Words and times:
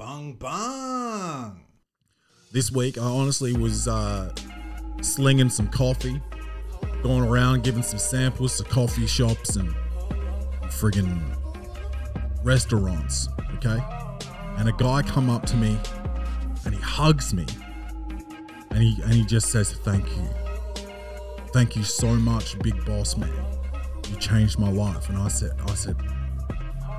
Bung 0.00 0.32
bung. 0.32 1.60
This 2.52 2.72
week, 2.72 2.96
I 2.96 3.02
honestly 3.02 3.54
was 3.54 3.86
uh, 3.86 4.32
slinging 5.02 5.50
some 5.50 5.68
coffee, 5.68 6.22
going 7.02 7.28
around 7.28 7.64
giving 7.64 7.82
some 7.82 7.98
samples 7.98 8.56
to 8.56 8.64
coffee 8.64 9.06
shops 9.06 9.56
and 9.56 9.74
friggin' 10.68 11.36
restaurants, 12.42 13.28
okay? 13.56 13.78
And 14.56 14.70
a 14.70 14.72
guy 14.72 15.02
come 15.02 15.28
up 15.28 15.44
to 15.44 15.56
me 15.58 15.78
and 16.64 16.74
he 16.74 16.80
hugs 16.80 17.34
me 17.34 17.44
and 18.70 18.82
he 18.82 19.02
and 19.02 19.12
he 19.12 19.22
just 19.26 19.50
says 19.50 19.74
thank 19.84 20.06
you. 20.06 20.28
Thank 21.48 21.76
you 21.76 21.82
so 21.82 22.14
much, 22.14 22.58
big 22.60 22.86
boss 22.86 23.18
man. 23.18 23.30
You 24.08 24.16
changed 24.16 24.58
my 24.58 24.70
life. 24.70 25.10
And 25.10 25.18
I 25.18 25.28
said 25.28 25.50
I 25.66 25.74
said, 25.74 25.96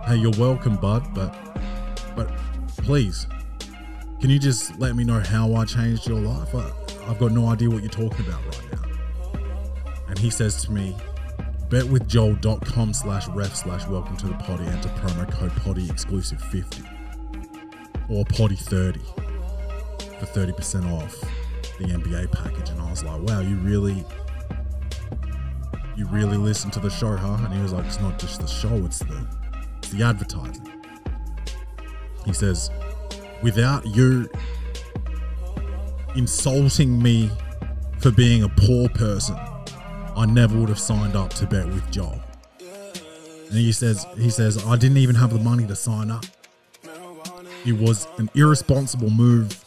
Hey, 0.05 0.17
you're 0.17 0.37
welcome, 0.37 0.75
bud, 0.75 1.15
but 1.15 1.35
but 2.15 2.31
please, 2.81 3.27
can 4.19 4.29
you 4.29 4.39
just 4.39 4.77
let 4.79 4.95
me 4.95 5.03
know 5.03 5.19
how 5.19 5.53
I 5.53 5.65
changed 5.65 6.07
your 6.07 6.19
life? 6.19 6.53
I, 6.53 6.71
I've 7.07 7.19
got 7.19 7.31
no 7.31 7.47
idea 7.47 7.69
what 7.69 7.81
you're 7.81 7.89
talking 7.89 8.25
about 8.25 8.43
right 8.45 8.71
now. 8.71 9.39
And 10.07 10.17
he 10.17 10.29
says 10.29 10.63
to 10.65 10.71
me, 10.71 10.95
betwithjoel.com 11.69 12.93
slash 12.93 13.27
ref 13.29 13.55
slash 13.55 13.87
welcome 13.87 14.17
to 14.17 14.27
the 14.27 14.33
potty. 14.35 14.65
Enter 14.65 14.89
promo 14.89 15.31
code 15.31 15.55
potty 15.57 15.89
exclusive 15.89 16.41
50 16.41 16.83
or 18.09 18.25
potty 18.25 18.55
30 18.55 18.99
for 20.19 20.25
30% 20.25 20.91
off 20.91 21.19
the 21.79 21.85
NBA 21.85 22.31
package. 22.31 22.69
And 22.69 22.81
I 22.81 22.89
was 22.89 23.03
like, 23.03 23.21
wow, 23.21 23.39
you 23.39 23.55
really, 23.57 24.03
you 25.95 26.05
really 26.07 26.37
listen 26.37 26.69
to 26.71 26.79
the 26.79 26.89
show, 26.89 27.15
huh? 27.15 27.37
And 27.45 27.53
he 27.53 27.61
was 27.61 27.73
like, 27.73 27.85
it's 27.85 27.99
not 27.99 28.19
just 28.19 28.41
the 28.41 28.47
show, 28.47 28.75
it's 28.85 28.99
the, 28.99 29.25
it's 29.77 29.89
the 29.89 30.03
advertising. 30.03 30.70
He 32.25 32.33
says, 32.33 32.69
without 33.41 33.85
you 33.85 34.29
insulting 36.15 37.01
me 37.01 37.31
for 37.99 38.11
being 38.11 38.43
a 38.43 38.49
poor 38.49 38.89
person, 38.89 39.35
I 40.15 40.25
never 40.25 40.59
would 40.59 40.69
have 40.69 40.79
signed 40.79 41.15
up 41.15 41.33
to 41.35 41.47
bet 41.47 41.67
with 41.67 41.89
Joel. 41.91 42.21
And 42.59 43.59
he 43.59 43.71
says, 43.71 44.05
he 44.17 44.29
says, 44.29 44.65
I 44.65 44.75
didn't 44.77 44.97
even 44.97 45.15
have 45.15 45.33
the 45.33 45.39
money 45.39 45.65
to 45.67 45.75
sign 45.75 46.11
up. 46.11 46.25
It 47.65 47.73
was 47.73 48.07
an 48.17 48.29
irresponsible 48.33 49.09
move 49.09 49.63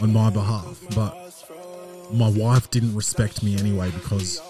on 0.00 0.12
my 0.12 0.30
behalf, 0.30 0.80
but 0.94 1.14
my 2.12 2.28
wife 2.30 2.70
didn't 2.70 2.94
respect 2.94 3.42
me 3.42 3.56
anyway 3.56 3.90
because 3.90 4.40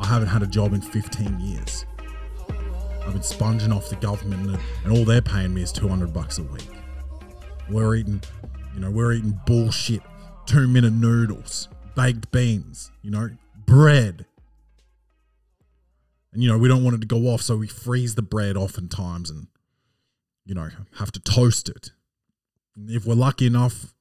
I 0.00 0.06
haven't 0.06 0.28
had 0.28 0.42
a 0.42 0.46
job 0.46 0.72
in 0.72 0.80
15 0.80 1.40
years. 1.40 1.84
I've 3.06 3.12
been 3.14 3.22
sponging 3.22 3.72
off 3.72 3.88
the 3.88 3.96
government 3.96 4.58
and, 4.84 4.92
all 4.92 5.04
they're 5.04 5.22
paying 5.22 5.54
me 5.54 5.62
is 5.62 5.72
200 5.72 6.12
bucks 6.12 6.38
a 6.38 6.42
week. 6.44 6.68
We're 7.68 7.96
eating, 7.96 8.22
you 8.74 8.80
know, 8.80 8.90
we're 8.90 9.12
eating 9.12 9.38
bullshit, 9.46 10.02
two 10.46 10.68
minute 10.68 10.92
noodles, 10.92 11.68
baked 11.96 12.30
beans, 12.30 12.92
you 13.02 13.10
know, 13.10 13.30
bread. 13.66 14.26
And, 16.32 16.42
you 16.42 16.48
know, 16.48 16.58
we 16.58 16.68
don't 16.68 16.84
want 16.84 16.96
it 16.96 17.00
to 17.00 17.06
go 17.06 17.28
off, 17.28 17.42
so 17.42 17.56
we 17.56 17.66
freeze 17.66 18.14
the 18.14 18.22
bread 18.22 18.56
oftentimes 18.56 19.30
and, 19.30 19.48
you 20.44 20.54
know, 20.54 20.70
have 20.98 21.12
to 21.12 21.20
toast 21.20 21.68
it. 21.68 21.90
And 22.76 22.90
if 22.90 23.04
we're 23.04 23.14
lucky 23.14 23.46
enough, 23.46 23.92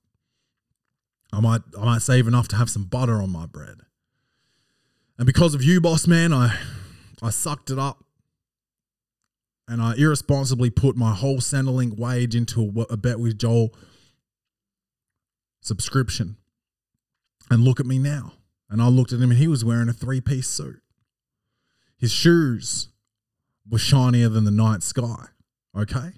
I 1.33 1.39
might 1.39 1.61
I 1.79 1.85
might 1.85 2.01
save 2.01 2.27
enough 2.27 2.47
to 2.49 2.55
have 2.55 2.69
some 2.69 2.83
butter 2.83 3.21
on 3.21 3.31
my 3.31 3.45
bread. 3.45 3.81
And 5.17 5.25
because 5.25 5.53
of 5.53 5.63
you, 5.63 5.81
boss 5.81 6.07
man, 6.07 6.33
I 6.33 6.57
I 7.21 7.29
sucked 7.29 7.69
it 7.69 7.79
up 7.79 8.03
and 9.71 9.81
I 9.81 9.93
irresponsibly 9.93 10.69
put 10.69 10.97
my 10.97 11.13
whole 11.13 11.37
Centrelink 11.37 11.97
wage 11.97 12.35
into 12.35 12.73
a, 12.75 12.93
a 12.93 12.97
bet 12.97 13.21
with 13.21 13.39
Joel 13.39 13.73
subscription. 15.61 16.35
And 17.49 17.63
look 17.63 17.79
at 17.79 17.85
me 17.85 17.97
now. 17.97 18.33
And 18.69 18.81
I 18.81 18.89
looked 18.89 19.13
at 19.13 19.21
him 19.21 19.31
and 19.31 19.39
he 19.39 19.47
was 19.47 19.63
wearing 19.63 19.87
a 19.87 19.93
three 19.93 20.19
piece 20.19 20.49
suit. 20.49 20.81
His 21.97 22.11
shoes 22.11 22.89
were 23.69 23.77
shinier 23.77 24.27
than 24.27 24.43
the 24.43 24.51
night 24.51 24.83
sky. 24.83 25.27
Okay. 25.75 26.11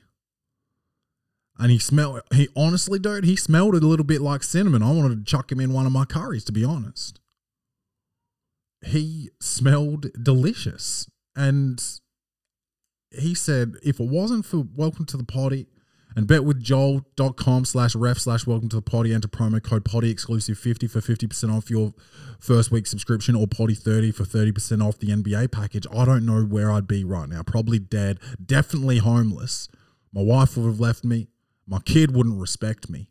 And 1.60 1.72
he 1.72 1.78
smelled, 1.78 2.22
he 2.34 2.50
honestly, 2.56 2.98
dude, 2.98 3.24
he 3.24 3.36
smelled 3.36 3.76
a 3.76 3.86
little 3.86 4.06
bit 4.06 4.22
like 4.22 4.42
cinnamon. 4.42 4.82
I 4.82 4.92
wanted 4.92 5.24
to 5.24 5.32
chuck 5.32 5.52
him 5.52 5.60
in 5.60 5.74
one 5.74 5.86
of 5.86 5.92
my 5.92 6.06
curries, 6.06 6.44
to 6.46 6.52
be 6.52 6.66
honest. 6.66 7.20
He 8.84 9.30
smelled 9.40 10.08
delicious. 10.24 11.08
And 11.36 11.80
he 13.14 13.34
said 13.36 13.76
if 13.84 14.00
it 14.00 14.08
wasn't 14.08 14.46
for 14.46 14.66
welcome 14.76 15.06
to 15.06 15.18
the 15.18 15.24
potty 15.24 15.68
and 16.16 16.28
betwithjoel.com 16.28 17.66
slash 17.66 17.96
ref 17.96 18.20
slash 18.20 18.46
welcome 18.46 18.70
to 18.70 18.76
the 18.76 18.82
potty 18.82 19.14
enter 19.14 19.28
promo 19.28 19.62
code 19.62 19.84
potty 19.84 20.10
exclusive 20.10 20.58
50 20.58 20.88
for 20.88 21.00
50% 21.00 21.56
off 21.56 21.70
your 21.70 21.94
first 22.40 22.72
week 22.72 22.86
subscription 22.88 23.36
or 23.36 23.48
potty 23.48 23.74
30 23.74 24.12
for 24.12 24.24
30% 24.24 24.86
off 24.86 25.00
the 25.00 25.08
nba 25.08 25.52
package 25.52 25.88
i 25.96 26.06
don't 26.06 26.26
know 26.26 26.44
where 26.44 26.72
i'd 26.72 26.88
be 26.88 27.04
right 27.04 27.30
now. 27.30 27.42
Probably 27.44 27.80
dead 27.80 28.20
definitely 28.44 29.00
homeless. 29.00 29.68
My 30.12 30.22
wife 30.22 30.56
would 30.56 30.68
have 30.68 30.80
left 30.80 31.04
me. 31.04 31.28
My 31.66 31.80
kid 31.80 32.16
wouldn't 32.16 32.40
respect 32.40 32.90
me. 32.90 33.08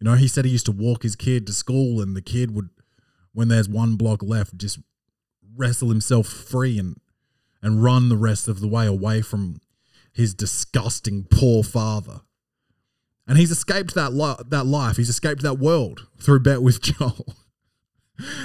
You 0.00 0.06
know 0.06 0.14
he 0.14 0.28
said 0.28 0.44
he 0.44 0.50
used 0.50 0.66
to 0.66 0.72
walk 0.72 1.02
his 1.02 1.16
kid 1.16 1.46
to 1.46 1.52
school 1.52 2.00
and 2.00 2.16
the 2.16 2.22
kid 2.22 2.54
would 2.54 2.68
when 3.32 3.48
there's 3.48 3.68
one 3.68 3.96
block 3.96 4.22
left 4.22 4.58
just 4.58 4.78
wrestle 5.56 5.88
himself 5.88 6.26
free 6.26 6.78
and 6.78 6.96
and 7.62 7.82
run 7.82 8.08
the 8.08 8.16
rest 8.16 8.48
of 8.48 8.60
the 8.60 8.68
way 8.68 8.86
away 8.86 9.22
from 9.22 9.60
his 10.12 10.34
disgusting 10.34 11.24
poor 11.30 11.62
father. 11.62 12.20
And 13.26 13.38
he's 13.38 13.50
escaped 13.50 13.94
that 13.94 14.12
li- 14.12 14.42
that 14.48 14.66
life. 14.66 14.96
He's 14.96 15.08
escaped 15.08 15.42
that 15.42 15.58
world 15.58 16.08
through 16.20 16.40
Bet 16.40 16.62
with 16.62 16.82
Joel. 16.82 17.34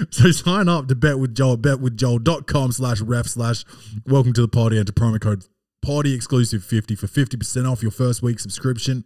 so 0.09 0.31
sign 0.31 0.69
up 0.69 0.87
to 0.87 0.95
Bet 0.95 1.19
with 1.19 1.35
Joel, 1.35 1.57
betwithjoel.com 1.57 2.71
slash 2.71 3.01
ref 3.01 3.27
slash 3.27 3.65
welcome 4.05 4.33
to 4.33 4.41
the 4.41 4.47
party 4.47 4.77
and 4.77 4.87
to 4.87 4.93
promo 4.93 5.19
code 5.19 5.45
party 5.81 6.13
exclusive 6.13 6.63
50 6.63 6.95
for 6.95 7.07
50% 7.07 7.69
off 7.69 7.81
your 7.81 7.91
first 7.91 8.21
week 8.21 8.39
subscription 8.39 9.03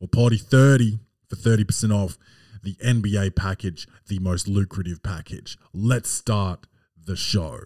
or 0.00 0.08
party 0.08 0.36
30 0.36 0.98
for 1.28 1.36
30% 1.36 1.94
off 1.94 2.18
the 2.62 2.74
NBA 2.76 3.36
package, 3.36 3.86
the 4.08 4.18
most 4.18 4.48
lucrative 4.48 5.02
package. 5.02 5.58
Let's 5.72 6.10
start 6.10 6.66
the 7.02 7.16
show. 7.16 7.60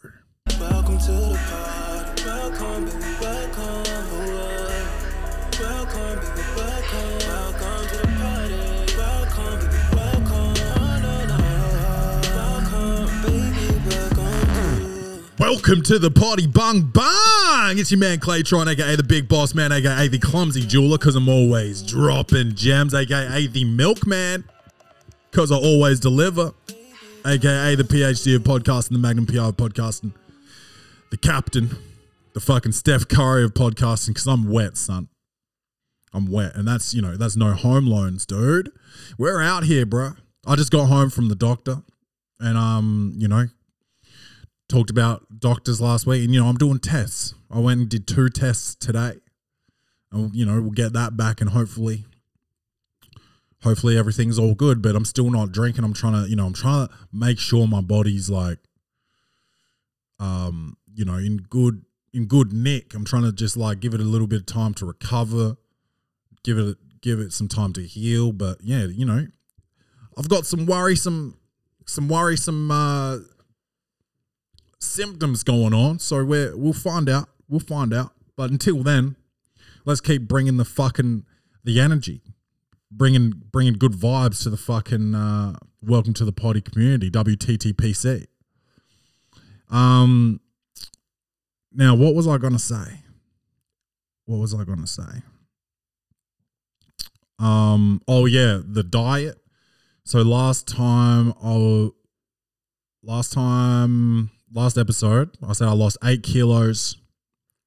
Welcome 0.57 0.99
to 0.99 1.13
the 1.13 1.39
party. 1.49 2.25
Welcome, 2.25 2.85
baby, 2.85 2.97
welcome. 3.21 3.85
Welcome, 5.61 6.19
baby, 6.19 6.43
welcome. 6.57 7.19
Welcome 7.29 7.83
to 7.89 7.97
the 7.99 8.09
party. 8.19 8.59
Welcome, 8.97 9.61
baby, 9.61 9.77
welcome. 9.95 10.55
Welcome, 12.35 13.07
baby, 13.23 13.67
welcome. 13.89 15.39
Welcome 15.39 15.83
to 15.83 15.99
the 15.99 16.11
party, 16.11 16.47
bung 16.47 16.83
bang! 16.83 17.79
It's 17.79 17.91
your 17.91 18.01
man 18.01 18.19
Claytron, 18.19 18.67
aka 18.67 18.97
the 18.97 19.03
Big 19.03 19.29
Boss 19.29 19.55
Man, 19.55 19.71
aka 19.71 20.09
the 20.09 20.19
Clumsy 20.19 20.63
Jeweler, 20.63 20.99
because 20.99 21.15
I'm 21.15 21.29
always 21.29 21.83
dropping 21.83 22.55
gems, 22.55 22.95
aka 22.95 23.47
the 23.47 23.65
Milkman, 23.65 24.45
because 25.31 25.53
I 25.53 25.57
always 25.57 26.01
deliver, 26.01 26.53
aka 27.25 27.75
the 27.77 27.85
PhD 27.85 28.35
of 28.37 28.43
podcasting, 28.43 28.91
the 28.91 28.99
Magnum 28.99 29.27
PR 29.27 29.41
of 29.43 29.57
podcasting, 29.57 30.13
the 31.11 31.17
Captain, 31.17 31.77
the 32.35 32.41
fucking 32.41 32.73
Steph 32.73 33.09
Curry 33.09 33.45
of 33.45 33.55
podcasting, 33.55 34.09
because 34.09 34.27
I'm 34.27 34.51
wet, 34.51 34.77
son. 34.77 35.09
I'm 36.13 36.31
wet, 36.31 36.55
and 36.55 36.67
that's 36.67 36.95
you 36.95 37.03
know 37.03 37.17
that's 37.17 37.37
no 37.37 37.53
home 37.53 37.87
loans, 37.87 38.25
dude. 38.25 38.71
We're 39.19 39.43
out 39.43 39.65
here, 39.65 39.85
bro. 39.85 40.13
I 40.47 40.57
just 40.57 40.73
got 40.73 40.87
home 40.87 41.11
from 41.11 41.29
the 41.29 41.35
doctor, 41.35 41.83
and 42.41 42.57
um, 42.57 43.13
you 43.17 43.29
know, 43.29 43.47
talked 44.69 44.91
about 44.91 45.41
doctors 45.41 45.81
last 45.81 46.07
week, 46.07 46.25
and 46.25 46.33
you 46.33 46.41
know, 46.41 46.49
I'm 46.49 46.57
doing 46.57 46.79
tests. 46.79 47.35
I 47.51 47.59
went 47.59 47.81
and 47.81 47.89
did 47.89 48.07
two 48.07 48.29
tests 48.29 48.75
today. 48.75 49.15
And 50.11 50.35
you 50.35 50.47
know, 50.47 50.61
we'll 50.61 50.71
get 50.71 50.93
that 50.95 51.17
back 51.17 51.41
and 51.41 51.51
hopefully 51.51 52.05
hopefully 53.63 53.99
everything's 53.99 54.39
all 54.39 54.55
good, 54.55 54.83
but 54.83 54.95
I'm 54.95 55.05
still 55.05 55.31
not 55.31 55.53
drinking. 55.53 55.85
I'm 55.85 55.93
trying 55.93 56.25
to, 56.25 56.31
you 56.31 56.37
know, 56.37 56.47
I'm 56.47 56.55
trying 56.55 56.89
to 56.89 56.95
make 57.13 57.39
sure 57.39 57.67
my 57.67 57.81
body's 57.81 58.31
like 58.31 58.59
um, 60.21 60.77
you 60.99 61.05
know, 61.05 61.15
in 61.15 61.37
good 61.37 61.85
in 62.13 62.27
good 62.27 62.53
nick. 62.53 62.93
I'm 62.93 63.05
trying 63.05 63.23
to 63.23 63.33
just 63.33 63.57
like 63.57 63.79
give 63.79 63.95
it 63.95 64.01
a 64.01 64.05
little 64.05 64.27
bit 64.27 64.41
of 64.41 64.47
time 64.47 64.75
to 64.75 64.87
recover, 64.87 65.57
give 66.43 66.59
it 66.59 66.77
give 67.01 67.21
it 67.21 67.33
some 67.33 67.47
time 67.47 67.73
to 67.75 67.83
heal, 67.83 68.33
but 68.33 68.59
yeah, 68.61 68.85
you 68.87 69.07
know, 69.07 69.29
I've 70.17 70.29
got 70.29 70.45
some 70.45 70.67
worrisome 70.67 71.39
some 71.87 72.09
worrisome 72.09 72.71
uh 72.73 73.19
symptoms 74.81 75.45
going 75.45 75.73
on. 75.73 76.01
So 76.01 76.25
we're 76.25 76.57
we'll 76.57 76.73
find 76.73 77.09
out. 77.09 77.29
We'll 77.49 77.61
find 77.61 77.95
out. 77.95 78.13
But 78.37 78.51
until 78.51 78.83
then, 78.83 79.15
let's 79.85 80.01
keep 80.01 80.27
bringing 80.27 80.57
the 80.57 80.65
fucking 80.65 81.25
the 81.63 81.79
energy, 81.79 82.23
bringing 82.91 83.35
bringing 83.53 83.75
good 83.75 83.93
vibes 83.93 84.43
to 84.43 84.51
the 84.51 84.57
fucking 84.57 85.15
uh, 85.15 85.59
welcome 85.81 86.15
to 86.15 86.25
the 86.25 86.33
party 86.33 86.61
community 86.61 87.09
WTTPC. 87.09 88.27
Um. 89.71 90.41
Now, 91.73 91.95
what 91.95 92.15
was 92.15 92.27
I 92.27 92.39
gonna 92.39 92.59
say? 92.59 93.03
What 94.25 94.39
was 94.39 94.55
I 94.55 94.65
gonna 94.65 94.87
say? 94.87 95.23
Um, 97.39 98.03
oh 98.09 98.27
yeah, 98.27 98.61
the 98.65 98.83
diet. 98.83 99.39
So 100.05 100.23
last 100.23 100.67
time 100.67 101.35
I 101.43 101.91
last 103.03 103.33
time 103.33 104.31
last 104.53 104.79
episode, 104.79 105.37
I 105.47 105.53
said 105.53 105.69
I 105.69 105.73
lost 105.73 105.99
eight 106.05 106.23
kilos 106.23 106.97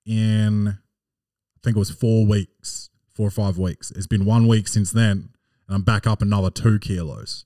in 0.06 0.68
I 0.68 1.60
think 1.64 1.76
it 1.76 1.80
was 1.80 1.92
four 1.92 2.26
weeks, 2.26 2.90
four 3.14 3.28
or 3.28 3.32
five 3.32 3.58
weeks. 3.58 3.92
It's 3.92 4.08
been 4.08 4.26
one 4.26 4.48
week 4.48 4.68
since 4.68 4.92
then, 4.92 5.30
and 5.68 5.76
I'm 5.76 5.84
back 5.84 6.08
up 6.08 6.22
another 6.22 6.50
two 6.50 6.80
kilos. 6.80 7.46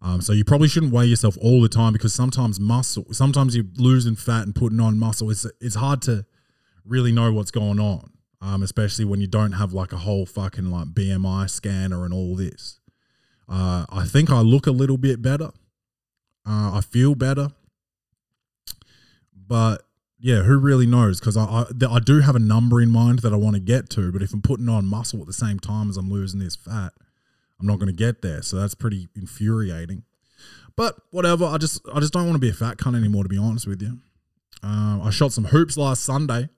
Um, 0.00 0.20
so 0.20 0.32
you 0.32 0.44
probably 0.44 0.68
shouldn't 0.68 0.92
weigh 0.92 1.06
yourself 1.06 1.36
all 1.40 1.60
the 1.60 1.68
time 1.68 1.92
because 1.92 2.14
sometimes 2.14 2.60
muscle, 2.60 3.06
sometimes 3.10 3.56
you're 3.56 3.66
losing 3.76 4.14
fat 4.14 4.42
and 4.44 4.54
putting 4.54 4.80
on 4.80 4.98
muscle. 4.98 5.30
It's 5.30 5.46
it's 5.60 5.74
hard 5.74 6.02
to 6.02 6.24
really 6.84 7.10
know 7.10 7.32
what's 7.32 7.50
going 7.50 7.80
on, 7.80 8.12
um, 8.40 8.62
especially 8.62 9.04
when 9.04 9.20
you 9.20 9.26
don't 9.26 9.52
have 9.52 9.72
like 9.72 9.92
a 9.92 9.96
whole 9.96 10.24
fucking 10.24 10.70
like 10.70 10.88
BMI 10.88 11.50
scanner 11.50 12.04
and 12.04 12.14
all 12.14 12.36
this. 12.36 12.78
Uh, 13.48 13.86
I 13.90 14.04
think 14.04 14.30
I 14.30 14.40
look 14.40 14.66
a 14.66 14.72
little 14.72 14.98
bit 14.98 15.20
better. 15.20 15.50
Uh, 16.46 16.76
I 16.76 16.80
feel 16.80 17.14
better, 17.14 17.48
but 19.34 19.82
yeah, 20.20 20.42
who 20.42 20.58
really 20.58 20.86
knows? 20.86 21.18
Because 21.18 21.36
I, 21.36 21.44
I 21.44 21.64
I 21.90 21.98
do 21.98 22.20
have 22.20 22.36
a 22.36 22.40
number 22.40 22.80
in 22.80 22.90
mind 22.90 23.20
that 23.20 23.32
I 23.32 23.36
want 23.36 23.54
to 23.54 23.60
get 23.60 23.90
to, 23.90 24.12
but 24.12 24.22
if 24.22 24.32
I'm 24.32 24.42
putting 24.42 24.68
on 24.68 24.86
muscle 24.86 25.20
at 25.20 25.26
the 25.26 25.32
same 25.32 25.58
time 25.58 25.90
as 25.90 25.96
I'm 25.96 26.10
losing 26.10 26.38
this 26.38 26.54
fat, 26.54 26.92
I'm 27.60 27.66
not 27.66 27.78
going 27.78 27.88
to 27.88 27.92
get 27.92 28.22
there. 28.22 28.42
So 28.42 28.56
that's 28.56 28.74
pretty 28.74 29.08
infuriating. 29.16 30.04
But 30.76 30.96
whatever. 31.10 31.44
I 31.44 31.58
just 31.58 31.80
I 31.92 31.98
just 31.98 32.12
don't 32.12 32.24
want 32.24 32.36
to 32.36 32.40
be 32.40 32.50
a 32.50 32.54
fat 32.54 32.76
cunt 32.76 32.96
anymore. 32.96 33.24
To 33.24 33.28
be 33.28 33.38
honest 33.38 33.66
with 33.66 33.82
you, 33.82 33.98
um, 34.62 35.02
I 35.02 35.10
shot 35.10 35.32
some 35.32 35.46
hoops 35.46 35.76
last 35.76 36.04
Sunday. 36.04 36.48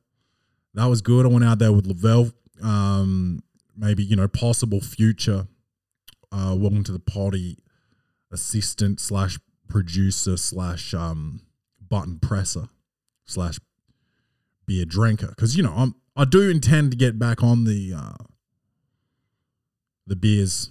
That 0.75 0.87
was 0.87 1.01
good. 1.01 1.25
I 1.25 1.31
went 1.31 1.45
out 1.45 1.59
there 1.59 1.73
with 1.73 1.87
Lavelle. 1.87 2.31
Um, 2.63 3.43
maybe 3.77 4.05
you 4.05 4.17
know 4.17 4.29
possible 4.29 4.81
future. 4.81 5.47
Uh, 6.31 6.55
welcome 6.57 6.85
to 6.85 6.93
the 6.93 6.99
party. 6.99 7.57
Assistant 8.31 9.01
slash 9.01 9.39
producer 9.69 10.37
slash 10.37 10.93
um, 10.93 11.41
button 11.89 12.19
presser 12.19 12.69
slash 13.25 13.59
beer 14.67 14.85
drinker 14.85 15.29
because 15.29 15.57
you 15.57 15.63
know 15.63 15.73
I'm 15.75 15.95
I 16.15 16.27
do 16.27 16.51
intend 16.51 16.91
to 16.91 16.97
get 16.97 17.19
back 17.19 17.43
on 17.43 17.65
the 17.65 17.95
uh, 17.97 18.25
the 20.07 20.15
beers 20.15 20.71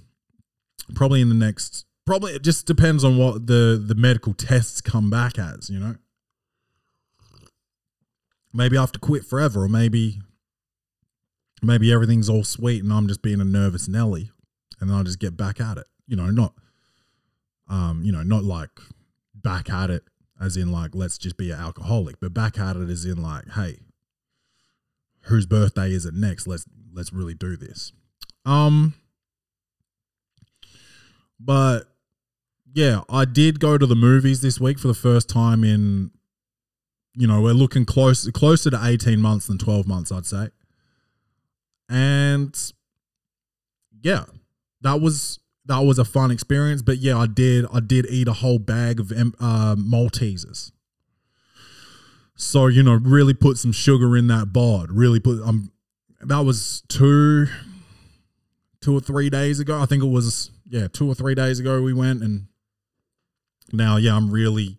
probably 0.96 1.22
in 1.22 1.30
the 1.30 1.36
next 1.36 1.86
probably 2.06 2.34
it 2.34 2.44
just 2.44 2.66
depends 2.66 3.04
on 3.04 3.18
what 3.18 3.48
the 3.48 3.82
the 3.84 3.96
medical 3.96 4.34
tests 4.34 4.82
come 4.82 5.10
back 5.10 5.38
as 5.38 5.70
you 5.70 5.80
know? 5.80 5.96
Maybe 8.52 8.78
I 8.78 8.82
have 8.82 8.92
to 8.94 9.00
quit 9.00 9.26
forever 9.26 9.64
or 9.64 9.70
maybe 9.70 10.20
maybe 11.62 11.92
everything's 11.92 12.30
all 12.30 12.44
sweet 12.44 12.84
and 12.84 12.92
I'm 12.92 13.08
just 13.08 13.22
being 13.22 13.42
a 13.42 13.46
nervous 13.46 13.88
Nelly 13.88 14.32
and 14.80 14.90
then 14.90 14.98
I'll 14.98 15.04
just 15.04 15.20
get 15.20 15.38
back 15.38 15.60
at 15.60 15.78
it 15.78 15.88
you 16.08 16.16
know 16.16 16.28
not 16.28 16.54
um 17.70 18.02
you 18.04 18.12
know 18.12 18.24
not 18.24 18.44
like 18.44 18.72
back 19.36 19.70
at 19.70 19.90
it 19.90 20.04
as 20.42 20.58
in 20.58 20.72
like 20.72 20.96
let's 20.96 21.18
just 21.18 21.38
be 21.38 21.52
an 21.52 21.60
alcoholic 21.60 22.20
but 22.20 22.34
back 22.34 22.58
at 22.58 22.76
it 22.76 22.90
as 22.90 23.06
in 23.06 23.22
like 23.22 23.50
hey 23.52 23.80
whose 25.24 25.46
birthday 25.46 25.92
is 25.92 26.06
it 26.06 26.14
next? 26.14 26.48
Let's 26.48 26.66
let's 26.94 27.14
really 27.14 27.34
do 27.34 27.56
this. 27.56 27.94
Um 28.46 28.96
but 31.40 31.86
yeah 32.74 33.02
i 33.10 33.26
did 33.26 33.60
go 33.60 33.78
to 33.78 33.86
the 33.86 33.96
movies 33.96 34.42
this 34.42 34.60
week 34.60 34.78
for 34.78 34.88
the 34.88 34.94
first 34.94 35.30
time 35.30 35.64
in 35.64 36.12
you 37.20 37.28
know 37.28 37.42
we're 37.42 37.54
looking 37.54 37.86
close 37.86 38.30
closer 38.32 38.70
to 38.70 38.80
18 38.82 39.20
months 39.20 39.48
than 39.48 39.58
12 39.58 39.88
months 39.88 40.12
i'd 40.12 40.26
say. 40.26 40.50
And 41.90 42.56
yeah 44.02 44.26
that 44.82 45.02
was 45.02 45.40
that 45.66 45.80
was 45.80 46.00
a 46.00 46.06
fun 46.06 46.32
experience. 46.32 46.82
But 46.82 46.98
yeah 46.98 47.18
i 47.18 47.28
did 47.28 47.66
i 47.74 47.80
did 47.80 48.06
eat 48.10 48.28
a 48.28 48.34
whole 48.34 48.60
bag 48.60 49.00
of 49.00 49.12
uh, 49.12 49.76
maltesers. 49.76 50.72
So 52.36 52.68
you 52.68 52.84
know 52.84 52.94
really 52.94 53.34
put 53.34 53.58
some 53.58 53.74
sugar 53.74 54.16
in 54.16 54.28
that 54.28 54.54
bod. 54.54 54.92
Really 54.92 55.20
put 55.20 55.42
um 55.42 55.72
that 56.22 56.40
was 56.40 56.84
two 56.88 57.48
two 58.82 58.96
or 58.96 59.02
three 59.02 59.30
days 59.30 59.60
ago. 59.60 59.82
I 59.82 59.86
think 59.86 60.04
it 60.04 60.08
was 60.08 60.52
yeah 60.70 60.88
two 60.88 61.10
or 61.10 61.16
three 61.16 61.36
days 61.36 61.60
ago 61.60 61.82
we 61.82 61.94
went 61.94 62.22
and 62.22 62.48
now 63.74 63.98
yeah 63.98 64.16
i'm 64.16 64.32
really 64.32 64.78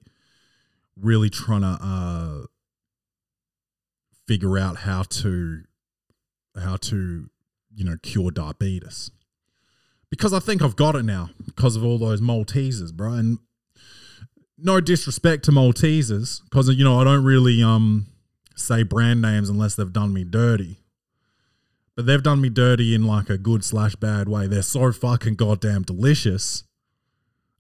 really 0.97 1.31
trying 1.31 1.63
to 1.63 1.79
uh 1.81 2.45
figure 4.27 4.59
out 4.59 4.79
how 4.79 5.03
to 5.03 5.63
how 6.63 6.77
to 6.77 7.29
you 7.75 7.85
know 7.85 7.97
cure 8.03 8.31
diabetes 8.31 9.11
because 10.11 10.33
I 10.33 10.41
think 10.41 10.61
I've 10.61 10.77
got 10.77 10.97
it 10.97 11.05
now 11.05 11.31
because 11.47 11.77
of 11.77 11.85
all 11.85 11.97
those 11.97 12.21
Maltesers, 12.21 12.93
bro. 12.93 13.13
And 13.13 13.39
no 14.59 14.81
disrespect 14.81 15.45
to 15.45 15.53
Maltesers, 15.53 16.43
because 16.45 16.69
you 16.69 16.85
know 16.85 17.01
I 17.01 17.05
don't 17.05 17.25
really 17.25 17.63
um 17.63 18.09
say 18.57 18.83
brand 18.83 19.23
names 19.23 19.49
unless 19.49 19.77
they've 19.77 19.93
done 19.93 20.13
me 20.13 20.25
dirty. 20.25 20.80
But 21.97 22.07
they've 22.07 22.23
done 22.23 22.41
me 22.41 22.49
dirty 22.49 22.95
in 22.95 23.05
like 23.05 23.29
a 23.29 23.37
good 23.37 23.65
slash 23.65 23.95
bad 23.97 24.29
way. 24.29 24.47
They're 24.47 24.63
so 24.63 24.93
fucking 24.93 25.35
goddamn 25.35 25.83
delicious 25.83 26.65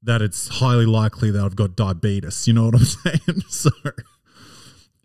that 0.03 0.23
it's 0.23 0.49
highly 0.49 0.87
likely 0.87 1.31
that 1.31 1.44
I've 1.44 1.56
got 1.56 1.77
diabetes. 1.77 2.47
You 2.49 2.55
know 2.55 2.67
what 2.67 2.75
I'm 2.77 2.85
saying? 2.85 3.43
so, 3.49 3.71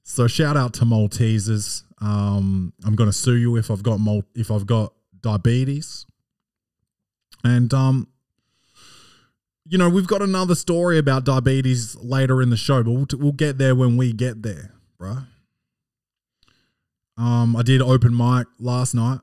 so 0.04 0.27
shout 0.27 0.56
out 0.56 0.74
to 0.75 0.86
Maltesers. 0.86 1.83
Um, 2.01 2.74
I'm 2.86 2.95
gonna 2.95 3.12
sue 3.13 3.36
you 3.36 3.56
if 3.57 3.72
I've 3.72 3.83
got 3.83 4.00
mal- 4.00 4.25
if 4.36 4.51
I've 4.51 4.66
got 4.66 4.94
diabetes. 5.22 6.06
And 7.44 7.74
um, 7.74 8.07
you 9.68 9.78
know, 9.78 9.89
we've 9.89 10.07
got 10.07 10.21
another 10.21 10.56
story 10.56 10.98
about 10.98 11.25
diabetes 11.25 11.95
later 11.95 12.42
in 12.42 12.50
the 12.51 12.57
show, 12.57 12.83
but 12.83 12.92
we'll, 12.92 13.07
we'll 13.13 13.31
get 13.31 13.57
there 13.57 13.75
when 13.75 13.98
we 13.98 14.13
get 14.13 14.44
there, 14.44 14.74
bro. 14.98 15.18
Um, 17.18 17.56
I 17.56 17.62
did 17.64 17.82
open 17.82 18.16
mic 18.16 18.48
last 18.60 18.94
night, 18.94 19.20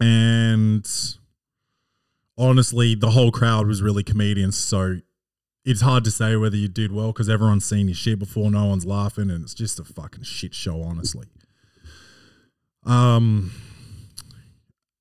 and 0.00 0.86
honestly, 2.36 2.94
the 2.94 3.10
whole 3.10 3.32
crowd 3.32 3.66
was 3.66 3.82
really 3.82 4.04
comedians. 4.04 4.56
So 4.56 5.00
it's 5.64 5.80
hard 5.80 6.04
to 6.04 6.10
say 6.10 6.36
whether 6.36 6.56
you 6.56 6.68
did 6.68 6.92
well 6.92 7.08
because 7.08 7.28
everyone's 7.28 7.64
seen 7.64 7.88
your 7.88 7.96
shit 7.96 8.18
before, 8.18 8.50
no 8.50 8.66
one's 8.66 8.86
laughing, 8.86 9.30
and 9.30 9.42
it's 9.42 9.54
just 9.54 9.80
a 9.80 9.84
fucking 9.84 10.22
shit 10.22 10.54
show, 10.54 10.82
honestly. 10.82 11.26
Um, 12.86 13.52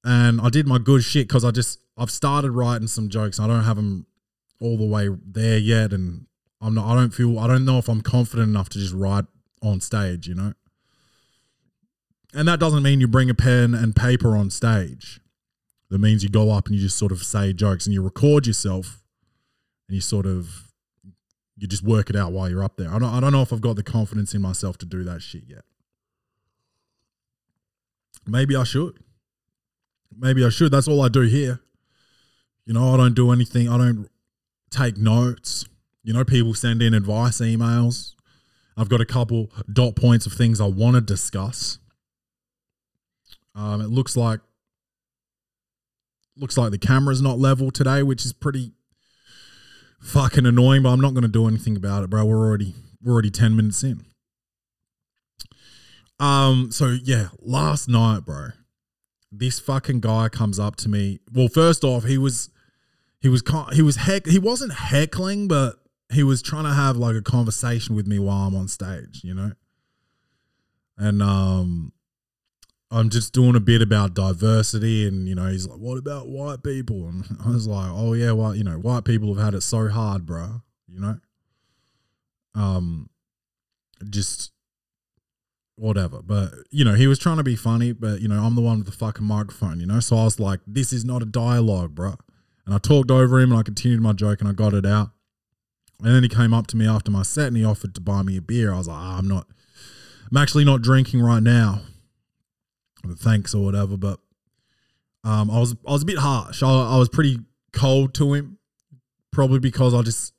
and 0.04 0.42
I 0.42 0.50
did 0.50 0.68
my 0.68 0.79
good 0.79 1.03
shit 1.03 1.27
because 1.27 1.46
I 1.46 1.51
just 1.51 1.79
I've 1.98 2.12
started 2.12 2.51
writing 2.51 2.88
some 2.88 3.10
jokes. 3.10 3.39
I 3.39 3.48
don't 3.48 3.63
have 3.63 3.75
them 3.75 4.08
all 4.60 4.77
the 4.77 4.86
way 4.86 5.10
there 5.25 5.58
yet, 5.58 5.94
and 5.94 6.25
I'm 6.62 6.74
not. 6.74 6.91
I 6.91 6.96
don't 6.96 7.13
feel. 7.13 7.38
I 7.39 7.48
don't 7.48 7.65
know 7.65 7.77
if 7.77 7.88
I'm 7.88 8.01
confident 8.01 8.50
enough 8.50 8.70
to 8.70 8.79
just 8.79 8.94
write 8.94 9.25
on 9.62 9.79
stage. 9.82 10.27
You 10.27 10.36
know. 10.36 10.53
And 12.38 12.48
that 12.48 12.60
doesn't 12.60 12.84
mean 12.84 13.01
you 13.01 13.08
bring 13.08 13.29
a 13.29 13.34
pen 13.34 13.74
and 13.74 13.96
paper 13.96 14.38
on 14.38 14.50
stage. 14.50 15.20
That 15.89 16.00
means 16.00 16.24
you 16.24 16.29
go 16.29 16.51
up 16.51 16.67
and 16.67 16.75
you 16.75 16.82
just 16.82 16.98
sort 16.98 17.12
of 17.12 17.24
say 17.24 17.51
jokes 17.51 17.86
and 17.86 17.94
you 17.94 18.01
record 18.01 18.46
yourself, 18.46 19.01
and 19.88 19.96
you 19.96 20.01
sort 20.01 20.25
of 20.25 20.72
you 21.58 21.67
just 21.67 21.84
work 21.84 22.10
it 22.10 22.15
out 22.15 22.32
while 22.32 22.50
you're 22.50 22.63
up 22.63 22.77
there. 22.77 22.89
I 22.89 23.00
don't. 23.00 23.13
I 23.13 23.20
don't 23.20 23.34
know 23.34 23.41
if 23.41 23.51
I've 23.51 23.62
got 23.62 23.75
the 23.75 23.84
confidence 23.84 24.34
in 24.34 24.41
myself 24.41 24.77
to 24.79 24.86
do 24.86 25.03
that 25.03 25.22
shit 25.22 25.44
yet. 25.48 25.63
Maybe 28.25 28.56
I 28.56 28.63
should 28.63 29.00
maybe 30.17 30.46
I 30.46 30.50
should. 30.50 30.72
That's 30.72 30.88
all 30.88 31.01
I 31.01 31.10
do 31.10 31.22
here. 31.22 31.60
You 32.65 32.74
know, 32.74 32.94
I 32.94 32.98
don't 32.98 33.13
do 33.13 33.32
anything. 33.32 33.70
I 33.70 33.77
don't 33.77 34.10
take 34.70 34.98
notes. 34.98 35.65
You 36.03 36.13
know, 36.13 36.25
people 36.25 36.53
send 36.53 36.82
in 36.82 36.94
advice 36.94 37.39
emails. 37.39 38.13
I've 38.75 38.89
got 38.89 39.01
a 39.01 39.06
couple 39.06 39.51
dot 39.72 39.96
points 39.96 40.25
of 40.25 40.34
things 40.34 40.62
I 40.62 40.67
want 40.67 40.96
to 40.96 41.01
discuss. 41.01 41.79
Um, 43.57 43.81
it 43.81 43.89
looks 43.89 44.15
like 44.15 44.39
looks 46.37 46.57
like 46.57 46.71
the 46.71 46.77
camera's 46.77 47.21
not 47.21 47.39
level 47.39 47.71
today, 47.71 48.03
which 48.03 48.23
is 48.23 48.31
pretty 48.31 48.71
fucking 49.99 50.45
annoying. 50.45 50.83
But 50.83 50.89
I'm 50.89 51.01
not 51.01 51.13
going 51.13 51.23
to 51.23 51.27
do 51.27 51.47
anything 51.47 51.75
about 51.75 52.03
it, 52.03 52.09
bro. 52.09 52.23
We're 52.25 52.37
already 52.37 52.75
we're 53.01 53.13
already 53.13 53.31
ten 53.31 53.55
minutes 53.55 53.83
in. 53.83 54.05
Um. 56.19 56.71
So 56.71 56.95
yeah, 57.03 57.29
last 57.41 57.89
night, 57.89 58.25
bro 58.25 58.49
this 59.31 59.59
fucking 59.59 59.99
guy 59.99 60.29
comes 60.29 60.59
up 60.59 60.75
to 60.77 60.89
me. 60.89 61.19
Well, 61.33 61.47
first 61.47 61.83
off, 61.83 62.05
he 62.05 62.17
was 62.17 62.49
he 63.19 63.29
was 63.29 63.43
he 63.73 63.81
was 63.81 63.97
heck 63.97 64.25
he 64.25 64.39
wasn't 64.39 64.73
heckling, 64.73 65.47
but 65.47 65.75
he 66.11 66.23
was 66.23 66.41
trying 66.41 66.63
to 66.63 66.73
have 66.73 66.97
like 66.97 67.15
a 67.15 67.21
conversation 67.21 67.95
with 67.95 68.07
me 68.07 68.19
while 68.19 68.47
I'm 68.47 68.55
on 68.55 68.67
stage, 68.67 69.21
you 69.23 69.33
know. 69.33 69.51
And 70.97 71.21
um 71.21 71.91
I'm 72.89 73.10
just 73.10 73.34
doing 73.34 73.56
a 73.56 73.60
bit 73.60 73.82
about 73.82 74.13
diversity 74.13 75.08
and 75.08 75.27
you 75.27 75.36
know, 75.36 75.48
he's 75.48 75.67
like, 75.67 75.79
What 75.79 75.98
about 75.98 76.27
white 76.27 76.63
people? 76.63 77.08
And 77.08 77.25
I 77.46 77.50
was 77.50 77.67
like, 77.67 77.91
Oh 77.91 78.13
yeah, 78.13 78.32
well, 78.32 78.56
you 78.56 78.63
know, 78.63 78.77
white 78.77 79.06
people 79.06 79.34
have 79.36 79.44
had 79.44 79.53
it 79.53 79.62
so 79.62 79.89
hard, 79.89 80.25
bro. 80.25 80.62
You 80.88 81.00
know? 81.00 81.20
Um 82.56 83.10
just 84.10 84.51
whatever. 85.77 86.22
But 86.22 86.53
you 86.70 86.84
know, 86.84 86.94
he 86.94 87.08
was 87.08 87.20
trying 87.20 87.38
to 87.38 87.44
be 87.44 87.56
funny, 87.56 87.94
but 87.94 88.20
you 88.22 88.27
know, 88.27 88.44
I'm 88.44 88.56
the 88.56 88.62
one 88.62 88.79
with 88.79 88.88
the 88.88 88.94
fucking 88.94 89.25
microphone, 89.25 89.79
you 89.79 89.86
know. 89.86 90.00
So 90.00 90.17
I 90.17 90.25
was 90.25 90.39
like, 90.39 90.60
"This 90.67 90.91
is 90.91 91.06
not 91.06 91.22
a 91.22 91.25
dialogue, 91.25 91.96
bro." 91.96 92.15
And 92.65 92.75
I 92.75 92.79
talked 92.79 93.12
over 93.12 93.39
him, 93.39 93.51
and 93.51 93.60
I 93.60 93.63
continued 93.63 94.01
my 94.01 94.13
joke, 94.13 94.41
and 94.41 94.50
I 94.50 94.53
got 94.53 94.74
it 94.74 94.86
out. 94.86 95.12
And 96.03 96.13
then 96.13 96.24
he 96.24 96.29
came 96.29 96.53
up 96.53 96.67
to 96.67 96.77
me 96.77 96.88
after 96.88 97.12
my 97.12 97.24
set, 97.24 97.48
and 97.48 97.58
he 97.58 97.63
offered 97.63 97.96
to 97.96 98.01
buy 98.01 98.24
me 98.24 98.38
a 98.38 98.41
beer. 98.41 98.74
I 98.74 98.77
was 98.77 98.88
like, 98.88 98.98
ah, 98.98 99.17
"I'm 99.17 99.27
not. 99.27 99.48
I'm 100.29 100.38
actually 100.38 100.65
not 100.65 100.82
drinking 100.82 101.22
right 101.22 101.41
now. 101.41 101.82
But 103.04 103.20
thanks 103.20 103.54
or 103.54 103.63
whatever." 103.63 103.98
But 103.98 104.20
um, 105.24 105.50
I 105.51 105.60
was 105.60 105.75
I 105.88 105.92
was 105.92 106.04
a 106.04 106.06
bit 106.06 106.20
harsh. 106.20 106.63
I, 106.63 106.68
I 106.68 106.98
was 106.98 107.10
pretty 107.10 107.39
cold 107.74 108.13
to 108.16 108.34
him, 108.34 108.58
probably 109.32 109.60
because 109.60 109.94
I 109.94 110.01
just 110.01 110.34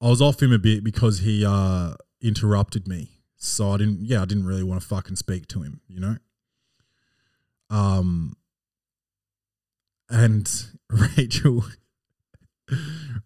I 0.00 0.08
was 0.08 0.20
off 0.20 0.42
him 0.42 0.52
a 0.52 0.58
bit 0.58 0.84
because 0.84 1.20
he 1.20 1.44
uh, 1.44 1.94
interrupted 2.20 2.86
me. 2.86 3.10
So 3.36 3.70
I 3.70 3.76
didn't, 3.76 4.00
yeah, 4.02 4.22
I 4.22 4.24
didn't 4.24 4.46
really 4.46 4.62
want 4.62 4.80
to 4.80 4.86
fucking 4.86 5.16
speak 5.16 5.46
to 5.48 5.62
him, 5.62 5.80
you 5.88 6.00
know. 6.00 6.16
Um, 7.70 8.36
and 10.08 10.50
Rachel, 11.16 11.64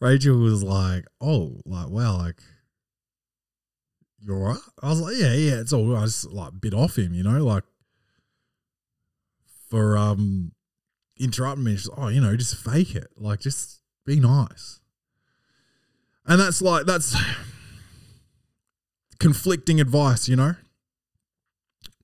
Rachel 0.00 0.38
was 0.38 0.62
like, 0.62 1.04
"Oh, 1.20 1.60
like 1.64 1.88
wow, 1.88 2.18
like 2.18 2.42
you're 4.20 4.36
all 4.36 4.52
right." 4.54 4.60
I 4.82 4.88
was 4.90 5.00
like, 5.00 5.16
"Yeah, 5.16 5.32
yeah, 5.34 5.60
it's 5.60 5.72
all." 5.72 5.96
I 5.96 6.04
just 6.04 6.30
like 6.30 6.52
bit 6.60 6.74
off 6.74 6.96
him, 6.98 7.14
you 7.14 7.22
know, 7.22 7.44
like 7.44 7.64
for 9.68 9.96
um 9.96 10.52
interrupting 11.18 11.64
me. 11.64 11.76
She's 11.76 11.88
like, 11.88 11.98
"Oh, 11.98 12.08
you 12.08 12.20
know, 12.20 12.36
just 12.36 12.56
fake 12.56 12.94
it, 12.94 13.08
like 13.16 13.40
just 13.40 13.80
be 14.04 14.20
nice." 14.20 14.80
And 16.26 16.40
that's 16.40 16.62
like 16.62 16.86
that's 16.86 17.16
conflicting 19.18 19.80
advice, 19.80 20.28
you 20.28 20.36
know? 20.36 20.54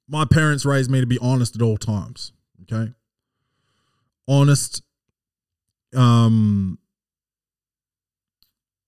My 0.09 0.25
parents 0.25 0.65
raised 0.65 0.91
me 0.91 1.01
to 1.01 1.07
be 1.07 1.19
honest 1.21 1.57
at 1.57 1.63
all 1.63 1.77
times, 1.77 2.33
okay? 2.63 2.93
Honest 4.29 4.83
um 5.95 6.79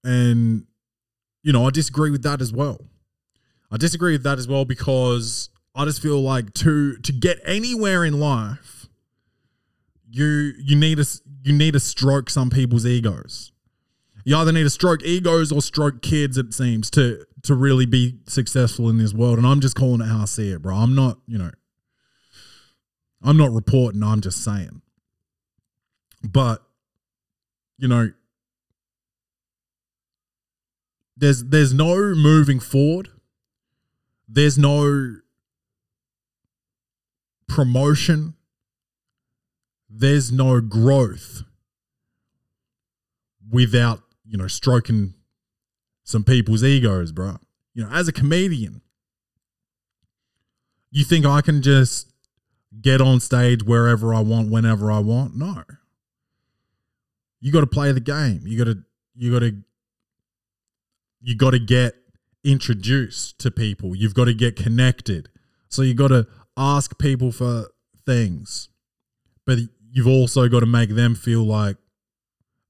and 0.05 0.65
you 1.43 1.53
know, 1.53 1.67
I 1.67 1.71
disagree 1.71 2.11
with 2.11 2.23
that 2.23 2.41
as 2.41 2.53
well. 2.53 2.79
I 3.71 3.77
disagree 3.77 4.13
with 4.13 4.23
that 4.23 4.39
as 4.39 4.49
well 4.49 4.65
because 4.65 5.51
I 5.75 5.85
just 5.85 6.03
feel 6.03 6.21
like 6.23 6.55
to 6.55 6.97
to 6.99 7.13
get 7.13 7.41
anywhere 7.45 8.05
in 8.05 8.19
life 8.19 8.79
you 10.11 10.55
you 10.59 10.77
need 10.77 10.99
to 10.99 11.21
you 11.43 11.53
need 11.53 11.73
to 11.73 11.81
stroke 11.81 12.31
some 12.31 12.51
people's 12.51 12.87
egos. 12.87 13.53
You 14.25 14.37
either 14.37 14.53
need 14.53 14.65
to 14.65 14.71
stroke 14.71 15.03
egos 15.03 15.53
or 15.53 15.63
stroke 15.63 16.03
kids 16.03 16.37
it 16.37 16.53
seems 16.53 16.91
to 16.91 17.25
to 17.43 17.55
really 17.55 17.87
be 17.87 18.19
successful 18.27 18.89
in 18.89 18.99
this 18.99 19.15
world. 19.15 19.39
And 19.39 19.47
i'm 19.47 19.61
just 19.61 19.77
calling 19.77 20.01
it 20.01 20.07
how 20.07 20.23
i 20.23 20.25
see 20.25 20.51
it 20.51 20.63
bro. 20.63 20.77
I'm 20.77 20.95
not 20.95 21.19
you 21.27 21.39
know 21.39 21.51
i'm 23.23 23.37
not 23.37 23.53
reporting 23.53 24.03
i'm 24.03 24.21
just 24.21 24.43
saying. 24.43 24.83
But 26.23 26.63
you 27.77 27.89
know 27.89 28.11
there's 31.17 31.45
there's 31.45 31.75
no 31.75 32.15
moving 32.15 32.61
forward 32.61 33.11
there's 34.29 34.59
no 34.59 35.17
promotion 37.49 38.35
there's 39.91 40.31
no 40.31 40.61
growth 40.61 41.43
without 43.51 44.03
you 44.29 44.37
know, 44.37 44.47
stroking 44.47 45.15
some 46.05 46.23
people's 46.23 46.63
egos, 46.63 47.13
bro. 47.13 47.39
You 47.75 47.85
know, 47.85 47.91
as 47.91 48.09
a 48.09 48.13
comedian, 48.13 48.83
you 50.91 51.05
think 51.05 51.25
I 51.25 51.41
can 51.41 51.63
just 51.63 52.13
get 52.81 53.01
on 53.01 53.21
stage 53.21 53.63
wherever 53.63 54.15
I 54.15 54.21
want, 54.21 54.51
whenever 54.51 54.93
I 54.93 54.99
want? 54.99 55.35
No. 55.35 55.65
You 57.41 57.53
got 57.53 57.61
to 57.61 57.67
play 57.67 57.91
the 57.93 58.01
game. 58.01 58.43
You 58.45 58.59
got 58.59 58.71
to, 58.71 58.79
you 59.15 59.33
got 59.33 59.41
to, 59.41 59.57
you 61.21 61.37
got 61.37 61.51
to 61.51 61.59
get 61.59 61.95
introduced 62.51 63.39
to 63.41 63.51
people. 63.51 63.95
You've 63.95 64.15
got 64.15 64.25
to 64.25 64.35
get 64.35 64.57
connected. 64.57 65.29
So 65.69 65.83
you've 65.83 65.97
got 65.97 66.09
to 66.09 66.27
ask 66.57 66.99
people 66.99 67.31
for 67.31 67.67
things, 68.07 68.69
but 69.47 69.59
you've 69.93 70.07
also 70.07 70.49
got 70.49 70.61
to 70.61 70.67
make 70.67 70.91
them 70.91 71.15
feel 71.15 71.45
like 71.45 71.77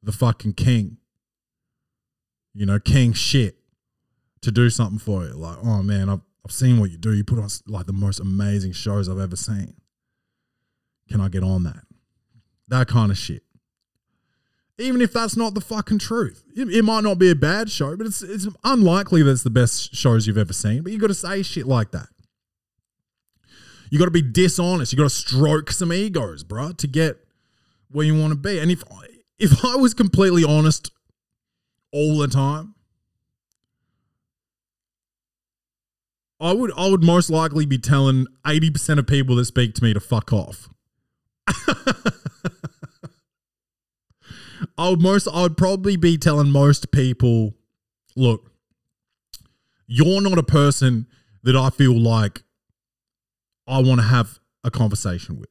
the 0.03 0.13
fucking 0.13 0.55
king 0.55 0.99
you 2.59 2.67
know, 2.67 2.81
king 2.81 3.13
shit 3.13 3.57
to 4.43 4.51
do 4.51 4.69
something 4.69 4.99
for 4.99 5.25
you. 5.25 5.33
Like, 5.33 5.59
oh 5.63 5.81
man, 5.81 6.09
I've, 6.09 6.23
I've 6.45 6.51
seen 6.51 6.81
what 6.81 6.91
you 6.91 6.99
do. 6.99 7.13
You 7.13 7.23
put 7.23 7.39
on 7.39 7.49
like 7.69 7.87
the 7.87 7.93
most 7.93 8.19
amazing 8.19 8.73
shows 8.73 9.09
I've 9.09 9.21
ever 9.21 9.37
seen. 9.37 9.75
Can 11.09 11.21
I 11.21 11.29
get 11.29 11.45
on 11.45 11.63
that? 11.63 11.85
That 12.67 12.89
kind 12.89 13.13
of 13.13 13.17
shit. 13.17 13.45
Even 14.79 15.01
if 15.01 15.13
that's 15.13 15.37
not 15.37 15.55
the 15.55 15.61
fucking 15.61 15.99
truth, 15.99 16.45
it, 16.55 16.69
it 16.69 16.85
might 16.85 17.03
not 17.03 17.19
be 17.19 17.31
a 17.31 17.35
bad 17.35 17.69
show, 17.69 17.97
but 17.97 18.07
it's 18.07 18.23
it's 18.23 18.47
unlikely 18.63 19.23
that 19.23 19.31
it's 19.33 19.43
the 19.43 19.51
best 19.51 19.95
shows 19.95 20.27
you've 20.27 20.39
ever 20.39 20.53
seen. 20.53 20.83
But 20.83 20.93
you 20.93 20.99
got 20.99 21.09
to 21.09 21.15
say 21.15 21.43
shit 21.43 21.67
like 21.67 21.91
that. 21.91 22.09
You 23.91 23.99
got 23.99 24.05
to 24.05 24.11
be 24.11 24.23
dishonest. 24.23 24.93
You 24.93 24.99
got 24.99 25.05
to 25.05 25.11
stroke 25.11 25.73
some 25.73 25.93
egos, 25.93 26.45
bro, 26.45 26.73
to 26.73 26.87
get 26.87 27.17
where 27.91 28.07
you 28.07 28.19
want 28.19 28.33
to 28.33 28.39
be. 28.39 28.59
And 28.59 28.71
if 28.71 28.85
if 29.39 29.65
I 29.65 29.77
was 29.77 29.95
completely 29.95 30.45
honest 30.45 30.93
all 31.93 32.19
the 32.19 32.29
time, 32.29 32.75
I 36.41 36.53
would 36.53 36.73
I 36.77 36.89
would 36.89 37.03
most 37.03 37.31
likely 37.31 37.67
be 37.67 37.79
telling 37.79 38.27
80% 38.45 38.99
of 38.99 39.07
people 39.07 39.37
that 39.37 39.47
speak 39.47 39.75
to 39.75 39.83
me 39.83 39.93
to 39.93 40.01
fuck 40.01 40.33
off. 40.33 40.69
I 44.79 44.89
would 44.89 45.03
most 45.03 45.29
I 45.29 45.43
would 45.43 45.57
probably 45.57 45.97
be 45.97 46.17
telling 46.17 46.51
most 46.51 46.93
people, 46.93 47.55
look, 48.17 48.53
you're 49.87 50.23
not 50.23 50.39
a 50.39 50.43
person 50.43 51.07
that 51.43 51.57
I 51.57 51.71
feel 51.71 51.99
like 51.99 52.43
I 53.67 53.81
want 53.81 54.01
to 54.01 54.07
have 54.07 54.39
a 54.65 54.71
conversation 54.71 55.39
with 55.39 55.51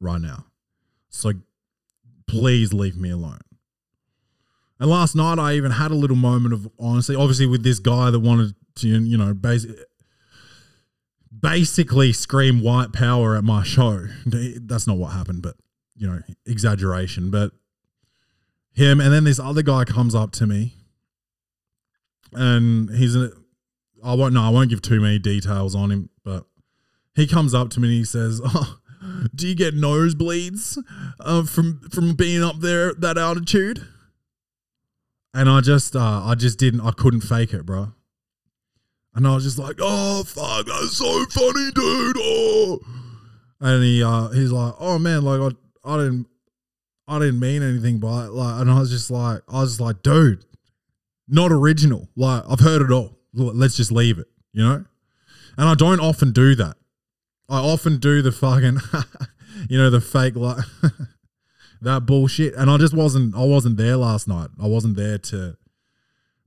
right 0.00 0.20
now. 0.20 0.46
So 1.10 1.32
please 2.26 2.72
leave 2.72 2.96
me 2.96 3.10
alone. 3.10 3.40
And 4.78 4.90
last 4.90 5.16
night, 5.16 5.38
I 5.38 5.54
even 5.54 5.70
had 5.70 5.90
a 5.90 5.94
little 5.94 6.16
moment 6.16 6.52
of 6.52 6.68
honesty, 6.78 7.14
obviously, 7.14 7.46
with 7.46 7.62
this 7.62 7.78
guy 7.78 8.10
that 8.10 8.20
wanted 8.20 8.54
to, 8.76 8.88
you 8.88 9.16
know, 9.16 9.32
basically, 9.32 9.82
basically 11.40 12.12
scream 12.12 12.60
white 12.62 12.92
power 12.92 13.36
at 13.36 13.44
my 13.44 13.62
show. 13.62 14.06
That's 14.26 14.86
not 14.86 14.98
what 14.98 15.12
happened, 15.12 15.40
but, 15.42 15.56
you 15.94 16.06
know, 16.06 16.20
exaggeration. 16.44 17.30
But 17.30 17.52
him, 18.76 19.00
and 19.00 19.12
then 19.12 19.24
this 19.24 19.40
other 19.40 19.62
guy 19.62 19.84
comes 19.84 20.14
up 20.14 20.30
to 20.32 20.46
me, 20.46 20.74
and 22.32 22.90
he's, 22.90 23.16
I 23.16 24.14
won't, 24.14 24.34
no, 24.34 24.42
I 24.42 24.50
won't 24.50 24.70
give 24.70 24.82
too 24.82 25.00
many 25.00 25.18
details 25.18 25.74
on 25.74 25.90
him, 25.90 26.10
but 26.22 26.44
he 27.14 27.26
comes 27.26 27.54
up 27.54 27.70
to 27.70 27.80
me 27.80 27.88
and 27.88 27.96
he 27.96 28.04
says, 28.04 28.40
Oh, 28.44 28.78
do 29.34 29.48
you 29.48 29.54
get 29.54 29.74
nosebleeds 29.74 30.78
uh, 31.20 31.44
from 31.44 31.80
from 31.90 32.14
being 32.14 32.42
up 32.42 32.60
there 32.60 32.90
at 32.90 33.00
that 33.00 33.16
altitude? 33.18 33.86
And 35.32 35.48
I 35.48 35.60
just, 35.60 35.94
uh, 35.94 36.22
I 36.24 36.34
just 36.34 36.58
didn't, 36.58 36.80
I 36.80 36.92
couldn't 36.92 37.20
fake 37.20 37.52
it, 37.52 37.66
bro. 37.66 37.92
And 39.14 39.26
I 39.26 39.34
was 39.34 39.44
just 39.44 39.58
like, 39.58 39.76
oh 39.80 40.24
fuck, 40.24 40.66
that's 40.66 40.96
so 40.96 41.24
funny, 41.26 41.70
dude. 41.72 42.16
Oh, 42.18 42.80
and 43.60 43.82
he, 43.82 44.02
uh, 44.02 44.28
he's 44.28 44.52
like, 44.52 44.74
oh 44.78 44.98
man, 44.98 45.24
like 45.24 45.40
I, 45.40 45.90
I 45.90 45.96
didn't, 45.98 46.26
I 47.08 47.18
didn't 47.18 47.40
mean 47.40 47.62
anything 47.62 47.98
by 47.98 48.26
it. 48.26 48.32
Like, 48.32 48.60
and 48.60 48.70
I 48.70 48.80
was 48.80 48.90
just 48.90 49.10
like, 49.10 49.42
I 49.48 49.60
was 49.60 49.80
like, 49.80 50.02
dude, 50.02 50.44
not 51.28 51.52
original. 51.52 52.08
Like, 52.16 52.42
I've 52.48 52.60
heard 52.60 52.82
it 52.82 52.90
all. 52.90 53.18
Let's 53.32 53.76
just 53.76 53.92
leave 53.92 54.18
it, 54.18 54.26
you 54.52 54.64
know. 54.64 54.84
And 55.56 55.68
I 55.68 55.74
don't 55.74 56.00
often 56.00 56.32
do 56.32 56.54
that. 56.56 56.76
I 57.48 57.58
often 57.58 57.98
do 57.98 58.22
the 58.22 58.32
fucking, 58.32 58.78
you 59.68 59.78
know, 59.78 59.90
the 59.90 60.00
fake 60.00 60.36
like. 60.36 60.64
that 61.82 62.06
bullshit. 62.06 62.54
And 62.54 62.70
I 62.70 62.76
just 62.76 62.94
wasn't 62.94 63.34
I 63.34 63.44
wasn't 63.44 63.76
there 63.76 63.96
last 63.96 64.28
night. 64.28 64.50
I 64.62 64.66
wasn't 64.66 64.96
there 64.96 65.18
to 65.18 65.56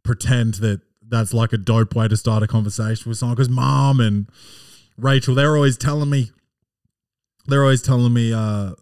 pretend 0.03 0.55
that 0.55 0.81
that's 1.07 1.33
like 1.33 1.53
a 1.53 1.57
dope 1.57 1.95
way 1.95 2.07
to 2.07 2.17
start 2.17 2.43
a 2.43 2.47
conversation 2.47 3.09
with 3.09 3.17
someone 3.17 3.35
because 3.35 3.49
mom 3.49 3.99
and 3.99 4.29
Rachel, 4.97 5.35
they're 5.35 5.55
always 5.55 5.77
telling 5.77 6.09
me 6.09 6.31
they're 7.47 7.63
always 7.63 7.81
telling 7.81 8.13
me 8.13 8.33
uh 8.33 8.73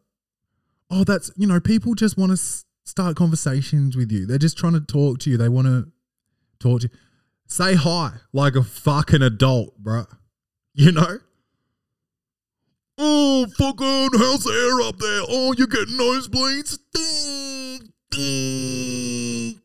oh 0.89 1.03
that's 1.03 1.31
you 1.35 1.47
know 1.47 1.59
people 1.59 1.93
just 1.93 2.17
want 2.17 2.29
to 2.29 2.33
s- 2.33 2.65
start 2.85 3.15
conversations 3.15 3.95
with 3.95 4.11
you. 4.11 4.25
They're 4.25 4.37
just 4.37 4.57
trying 4.57 4.73
to 4.73 4.81
talk 4.81 5.19
to 5.19 5.29
you. 5.29 5.37
They 5.37 5.49
want 5.49 5.67
to 5.67 5.91
talk 6.59 6.81
to 6.81 6.89
you. 6.91 6.97
Say 7.47 7.75
hi 7.75 8.11
like 8.33 8.55
a 8.55 8.63
fucking 8.63 9.21
adult, 9.21 9.77
bro. 9.77 10.05
You 10.73 10.91
know? 10.91 11.19
Oh, 12.99 13.45
fucking, 13.57 14.09
how's 14.19 14.43
the 14.43 14.51
air 14.51 14.87
up 14.87 14.97
there? 14.97 15.21
Oh, 15.27 15.53
you're 15.57 15.67
getting 15.67 15.97
nosebleeds? 15.97 16.77
Ding, 16.93 17.93
ding. 18.11 19.61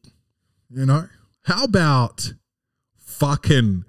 You 0.71 0.87
know? 0.87 1.09
How 1.45 1.64
about 1.64 2.33
fucking 2.97 3.85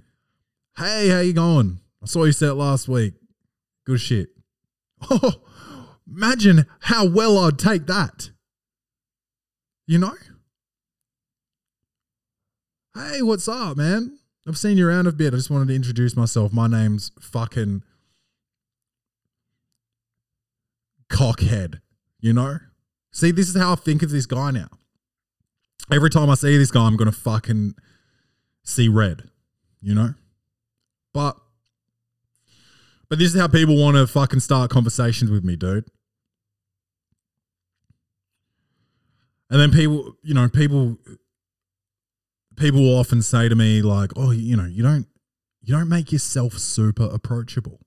Hey, 0.77 1.09
how 1.09 1.19
you 1.19 1.33
going? 1.33 1.79
I 2.01 2.07
saw 2.07 2.23
you 2.23 2.31
set 2.31 2.55
last 2.57 2.87
week. 2.87 3.13
Good 3.85 4.01
shit. 4.01 4.29
Oh, 5.09 5.33
imagine 6.15 6.65
how 6.81 7.07
well 7.07 7.37
I'd 7.37 7.59
take 7.59 7.87
that. 7.87 8.29
You 9.85 9.99
know? 9.99 10.15
Hey, 12.95 13.21
what's 13.21 13.47
up, 13.47 13.77
man? 13.77 14.17
I've 14.47 14.57
seen 14.57 14.77
you 14.77 14.87
around 14.87 15.07
a 15.07 15.11
bit. 15.11 15.33
I 15.33 15.37
just 15.37 15.49
wanted 15.49 15.69
to 15.69 15.75
introduce 15.75 16.15
myself. 16.15 16.53
My 16.53 16.67
name's 16.67 17.11
fucking 17.19 17.83
cockhead. 21.09 21.81
You 22.19 22.33
know? 22.33 22.59
See, 23.11 23.31
this 23.31 23.49
is 23.49 23.57
how 23.57 23.73
I 23.73 23.75
think 23.75 24.03
of 24.03 24.11
this 24.11 24.25
guy 24.25 24.51
now. 24.51 24.69
Every 25.91 26.09
time 26.09 26.29
I 26.29 26.35
see 26.35 26.57
this 26.57 26.71
guy, 26.71 26.85
I'm 26.85 26.95
gonna 26.95 27.11
fucking 27.11 27.75
see 28.63 28.87
red. 28.87 29.29
You 29.81 29.95
know? 29.95 30.13
But 31.13 31.37
but 33.09 33.19
this 33.19 33.33
is 33.33 33.39
how 33.39 33.47
people 33.47 33.77
want 33.79 33.97
to 33.97 34.07
fucking 34.07 34.39
start 34.39 34.71
conversations 34.71 35.29
with 35.29 35.43
me, 35.43 35.55
dude. 35.55 35.85
And 39.53 39.61
then 39.61 39.71
people, 39.71 40.17
you 40.23 40.33
know, 40.33 40.49
people 40.49 40.97
people 42.57 42.81
will 42.81 42.97
often 42.97 43.21
say 43.21 43.47
to 43.47 43.55
me 43.55 43.83
like, 43.83 44.11
"Oh, 44.15 44.31
you 44.31 44.57
know, 44.57 44.65
you 44.65 44.81
don't 44.81 45.05
you 45.61 45.75
don't 45.75 45.87
make 45.87 46.11
yourself 46.11 46.57
super 46.57 47.03
approachable." 47.03 47.79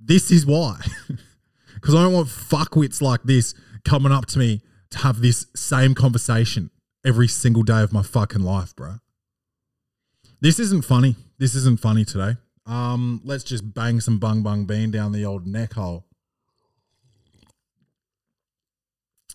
This 0.00 0.32
is 0.32 0.44
why. 0.44 0.80
Cuz 1.82 1.94
I 1.94 2.02
don't 2.02 2.12
want 2.12 2.26
fuckwits 2.26 3.00
like 3.00 3.22
this 3.22 3.54
coming 3.84 4.10
up 4.10 4.26
to 4.26 4.40
me 4.40 4.60
to 4.90 4.98
have 4.98 5.20
this 5.20 5.46
same 5.54 5.94
conversation 5.94 6.72
every 7.04 7.28
single 7.28 7.62
day 7.62 7.80
of 7.80 7.92
my 7.92 8.02
fucking 8.02 8.42
life, 8.42 8.74
bro. 8.74 8.96
This 10.40 10.58
isn't 10.58 10.84
funny. 10.84 11.14
This 11.38 11.54
isn't 11.54 11.78
funny 11.78 12.04
today. 12.04 12.38
Um, 12.66 13.20
let's 13.22 13.44
just 13.44 13.72
bang 13.72 14.00
some 14.00 14.18
bung 14.18 14.42
bung 14.42 14.66
bean 14.66 14.90
down 14.90 15.12
the 15.12 15.24
old 15.24 15.46
neck 15.46 15.74
hole. 15.74 16.06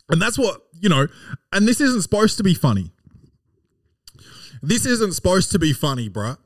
And 0.09 0.21
that's 0.21 0.37
what, 0.37 0.61
you 0.79 0.89
know, 0.89 1.07
and 1.51 1.67
this 1.67 1.81
isn't 1.81 2.01
supposed 2.01 2.37
to 2.37 2.43
be 2.43 2.53
funny. 2.53 2.91
This 4.61 4.85
isn't 4.85 5.13
supposed 5.13 5.51
to 5.51 5.59
be 5.59 5.73
funny, 5.73 6.09
bruh. 6.09 6.37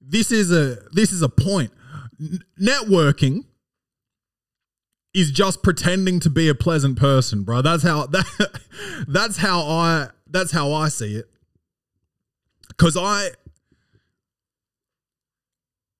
This 0.00 0.32
is 0.32 0.50
a 0.50 0.78
this 0.92 1.12
is 1.12 1.20
a 1.20 1.28
point. 1.28 1.72
N- 2.18 2.40
networking 2.60 3.44
is 5.12 5.30
just 5.30 5.62
pretending 5.62 6.20
to 6.20 6.30
be 6.30 6.48
a 6.48 6.54
pleasant 6.54 6.98
person, 6.98 7.42
bro. 7.42 7.60
That's 7.60 7.82
how 7.82 8.06
that, 8.06 8.60
that's 9.06 9.36
how 9.36 9.60
I 9.60 10.08
that's 10.26 10.52
how 10.52 10.72
I 10.72 10.88
see 10.88 11.16
it. 11.16 11.28
Cuz 12.78 12.96
I 12.96 13.30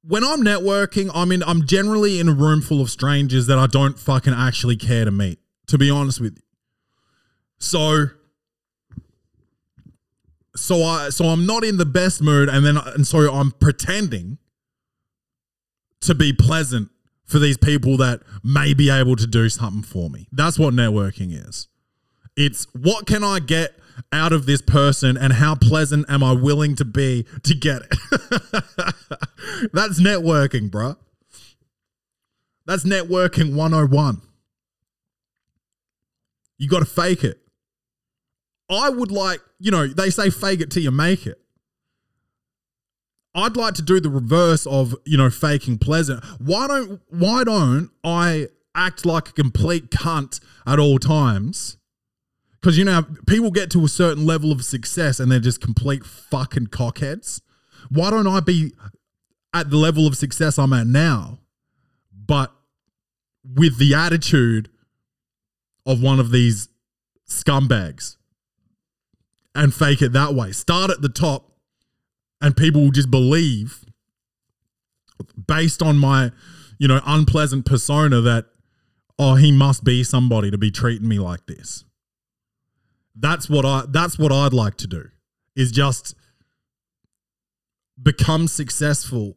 when 0.09 0.25
I'm 0.25 0.41
networking, 0.41 1.11
I'm 1.15 1.31
in 1.31 1.43
I'm 1.43 1.67
generally 1.67 2.19
in 2.19 2.29
a 2.29 2.33
room 2.33 2.63
full 2.63 2.81
of 2.81 2.91
strangers 2.91 3.47
that 3.47 3.59
I 3.59 3.67
don't 3.67 3.99
fucking 3.99 4.33
actually 4.33 4.77
care 4.77 5.05
to 5.05 5.11
meet, 5.11 5.39
to 5.67 5.77
be 5.77 5.91
honest 5.91 6.19
with 6.21 6.37
you. 6.37 6.43
So 7.59 8.07
so 10.57 10.83
I 10.83 11.11
so 11.11 11.27
I'm 11.27 11.45
not 11.45 11.63
in 11.63 11.77
the 11.77 11.87
best 11.87 12.23
mood 12.23 12.49
and 12.49 12.65
then 12.65 12.79
and 12.79 13.07
so 13.07 13.19
I'm 13.33 13.53
pretending 13.53 14.39
to 16.01 16.15
be 16.15 16.33
pleasant 16.33 16.91
for 17.25 17.39
these 17.39 17.59
people 17.59 17.99
that 17.99 18.23
may 18.43 18.73
be 18.73 18.89
able 18.89 19.15
to 19.17 19.27
do 19.27 19.51
something 19.51 19.83
for 19.83 20.09
me. 20.09 20.27
That's 20.33 20.59
what 20.59 20.73
networking 20.73 21.33
is. 21.33 21.69
It's 22.35 22.67
what 22.73 23.07
can 23.07 23.23
I 23.23 23.41
get 23.41 23.79
out 24.13 24.33
of 24.33 24.47
this 24.47 24.63
person 24.63 25.17
and 25.17 25.33
how 25.35 25.55
pleasant 25.55 26.09
am 26.09 26.23
I 26.23 26.33
willing 26.33 26.75
to 26.77 26.85
be 26.85 27.27
to 27.43 27.55
get 27.55 27.83
it? 27.83 27.91
That's 29.73 30.01
networking, 30.01 30.71
bruh. 30.71 30.97
That's 32.67 32.85
networking 32.85 33.55
101. 33.55 34.21
You 36.59 36.69
got 36.69 36.81
to 36.81 36.85
fake 36.85 37.25
it. 37.25 37.41
I 38.71 38.91
would 38.91 39.11
like, 39.11 39.41
you 39.59 39.71
know, 39.71 39.87
they 39.87 40.11
say 40.11 40.29
fake 40.29 40.61
it 40.61 40.71
till 40.71 40.83
you 40.83 40.91
make 40.91 41.27
it. 41.27 41.41
I'd 43.35 43.57
like 43.57 43.75
to 43.75 43.83
do 43.83 44.01
the 44.01 44.11
reverse 44.11 44.67
of, 44.67 44.95
you 45.07 45.17
know, 45.17 45.31
faking 45.31 45.79
pleasant. 45.79 46.25
Why 46.39 46.67
don't 46.67 47.01
why 47.09 47.45
don't 47.45 47.91
I 48.05 48.49
act 48.75 49.07
like 49.07 49.29
a 49.29 49.33
complete 49.33 49.91
cunt 49.91 50.41
at 50.67 50.79
all 50.79 50.99
times? 50.99 51.78
Because 52.61 52.77
you 52.77 52.85
know, 52.85 53.05
people 53.27 53.51
get 53.51 53.71
to 53.73 53.85
a 53.85 53.89
certain 53.89 54.27
level 54.27 54.51
of 54.51 54.65
success 54.65 55.21
and 55.21 55.31
they're 55.31 55.39
just 55.39 55.61
complete 55.61 56.05
fucking 56.05 56.69
cockheads. 56.69 57.41
Why 57.89 58.11
don't 58.11 58.27
I 58.27 58.41
be 58.41 58.73
at 59.55 59.71
the 59.71 59.77
level 59.77 60.07
of 60.07 60.17
success 60.17 60.59
I'm 60.59 60.73
at 60.73 60.87
now, 60.87 61.39
but 62.13 62.53
with 63.45 63.79
the 63.79 63.95
attitude 63.95 64.69
of 65.87 66.03
one 66.03 66.21
of 66.21 66.33
these 66.33 66.69
scumbags 67.29 68.17
and 69.55 69.73
fake 69.73 70.03
it 70.03 70.13
that 70.13 70.35
way? 70.35 70.51
Start 70.53 70.91
at 70.91 71.01
the 71.01 71.09
top 71.09 71.53
and 72.41 72.57
people 72.57 72.83
will 72.83 72.91
just 72.91 73.11
believe 73.11 73.85
based 75.47 75.83
on 75.83 75.97
my, 75.97 76.33
you 76.79 76.89
know, 76.89 77.01
unpleasant 77.07 77.67
persona 77.67 78.21
that, 78.21 78.47
oh, 79.19 79.37
he 79.37 79.53
must 79.53 79.85
be 79.85 80.05
somebody 80.05 80.51
to 80.51 80.59
be 80.59 80.71
treating 80.71 81.09
me 81.09 81.19
like 81.19 81.47
this. 81.47 81.85
That's 83.19 83.49
what 83.51 83.65
I 83.65 83.85
that's 83.89 84.19
what 84.19 84.33
I'd 84.33 84.53
like 84.53 84.77
to 84.79 84.87
do 84.87 85.09
is 85.57 85.73
just 85.73 86.15
become 88.01 88.47
successful 88.47 89.37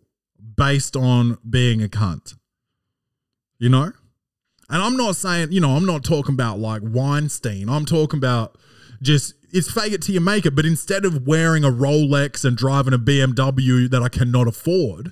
based 0.55 0.95
on 0.95 1.37
being 1.49 1.83
a 1.83 1.87
cunt. 1.87 2.35
You 3.57 3.69
know? 3.69 3.91
And 4.69 4.81
I'm 4.81 4.95
not 4.95 5.15
saying, 5.15 5.51
you 5.51 5.59
know, 5.59 5.71
I'm 5.71 5.85
not 5.85 6.03
talking 6.03 6.33
about 6.33 6.59
like 6.59 6.81
Weinstein. 6.83 7.69
I'm 7.69 7.85
talking 7.85 8.17
about 8.17 8.57
just 9.01 9.33
it's 9.51 9.69
fake 9.69 9.93
it 9.93 10.01
till 10.01 10.15
you 10.15 10.21
make 10.21 10.45
it, 10.45 10.55
but 10.55 10.65
instead 10.65 11.03
of 11.03 11.27
wearing 11.27 11.63
a 11.63 11.69
Rolex 11.69 12.45
and 12.45 12.55
driving 12.55 12.93
a 12.93 12.99
BMW 12.99 13.89
that 13.89 14.01
I 14.01 14.07
cannot 14.07 14.47
afford, 14.47 15.11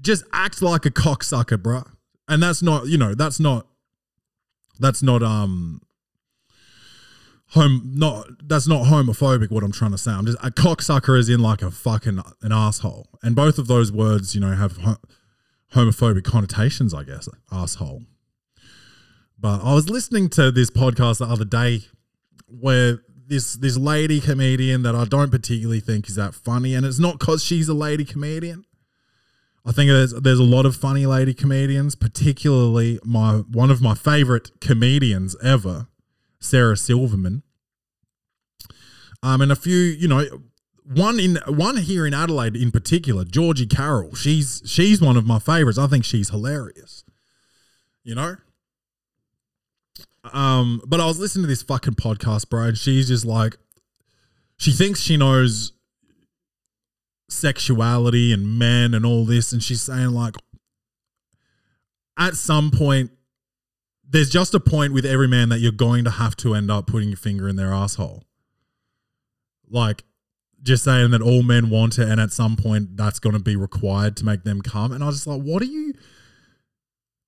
just 0.00 0.24
act 0.32 0.62
like 0.62 0.86
a 0.86 0.90
cocksucker, 0.90 1.58
bruh. 1.58 1.86
And 2.28 2.42
that's 2.42 2.62
not, 2.62 2.86
you 2.86 2.96
know, 2.96 3.14
that's 3.14 3.38
not 3.38 3.66
that's 4.78 5.02
not 5.02 5.22
um 5.22 5.80
home 7.50 7.92
not 7.94 8.26
that's 8.44 8.66
not 8.66 8.86
homophobic 8.86 9.50
what 9.50 9.62
I'm 9.62 9.72
trying 9.72 9.92
to 9.92 9.98
say. 9.98 10.10
I'm 10.10 10.26
just 10.26 10.38
a 10.42 10.50
cocksucker 10.50 11.18
is 11.18 11.28
in 11.28 11.40
like 11.40 11.62
a 11.62 11.70
fucking 11.70 12.20
an 12.42 12.52
asshole. 12.52 13.08
And 13.22 13.36
both 13.36 13.58
of 13.58 13.66
those 13.66 13.92
words, 13.92 14.34
you 14.34 14.40
know, 14.40 14.54
have 14.54 14.76
ho- 14.78 14.96
homophobic 15.74 16.24
connotations, 16.24 16.92
I 16.92 17.04
guess. 17.04 17.28
Asshole. 17.52 18.02
But 19.38 19.62
I 19.62 19.74
was 19.74 19.90
listening 19.90 20.28
to 20.30 20.50
this 20.50 20.70
podcast 20.70 21.18
the 21.18 21.26
other 21.26 21.44
day 21.44 21.82
where 22.48 23.00
this 23.28 23.54
this 23.54 23.76
lady 23.76 24.20
comedian 24.20 24.82
that 24.82 24.94
I 24.94 25.04
don't 25.04 25.30
particularly 25.30 25.80
think 25.80 26.08
is 26.08 26.14
that 26.14 26.34
funny, 26.34 26.74
and 26.74 26.86
it's 26.86 26.98
not 26.98 27.18
because 27.18 27.44
she's 27.44 27.68
a 27.68 27.74
lady 27.74 28.04
comedian. 28.04 28.64
I 29.64 29.72
think 29.72 29.90
there's 29.90 30.12
there's 30.14 30.38
a 30.38 30.44
lot 30.44 30.64
of 30.64 30.76
funny 30.76 31.06
lady 31.06 31.34
comedians, 31.34 31.96
particularly 31.96 33.00
my 33.04 33.38
one 33.50 33.70
of 33.70 33.82
my 33.82 33.94
favorite 33.94 34.60
comedians 34.60 35.36
ever, 35.42 35.88
Sarah 36.40 36.76
Silverman. 36.76 37.42
Um, 39.22 39.40
and 39.40 39.50
a 39.50 39.56
few, 39.56 39.76
you 39.76 40.08
know, 40.08 40.24
one 40.84 41.18
in 41.18 41.38
one 41.48 41.78
here 41.78 42.06
in 42.06 42.14
Adelaide 42.14 42.54
in 42.54 42.70
particular, 42.70 43.24
Georgie 43.24 43.66
Carroll. 43.66 44.14
She's 44.14 44.62
she's 44.64 45.00
one 45.00 45.16
of 45.16 45.26
my 45.26 45.38
favorites. 45.38 45.78
I 45.78 45.86
think 45.86 46.04
she's 46.04 46.30
hilarious. 46.30 47.04
You 48.04 48.14
know. 48.14 48.36
Um, 50.32 50.80
but 50.86 51.00
I 51.00 51.06
was 51.06 51.18
listening 51.18 51.44
to 51.44 51.48
this 51.48 51.62
fucking 51.62 51.94
podcast, 51.94 52.48
bro, 52.48 52.62
and 52.64 52.78
she's 52.78 53.08
just 53.08 53.24
like, 53.24 53.56
she 54.56 54.72
thinks 54.72 55.00
she 55.00 55.16
knows 55.16 55.72
sexuality 57.28 58.32
and 58.32 58.58
men 58.58 58.94
and 58.94 59.06
all 59.06 59.24
this, 59.24 59.52
and 59.52 59.62
she's 59.62 59.82
saying 59.82 60.10
like, 60.10 60.34
at 62.18 62.34
some 62.34 62.70
point, 62.70 63.10
there's 64.08 64.30
just 64.30 64.54
a 64.54 64.60
point 64.60 64.92
with 64.92 65.04
every 65.04 65.28
man 65.28 65.48
that 65.48 65.58
you're 65.58 65.72
going 65.72 66.04
to 66.04 66.10
have 66.10 66.36
to 66.36 66.54
end 66.54 66.70
up 66.70 66.86
putting 66.86 67.08
your 67.08 67.16
finger 67.16 67.48
in 67.48 67.56
their 67.56 67.72
asshole. 67.72 68.24
Like, 69.68 70.04
just 70.62 70.84
saying 70.84 71.10
that 71.10 71.22
all 71.22 71.42
men 71.42 71.70
want 71.70 71.98
it, 71.98 72.08
and 72.08 72.20
at 72.20 72.32
some 72.32 72.56
point 72.56 72.96
that's 72.96 73.18
going 73.18 73.34
to 73.34 73.42
be 73.42 73.56
required 73.56 74.16
to 74.18 74.24
make 74.24 74.44
them 74.44 74.62
come. 74.62 74.92
And 74.92 75.02
I 75.02 75.06
was 75.06 75.16
just 75.16 75.26
like, 75.26 75.42
what 75.42 75.62
are 75.62 75.66
you, 75.66 75.94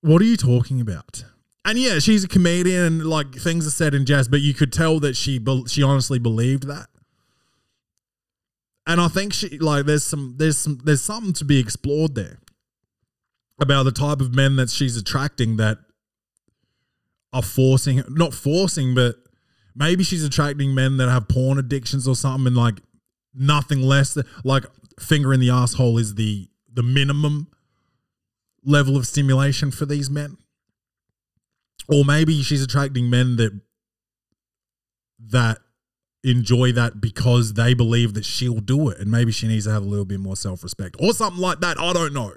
what 0.01 0.21
are 0.21 0.25
you 0.25 0.37
talking 0.37 0.81
about? 0.81 1.25
And 1.65 1.77
yeah, 1.77 1.99
she's 1.99 2.23
a 2.23 2.27
comedian. 2.27 3.03
Like 3.03 3.35
things 3.35 3.67
are 3.67 3.71
said 3.71 3.93
in 3.93 4.05
jest, 4.05 4.31
but 4.31 4.41
you 4.41 4.53
could 4.53 4.73
tell 4.73 4.99
that 5.01 5.15
she 5.15 5.39
she 5.67 5.83
honestly 5.83 6.17
believed 6.17 6.67
that. 6.67 6.87
And 8.87 8.99
I 8.99 9.07
think 9.07 9.33
she 9.33 9.59
like 9.59 9.85
there's 9.85 10.03
some 10.03 10.35
there's 10.37 10.57
some 10.57 10.79
there's 10.83 11.01
something 11.01 11.33
to 11.33 11.45
be 11.45 11.59
explored 11.59 12.15
there 12.15 12.39
about 13.59 13.83
the 13.83 13.91
type 13.91 14.21
of 14.21 14.33
men 14.33 14.55
that 14.55 14.69
she's 14.69 14.97
attracting 14.97 15.57
that 15.57 15.77
are 17.33 17.43
forcing 17.43 18.03
not 18.09 18.33
forcing, 18.33 18.95
but 18.95 19.15
maybe 19.75 20.03
she's 20.03 20.23
attracting 20.23 20.73
men 20.73 20.97
that 20.97 21.09
have 21.09 21.27
porn 21.27 21.57
addictions 21.57 22.07
or 22.07 22.15
something 22.15 22.47
and 22.47 22.57
like 22.57 22.81
nothing 23.33 23.81
less 23.81 24.13
than 24.13 24.25
like 24.43 24.65
finger 24.99 25.33
in 25.33 25.39
the 25.39 25.49
asshole 25.49 25.97
is 25.97 26.15
the 26.15 26.49
the 26.71 26.83
minimum 26.83 27.47
level 28.63 28.97
of 28.97 29.07
stimulation 29.07 29.71
for 29.71 29.85
these 29.85 30.09
men. 30.09 30.37
Or 31.87 32.05
maybe 32.05 32.41
she's 32.43 32.63
attracting 32.63 33.09
men 33.09 33.37
that 33.37 33.59
that 35.27 35.59
enjoy 36.23 36.71
that 36.73 36.99
because 36.99 37.53
they 37.53 37.73
believe 37.73 38.13
that 38.13 38.25
she'll 38.25 38.59
do 38.59 38.89
it 38.89 38.99
and 38.99 39.09
maybe 39.09 39.31
she 39.31 39.47
needs 39.47 39.65
to 39.65 39.71
have 39.71 39.83
a 39.83 39.87
little 39.87 40.05
bit 40.05 40.19
more 40.19 40.35
self-respect 40.35 40.97
or 40.99 41.13
something 41.13 41.41
like 41.41 41.61
that. 41.61 41.79
I 41.79 41.93
don't 41.93 42.13
know. 42.13 42.33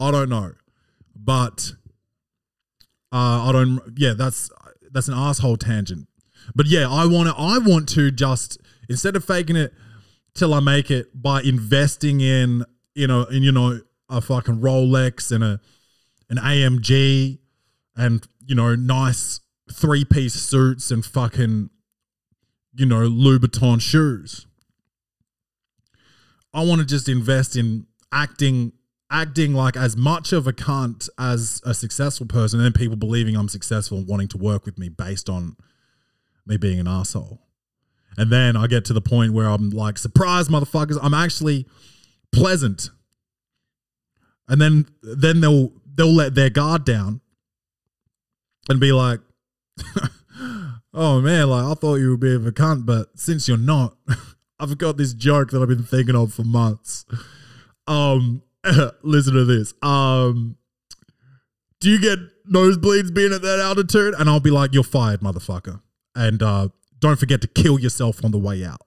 I 0.00 0.10
don't 0.10 0.28
know. 0.28 0.52
But 1.14 1.72
uh 3.12 3.48
I 3.48 3.52
don't 3.52 3.80
yeah, 3.96 4.14
that's 4.14 4.50
that's 4.90 5.08
an 5.08 5.14
asshole 5.14 5.56
tangent. 5.56 6.08
But 6.54 6.66
yeah, 6.66 6.88
I 6.88 7.06
want 7.06 7.28
to 7.28 7.34
I 7.36 7.58
want 7.58 7.88
to 7.90 8.10
just 8.10 8.58
instead 8.88 9.16
of 9.16 9.24
faking 9.24 9.56
it 9.56 9.72
till 10.34 10.54
I 10.54 10.60
make 10.60 10.90
it 10.90 11.08
by 11.14 11.42
investing 11.42 12.20
in 12.20 12.64
you 12.94 13.06
know 13.06 13.24
in 13.24 13.42
you 13.42 13.52
know 13.52 13.80
a 14.08 14.20
fucking 14.20 14.60
Rolex 14.60 15.32
and 15.32 15.44
a 15.44 15.60
an 16.28 16.36
AMG 16.36 17.38
and 17.96 18.26
you 18.44 18.54
know 18.54 18.74
nice 18.74 19.40
three 19.72 20.04
piece 20.04 20.34
suits 20.34 20.90
and 20.90 21.04
fucking 21.04 21.70
you 22.74 22.86
know 22.86 23.08
Louboutin 23.08 23.80
shoes. 23.80 24.46
I 26.52 26.64
want 26.64 26.80
to 26.80 26.86
just 26.86 27.08
invest 27.08 27.56
in 27.56 27.86
acting 28.12 28.72
acting 29.10 29.54
like 29.54 29.76
as 29.76 29.96
much 29.96 30.32
of 30.32 30.46
a 30.46 30.52
cunt 30.52 31.08
as 31.18 31.60
a 31.64 31.74
successful 31.74 32.26
person 32.26 32.60
and 32.60 32.66
then 32.66 32.72
people 32.72 32.96
believing 32.96 33.36
I'm 33.36 33.48
successful 33.48 33.98
and 33.98 34.06
wanting 34.06 34.28
to 34.28 34.38
work 34.38 34.64
with 34.64 34.78
me 34.78 34.88
based 34.88 35.28
on 35.28 35.56
me 36.46 36.56
being 36.56 36.78
an 36.78 36.86
asshole. 36.86 37.40
And 38.16 38.30
then 38.30 38.56
I 38.56 38.66
get 38.66 38.84
to 38.86 38.92
the 38.92 39.00
point 39.00 39.32
where 39.32 39.48
I'm 39.48 39.70
like, 39.70 39.98
surprise, 39.98 40.48
motherfuckers, 40.48 40.98
I'm 41.02 41.14
actually 41.14 41.66
pleasant. 42.32 42.90
And 44.48 44.60
then 44.60 44.86
then 45.02 45.40
they'll 45.40 45.72
they'll 45.94 46.14
let 46.14 46.34
their 46.34 46.50
guard 46.50 46.84
down 46.84 47.20
and 48.68 48.80
be 48.80 48.92
like, 48.92 49.20
oh 50.92 51.20
man, 51.20 51.48
like 51.48 51.64
I 51.64 51.74
thought 51.74 51.96
you 51.96 52.10
were 52.10 52.16
bit 52.16 52.36
of 52.36 52.46
a 52.46 52.52
cunt, 52.52 52.84
but 52.84 53.18
since 53.18 53.48
you're 53.48 53.56
not, 53.56 53.96
I've 54.60 54.76
got 54.76 54.96
this 54.96 55.14
joke 55.14 55.50
that 55.50 55.62
I've 55.62 55.68
been 55.68 55.84
thinking 55.84 56.16
of 56.16 56.34
for 56.34 56.44
months. 56.44 57.04
Um, 57.86 58.42
listen 59.02 59.34
to 59.34 59.44
this. 59.44 59.74
Um, 59.82 60.56
do 61.80 61.90
you 61.90 62.00
get 62.00 62.18
nosebleeds 62.50 63.12
being 63.14 63.32
at 63.32 63.42
that 63.42 63.58
altitude? 63.58 64.14
And 64.18 64.28
I'll 64.28 64.40
be 64.40 64.50
like, 64.50 64.74
you're 64.74 64.82
fired, 64.82 65.20
motherfucker. 65.20 65.80
And 66.14 66.42
uh, 66.42 66.68
don't 66.98 67.18
forget 67.18 67.40
to 67.42 67.48
kill 67.48 67.78
yourself 67.78 68.24
on 68.24 68.30
the 68.30 68.38
way 68.38 68.64
out. 68.64 68.82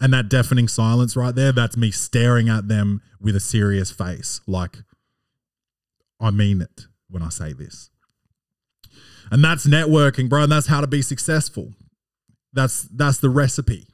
And 0.00 0.12
that 0.12 0.28
deafening 0.28 0.66
silence 0.66 1.14
right 1.14 1.34
there, 1.34 1.52
that's 1.52 1.76
me 1.76 1.92
staring 1.92 2.48
at 2.48 2.66
them 2.66 3.02
with 3.20 3.36
a 3.36 3.40
serious 3.40 3.92
face. 3.92 4.40
Like, 4.48 4.78
I 6.20 6.30
mean 6.30 6.60
it 6.60 6.86
when 7.08 7.22
I 7.22 7.28
say 7.28 7.52
this. 7.52 7.88
And 9.30 9.44
that's 9.44 9.66
networking, 9.66 10.28
bro. 10.28 10.42
And 10.42 10.52
that's 10.52 10.66
how 10.66 10.80
to 10.80 10.88
be 10.88 11.02
successful. 11.02 11.72
That's 12.52 12.82
that's 12.82 13.18
the 13.18 13.30
recipe. 13.30 13.86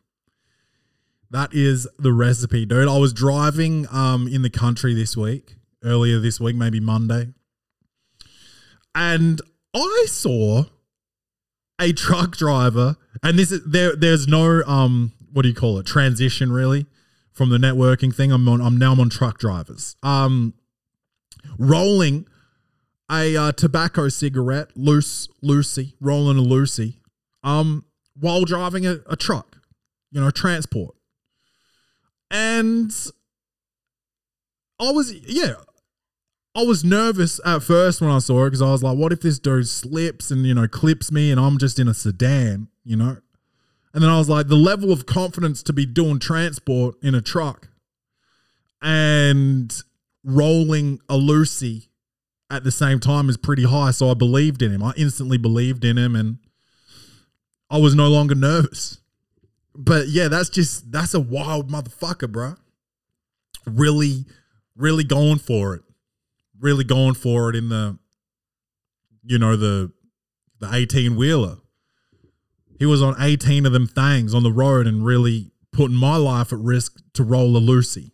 That 1.31 1.53
is 1.53 1.87
the 1.99 2.13
recipe, 2.13 2.65
dude. 2.65 2.89
I 2.89 2.99
was 2.99 3.13
driving 3.13 3.87
um 3.91 4.29
in 4.29 4.43
the 4.43 4.51
country 4.51 4.95
this 4.95 5.17
week, 5.17 5.57
earlier 5.85 6.19
this 6.19 6.41
week, 6.41 6.57
maybe 6.57 6.81
Monday. 6.81 7.29
And 8.95 9.41
I 9.75 10.07
saw 10.09 10.65
a 11.81 11.93
truck 11.93 12.37
driver, 12.37 12.97
and 13.23 13.39
this 13.39 13.53
is 13.53 13.65
there 13.65 13.95
there's 13.95 14.27
no 14.27 14.63
um 14.67 15.13
what 15.33 15.43
do 15.43 15.49
you 15.49 15.55
call 15.55 15.79
it? 15.79 15.87
Transition 15.87 16.51
really 16.51 16.87
from 17.33 17.51
the 17.51 17.59
networking 17.59 18.15
thing. 18.15 18.33
I'm 18.33 18.49
on 18.49 18.61
I'm 18.61 18.77
now 18.77 18.93
I'm 18.93 19.01
on 19.01 19.11
truck 19.11 19.39
drivers. 19.39 19.97
Um 20.03 20.55
rolling 21.59 22.27
a 23.11 23.37
uh, 23.37 23.53
tobacco 23.53 24.09
cigarette, 24.09 24.71
loose 24.77 25.29
Lucy, 25.41 25.95
rolling 26.01 26.37
a 26.37 26.43
Lucy, 26.43 27.01
um, 27.43 27.85
while 28.21 28.45
driving 28.45 28.87
a, 28.87 28.99
a 29.09 29.17
truck, 29.17 29.59
you 30.11 30.21
know, 30.21 30.31
transport. 30.31 30.95
And 32.31 32.93
I 34.81 34.91
was, 34.91 35.13
yeah, 35.13 35.55
I 36.55 36.63
was 36.63 36.85
nervous 36.85 37.41
at 37.45 37.63
first 37.63 38.01
when 38.01 38.11
I 38.11 38.19
saw 38.19 38.45
it 38.45 38.49
because 38.49 38.63
I 38.63 38.71
was 38.71 38.83
like, 38.83 38.99
what 38.99 39.13
if 39.13 39.21
this 39.21 39.39
dude 39.39 39.69
slips 39.69 40.31
and, 40.31 40.45
you 40.45 40.55
know, 40.55 40.69
clips 40.69 41.13
me 41.13 41.31
and 41.31 41.41
I'm 41.41 41.59
just 41.59 41.79
in 41.79 41.89
a 41.89 41.95
sedan, 41.95 42.69
you 42.85 42.97
know? 42.97 43.19
And 43.95 44.03
then 44.03 44.11
I 44.11 44.19
was 44.19 44.29
like, 44.29 44.49
the 44.49 44.57
level 44.57 44.93
of 44.93 45.07
confidence 45.07 45.63
to 45.65 45.73
be 45.73 45.87
doing 45.87 46.19
transport 46.19 46.97
in 47.03 47.15
a 47.15 47.23
truck 47.23 47.69
and 48.83 49.75
rolling 50.23 51.01
a 51.09 51.17
Lucy 51.17 51.91
at 52.51 52.65
the 52.65 52.71
same 52.71 53.01
time 53.01 53.29
is 53.29 53.37
pretty 53.37 53.65
high. 53.65 53.91
So 53.91 54.11
I 54.11 54.15
believed 54.15 54.63
in 54.63 54.73
him. 54.73 54.83
I 54.83 54.93
instantly 54.97 55.39
believed 55.39 55.85
in 55.85 55.97
him 55.97 56.15
and 56.15 56.39
I 57.71 57.79
was 57.79 57.95
no 57.95 58.09
longer 58.09 58.35
nervous. 58.35 58.99
But 59.75 60.09
yeah, 60.09 60.29
that's 60.29 60.49
just, 60.49 60.91
that's 60.91 61.15
a 61.15 61.21
wild 61.21 61.71
motherfucker, 61.71 62.31
bro. 62.31 62.55
Really, 63.67 64.25
really 64.77 65.05
going 65.05 65.39
for 65.39 65.75
it. 65.75 65.83
Really 66.59 66.85
going 66.85 67.15
for 67.15 67.51
it 67.51 67.57
in 67.57 67.69
the, 67.69 67.99
you 69.23 69.39
know, 69.39 69.57
the, 69.57 69.93
the 70.59 70.75
18 70.75 71.17
wheeler. 71.17 71.59
He 72.79 72.87
was 72.87 73.03
on 73.03 73.17
18 73.21 73.67
of 73.67 73.73
them 73.73 73.87
things 73.87 74.35
on 74.35 74.43
the 74.43 74.53
road 74.53 74.87
and 74.87 75.05
really 75.05 75.51
putting 75.73 75.97
my 75.97 76.17
life 76.17 76.53
at 76.53 76.59
risk 76.59 77.01
to 77.15 77.23
roll 77.23 77.57
a 77.57 77.59
Lucy. 77.59 78.13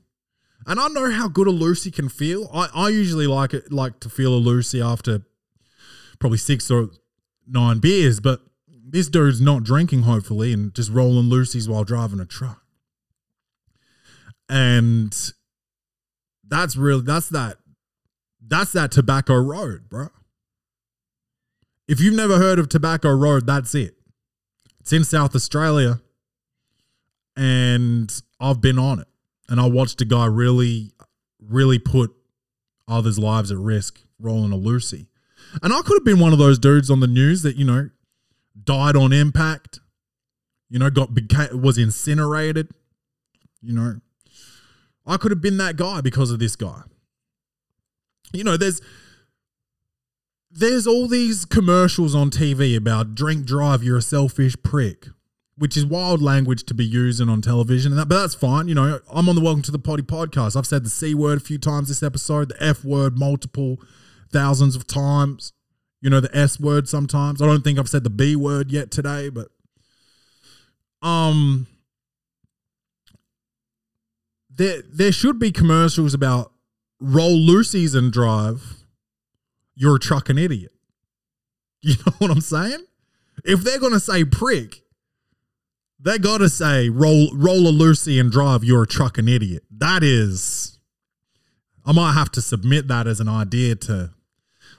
And 0.67 0.81
I 0.81 0.89
know 0.89 1.11
how 1.11 1.29
good 1.29 1.47
a 1.47 1.51
Lucy 1.51 1.91
can 1.91 2.09
feel. 2.09 2.51
I, 2.53 2.69
I 2.75 2.89
usually 2.89 3.27
like 3.27 3.55
it 3.55 3.71
like 3.71 4.01
to 4.01 4.09
feel 4.09 4.35
a 4.35 4.37
Lucy 4.37 4.81
after 4.81 5.23
probably 6.19 6.39
six 6.39 6.71
or 6.71 6.89
nine 7.47 7.79
beers, 7.79 8.21
but 8.21 8.41
this 8.87 9.09
dude's 9.09 9.41
not 9.41 9.65
drinking, 9.65 10.03
hopefully, 10.03 10.53
and 10.53 10.75
just 10.75 10.91
rolling 10.91 11.29
Lucy's 11.29 11.69
while 11.69 11.85
driving 11.85 12.21
a 12.21 12.27
truck. 12.27 12.63
And 14.49 15.17
that's 16.47 16.77
really 16.77 17.03
that's 17.03 17.31
that 17.31 17.57
that's 18.47 18.73
that 18.73 18.93
tobacco 18.93 19.37
road, 19.37 19.89
bro. 19.89 20.09
If 21.89 22.01
you've 22.01 22.15
never 22.15 22.39
heard 22.39 22.59
of 22.59 22.69
Tobacco 22.69 23.11
Road, 23.11 23.47
that's 23.47 23.75
it. 23.75 23.95
It's 24.81 24.93
in 24.93 25.05
South 25.05 25.35
Australia, 25.35 26.01
and 27.37 28.11
I've 28.41 28.61
been 28.61 28.79
on 28.79 29.01
it 29.01 29.09
and 29.49 29.61
I 29.61 29.67
watched 29.67 30.01
a 30.01 30.05
guy 30.05 30.27
really, 30.27 30.93
really 31.41 31.79
put 31.79 32.15
others' 32.89 33.19
lives 33.19 33.51
at 33.51 33.59
risk 33.59 34.01
rolling 34.19 34.53
a 34.53 34.57
Lucy. 34.57 35.09
And 35.63 35.73
I 35.73 35.83
could 35.83 35.97
have 35.97 36.05
been 36.05 36.21
one 36.21 36.33
of 36.33 36.39
those 36.39 36.59
dudes 36.59 36.91
on 36.91 37.01
the 37.01 37.07
news 37.07 37.43
that, 37.43 37.57
you 37.57 37.65
know, 37.65 37.91
died 38.63 38.97
on 38.97 39.13
impact, 39.13 39.81
you 40.69 40.79
know, 40.79 40.91
got 40.91 41.15
became, 41.15 41.61
was 41.61 41.79
incinerated, 41.79 42.69
you 43.61 43.73
know. 43.73 44.01
I 45.07 45.17
could 45.17 45.31
have 45.31 45.43
been 45.43 45.59
that 45.59 45.77
guy 45.77 46.01
because 46.01 46.31
of 46.31 46.39
this 46.39 46.57
guy. 46.57 46.83
You 48.33 48.45
know, 48.45 48.57
there's 48.57 48.81
there's 50.51 50.87
all 50.87 51.09
these 51.09 51.45
commercials 51.45 52.15
on 52.15 52.31
TV 52.31 52.77
about 52.77 53.15
drink 53.15 53.45
drive, 53.45 53.83
you're 53.83 53.99
a 53.99 54.03
selfish 54.03 54.57
prick 54.63 55.09
which 55.57 55.77
is 55.77 55.87
wild 55.87 56.21
language 56.21 56.65
to 56.65 56.75
be 56.75 56.85
using 56.85 57.29
on 57.29 57.41
television 57.41 57.93
and 57.93 57.99
that, 57.99 58.09
but 58.09 58.21
that's 58.21 58.35
fine. 58.35 58.69
You 58.69 58.75
know, 58.75 59.01
I'm 59.11 59.29
on 59.29 59.37
the 59.37 59.41
Welcome 59.41 59.63
to 59.63 59.71
the 59.71 59.79
Potty 59.79 60.03
podcast. 60.03 60.57
I've 60.57 60.67
said 60.67 60.85
the 60.85 60.91
C 60.91 61.15
word 61.15 61.39
a 61.39 61.41
few 61.41 61.59
times 61.59 61.89
this 61.89 62.03
episode, 62.03 62.49
the 62.49 62.63
F 62.63 62.85
word 62.85 63.19
multiple 63.19 63.81
thousands 64.33 64.75
of 64.75 64.87
times, 64.87 65.53
you 66.05 66.11
know, 66.11 66.21
the 66.21 66.37
S 66.37 66.61
word 66.61 66.87
sometimes. 66.87 67.41
I 67.41 67.47
don't 67.47 67.65
think 67.65 67.79
I've 67.79 67.89
said 67.89 68.05
the 68.05 68.11
B 68.11 68.37
word 68.37 68.71
yet 68.71 68.91
today, 68.91 69.31
but 69.31 69.49
um 71.01 71.67
there 74.55 74.83
there 74.93 75.13
should 75.13 75.39
be 75.39 75.51
commercials 75.51 76.13
about 76.13 76.53
roll 77.01 77.35
Lucy's 77.35 77.95
and 77.95 78.13
drive. 78.13 78.85
You're 79.75 79.97
a 79.97 79.99
trucking 79.99 80.39
idiot. 80.39 80.71
You 81.87 81.97
know 82.07 82.13
what 82.17 82.31
I'm 82.31 82.41
saying? 82.41 82.83
If 83.45 83.61
they're 83.61 83.79
gonna 83.79 84.01
say 84.01 84.25
prick, 84.25 84.83
they 85.99 86.19
gotta 86.19 86.49
say 86.51 86.89
roll 86.91 87.31
roll 87.35 87.67
a 87.67 87.71
Lucy 87.71 88.19
and 88.19 88.31
drive. 88.31 88.63
You're 88.63 88.85
a 88.85 88.87
trucking 88.87 89.29
idiot. 89.29 89.65
That 89.71 90.03
is, 90.03 90.79
I 91.85 91.93
might 91.93 92.13
have 92.13 92.31
to 92.33 92.43
submit 92.43 92.89
that 92.89 93.07
as 93.07 93.21
an 93.21 93.29
idea 93.29 93.75
to 93.77 94.11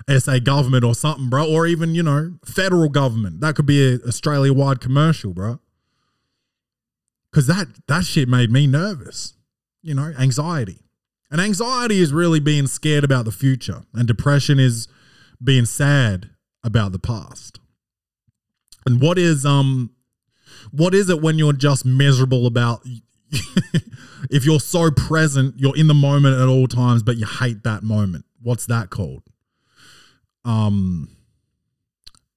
SA 0.10 0.40
government 0.40 0.84
or 0.84 0.94
something, 0.94 1.30
bro, 1.30 1.50
or 1.50 1.66
even 1.66 1.96
you 1.96 2.04
know 2.04 2.34
federal 2.46 2.90
government. 2.90 3.42
That 3.42 3.56
could 3.56 3.66
be 3.66 3.96
a 3.96 4.00
Australia 4.08 4.54
wide 4.54 4.80
commercial, 4.80 5.34
bro. 5.34 5.60
Because 7.32 7.48
that 7.48 7.68
that 7.88 8.06
shit 8.06 8.28
made 8.28 8.52
me 8.52 8.68
nervous. 8.68 9.34
You 9.82 9.94
know, 9.94 10.14
anxiety, 10.18 10.80
and 11.30 11.40
anxiety 11.40 12.00
is 12.00 12.12
really 12.12 12.40
being 12.40 12.68
scared 12.68 13.04
about 13.04 13.26
the 13.26 13.32
future, 13.32 13.84
and 13.94 14.08
depression 14.08 14.60
is 14.60 14.88
being 15.44 15.66
sad 15.66 16.30
about 16.64 16.92
the 16.92 17.00
past. 17.00 17.60
And 18.86 19.02
what 19.02 19.18
is 19.18 19.46
um 19.46 19.92
what 20.72 20.94
is 20.94 21.10
it 21.10 21.22
when 21.22 21.38
you're 21.38 21.54
just 21.54 21.86
miserable 21.86 22.46
about 22.46 22.86
if 24.30 24.46
you're 24.46 24.60
so 24.60 24.92
present, 24.92 25.56
you're 25.58 25.76
in 25.76 25.88
the 25.88 25.94
moment 25.94 26.40
at 26.40 26.48
all 26.48 26.68
times, 26.68 27.04
but 27.04 27.18
you 27.18 27.26
hate 27.26 27.64
that 27.64 27.84
moment? 27.84 28.26
What's 28.42 28.66
that 28.68 28.90
called? 28.90 29.24
Um 30.46 31.10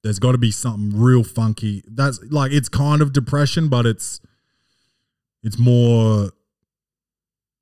there's 0.03 0.19
got 0.19 0.31
to 0.31 0.37
be 0.37 0.51
something 0.51 0.97
real 0.97 1.23
funky. 1.23 1.83
That's 1.87 2.19
like 2.29 2.51
it's 2.51 2.69
kind 2.69 3.01
of 3.01 3.13
depression, 3.13 3.69
but 3.69 3.85
it's 3.85 4.19
it's 5.43 5.57
more 5.57 6.31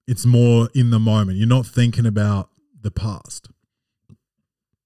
it's 0.07 0.25
more 0.25 0.69
in 0.73 0.89
the 0.89 0.99
moment. 0.99 1.37
You're 1.37 1.47
not 1.47 1.65
thinking 1.65 2.05
about 2.05 2.49
the 2.81 2.91
past. 2.91 3.49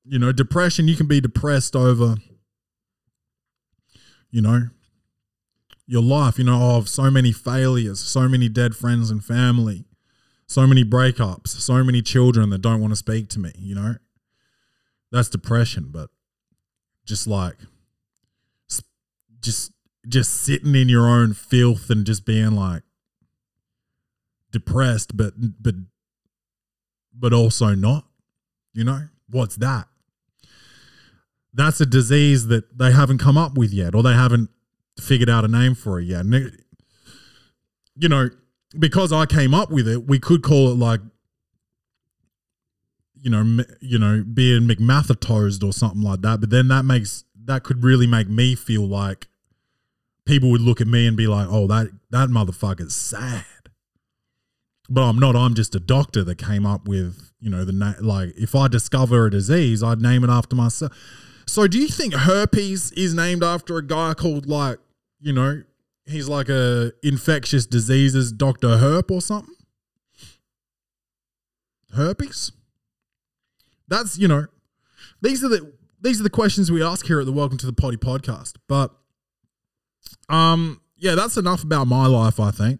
You 0.03 0.17
know, 0.19 0.31
depression, 0.31 0.87
you 0.87 0.95
can 0.95 1.07
be 1.07 1.21
depressed 1.21 1.75
over 1.75 2.15
you 4.31 4.41
know, 4.41 4.69
your 5.85 6.01
life, 6.01 6.39
you 6.39 6.45
know, 6.45 6.77
of 6.77 6.87
so 6.87 7.11
many 7.11 7.31
failures, 7.31 7.99
so 7.99 8.27
many 8.27 8.47
dead 8.47 8.75
friends 8.75 9.11
and 9.11 9.23
family, 9.23 9.85
so 10.47 10.65
many 10.65 10.83
breakups, 10.83 11.49
so 11.49 11.83
many 11.83 12.01
children 12.01 12.49
that 12.49 12.61
don't 12.61 12.79
want 12.79 12.91
to 12.91 12.95
speak 12.95 13.27
to 13.29 13.39
me, 13.39 13.51
you 13.59 13.75
know. 13.75 13.95
That's 15.11 15.29
depression, 15.29 15.89
but 15.91 16.09
just 17.05 17.27
like 17.27 17.57
just 19.41 19.71
just 20.07 20.41
sitting 20.41 20.75
in 20.75 20.87
your 20.89 21.07
own 21.07 21.33
filth 21.33 21.89
and 21.89 22.05
just 22.05 22.25
being 22.25 22.51
like 22.51 22.83
depressed 24.51 25.15
but 25.17 25.33
but 25.61 25.75
but 27.13 27.33
also 27.33 27.75
not, 27.75 28.05
you 28.73 28.83
know? 28.83 29.07
What's 29.29 29.55
that? 29.57 29.87
that's 31.53 31.81
a 31.81 31.85
disease 31.85 32.47
that 32.47 32.77
they 32.77 32.91
haven't 32.93 33.17
come 33.17 33.37
up 33.37 33.57
with 33.57 33.73
yet, 33.73 33.93
or 33.93 34.01
they 34.01 34.13
haven't 34.13 34.49
figured 34.99 35.29
out 35.29 35.43
a 35.43 35.47
name 35.49 35.75
for 35.75 35.99
it 35.99 36.05
yet. 36.05 36.21
And 36.21 36.33
it- 36.33 36.65
you 37.95 38.07
know, 38.07 38.29
because 38.79 39.11
I 39.11 39.25
came 39.25 39.53
up 39.53 39.69
with 39.69 39.85
it, 39.87 40.07
we 40.07 40.17
could 40.17 40.43
call 40.43 40.71
it 40.71 40.75
like, 40.75 41.01
you 43.21 43.29
know, 43.29 43.63
you 43.79 43.99
know, 43.99 44.23
being 44.23 44.67
McMathatosed 44.67 45.63
or 45.63 45.71
something 45.73 46.01
like 46.01 46.21
that. 46.21 46.39
But 46.39 46.49
then 46.49 46.67
that 46.69 46.83
makes 46.83 47.23
that 47.45 47.63
could 47.63 47.83
really 47.83 48.07
make 48.07 48.27
me 48.27 48.55
feel 48.55 48.87
like 48.87 49.27
people 50.25 50.49
would 50.51 50.61
look 50.61 50.81
at 50.81 50.87
me 50.87 51.07
and 51.07 51.15
be 51.15 51.27
like, 51.27 51.47
"Oh, 51.49 51.67
that 51.67 51.89
that 52.09 52.29
motherfucker's 52.29 52.95
sad." 52.95 53.45
But 54.89 55.03
I'm 55.03 55.19
not. 55.19 55.35
I'm 55.35 55.53
just 55.53 55.75
a 55.75 55.79
doctor 55.79 56.23
that 56.23 56.37
came 56.37 56.65
up 56.65 56.87
with, 56.87 57.31
you 57.39 57.49
know, 57.49 57.63
the 57.63 57.71
na- 57.71 57.93
like. 58.01 58.33
If 58.35 58.55
I 58.55 58.67
discover 58.67 59.27
a 59.27 59.31
disease, 59.31 59.83
I'd 59.83 60.01
name 60.01 60.23
it 60.23 60.29
after 60.29 60.55
myself. 60.55 60.91
So, 61.45 61.67
do 61.67 61.77
you 61.79 61.87
think 61.87 62.13
herpes 62.13 62.91
is 62.93 63.13
named 63.13 63.43
after 63.43 63.77
a 63.77 63.85
guy 63.85 64.13
called 64.13 64.47
like, 64.47 64.79
you 65.19 65.33
know, 65.33 65.63
he's 66.05 66.27
like 66.27 66.49
a 66.49 66.91
infectious 67.03 67.65
diseases 67.65 68.31
Doctor 68.31 68.67
Herp 68.67 69.11
or 69.11 69.21
something? 69.21 69.55
Herpes. 71.93 72.51
That's 73.91 74.17
you 74.17 74.29
know, 74.29 74.45
these 75.21 75.43
are 75.43 75.49
the 75.49 75.73
these 75.99 76.21
are 76.21 76.23
the 76.23 76.29
questions 76.29 76.71
we 76.71 76.81
ask 76.81 77.05
here 77.05 77.19
at 77.19 77.25
the 77.25 77.31
Welcome 77.33 77.57
to 77.57 77.65
the 77.65 77.73
Potty 77.73 77.97
podcast. 77.97 78.53
But, 78.69 78.91
um, 80.29 80.79
yeah, 80.95 81.13
that's 81.13 81.35
enough 81.35 81.61
about 81.61 81.87
my 81.87 82.07
life. 82.07 82.39
I 82.39 82.51
think. 82.51 82.79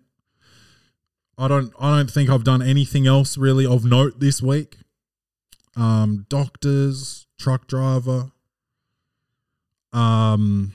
I 1.37 1.49
don't. 1.49 1.73
I 1.77 1.97
don't 1.97 2.09
think 2.09 2.29
I've 2.29 2.45
done 2.45 2.61
anything 2.61 3.07
else 3.07 3.37
really 3.37 3.65
of 3.65 3.83
note 3.83 4.21
this 4.21 4.41
week. 4.41 4.77
Um, 5.75 6.27
doctors, 6.29 7.27
truck 7.37 7.67
driver, 7.67 8.31
um, 9.91 10.71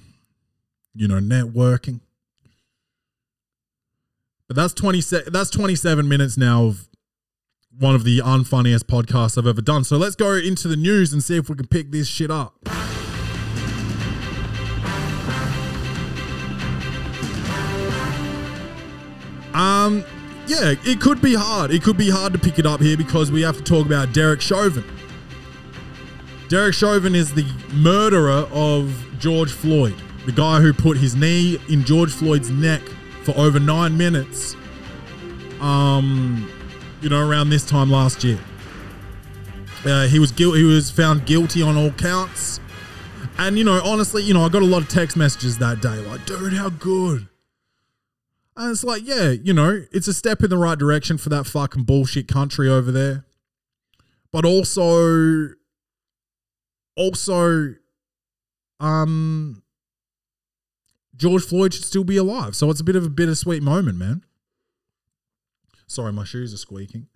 you 0.94 1.08
know, 1.08 1.18
networking. 1.18 2.00
But 4.48 4.56
that's 4.56 4.74
twenty. 4.74 5.00
Se- 5.00 5.28
that's 5.28 5.48
twenty-seven 5.48 6.06
minutes 6.06 6.36
now 6.36 6.66
of 6.66 6.88
one 7.78 7.94
of 7.94 8.04
the 8.04 8.18
unfunniest 8.18 8.84
podcasts 8.84 9.36
I've 9.36 9.46
ever 9.46 9.60
done. 9.60 9.84
So 9.84 9.96
let's 9.96 10.16
go 10.16 10.32
into 10.34 10.68
the 10.68 10.76
news 10.76 11.12
and 11.12 11.22
see 11.22 11.36
if 11.36 11.48
we 11.48 11.56
can 11.56 11.66
pick 11.66 11.90
this 11.90 12.08
shit 12.08 12.30
up. 12.30 12.56
Um, 19.54 20.04
yeah, 20.46 20.74
it 20.84 21.00
could 21.00 21.22
be 21.22 21.34
hard. 21.34 21.70
It 21.70 21.82
could 21.82 21.96
be 21.96 22.10
hard 22.10 22.32
to 22.34 22.38
pick 22.38 22.58
it 22.58 22.66
up 22.66 22.80
here 22.80 22.96
because 22.96 23.30
we 23.32 23.42
have 23.42 23.56
to 23.56 23.62
talk 23.62 23.86
about 23.86 24.12
Derek 24.12 24.40
Chauvin. 24.40 24.84
Derek 26.48 26.74
Chauvin 26.74 27.14
is 27.14 27.34
the 27.34 27.46
murderer 27.72 28.46
of 28.52 28.94
George 29.18 29.50
Floyd, 29.50 29.96
the 30.26 30.32
guy 30.32 30.60
who 30.60 30.72
put 30.72 30.96
his 30.96 31.16
knee 31.16 31.58
in 31.68 31.84
George 31.84 32.12
Floyd's 32.12 32.50
neck 32.50 32.82
for 33.24 33.36
over 33.36 33.58
nine 33.58 33.96
minutes. 33.96 34.54
Um, 35.60 36.48
you 37.06 37.10
know, 37.10 37.24
around 37.24 37.50
this 37.50 37.64
time 37.64 37.88
last 37.88 38.24
year, 38.24 38.36
uh, 39.84 40.08
he 40.08 40.18
was 40.18 40.32
guilty. 40.32 40.58
He 40.58 40.64
was 40.64 40.90
found 40.90 41.24
guilty 41.24 41.62
on 41.62 41.76
all 41.76 41.92
counts. 41.92 42.58
And 43.38 43.56
you 43.56 43.62
know, 43.62 43.80
honestly, 43.84 44.24
you 44.24 44.34
know, 44.34 44.42
I 44.42 44.48
got 44.48 44.62
a 44.62 44.66
lot 44.66 44.82
of 44.82 44.88
text 44.88 45.16
messages 45.16 45.56
that 45.58 45.80
day, 45.80 45.98
like, 46.00 46.26
"Dude, 46.26 46.54
how 46.54 46.68
good." 46.68 47.28
And 48.56 48.72
it's 48.72 48.82
like, 48.82 49.06
yeah, 49.06 49.30
you 49.30 49.52
know, 49.52 49.84
it's 49.92 50.08
a 50.08 50.12
step 50.12 50.42
in 50.42 50.50
the 50.50 50.58
right 50.58 50.76
direction 50.76 51.16
for 51.16 51.28
that 51.28 51.46
fucking 51.46 51.84
bullshit 51.84 52.26
country 52.26 52.68
over 52.68 52.90
there. 52.90 53.24
But 54.32 54.44
also, 54.44 55.50
also, 56.96 57.76
um, 58.80 59.62
George 61.14 61.44
Floyd 61.44 61.72
should 61.72 61.84
still 61.84 62.02
be 62.02 62.16
alive. 62.16 62.56
So 62.56 62.68
it's 62.68 62.80
a 62.80 62.84
bit 62.84 62.96
of 62.96 63.06
a 63.06 63.10
bittersweet 63.10 63.62
moment, 63.62 63.96
man. 63.96 64.24
Sorry, 65.86 66.12
my 66.12 66.24
shoes 66.24 66.52
are 66.52 66.58
squeaking. 66.58 67.06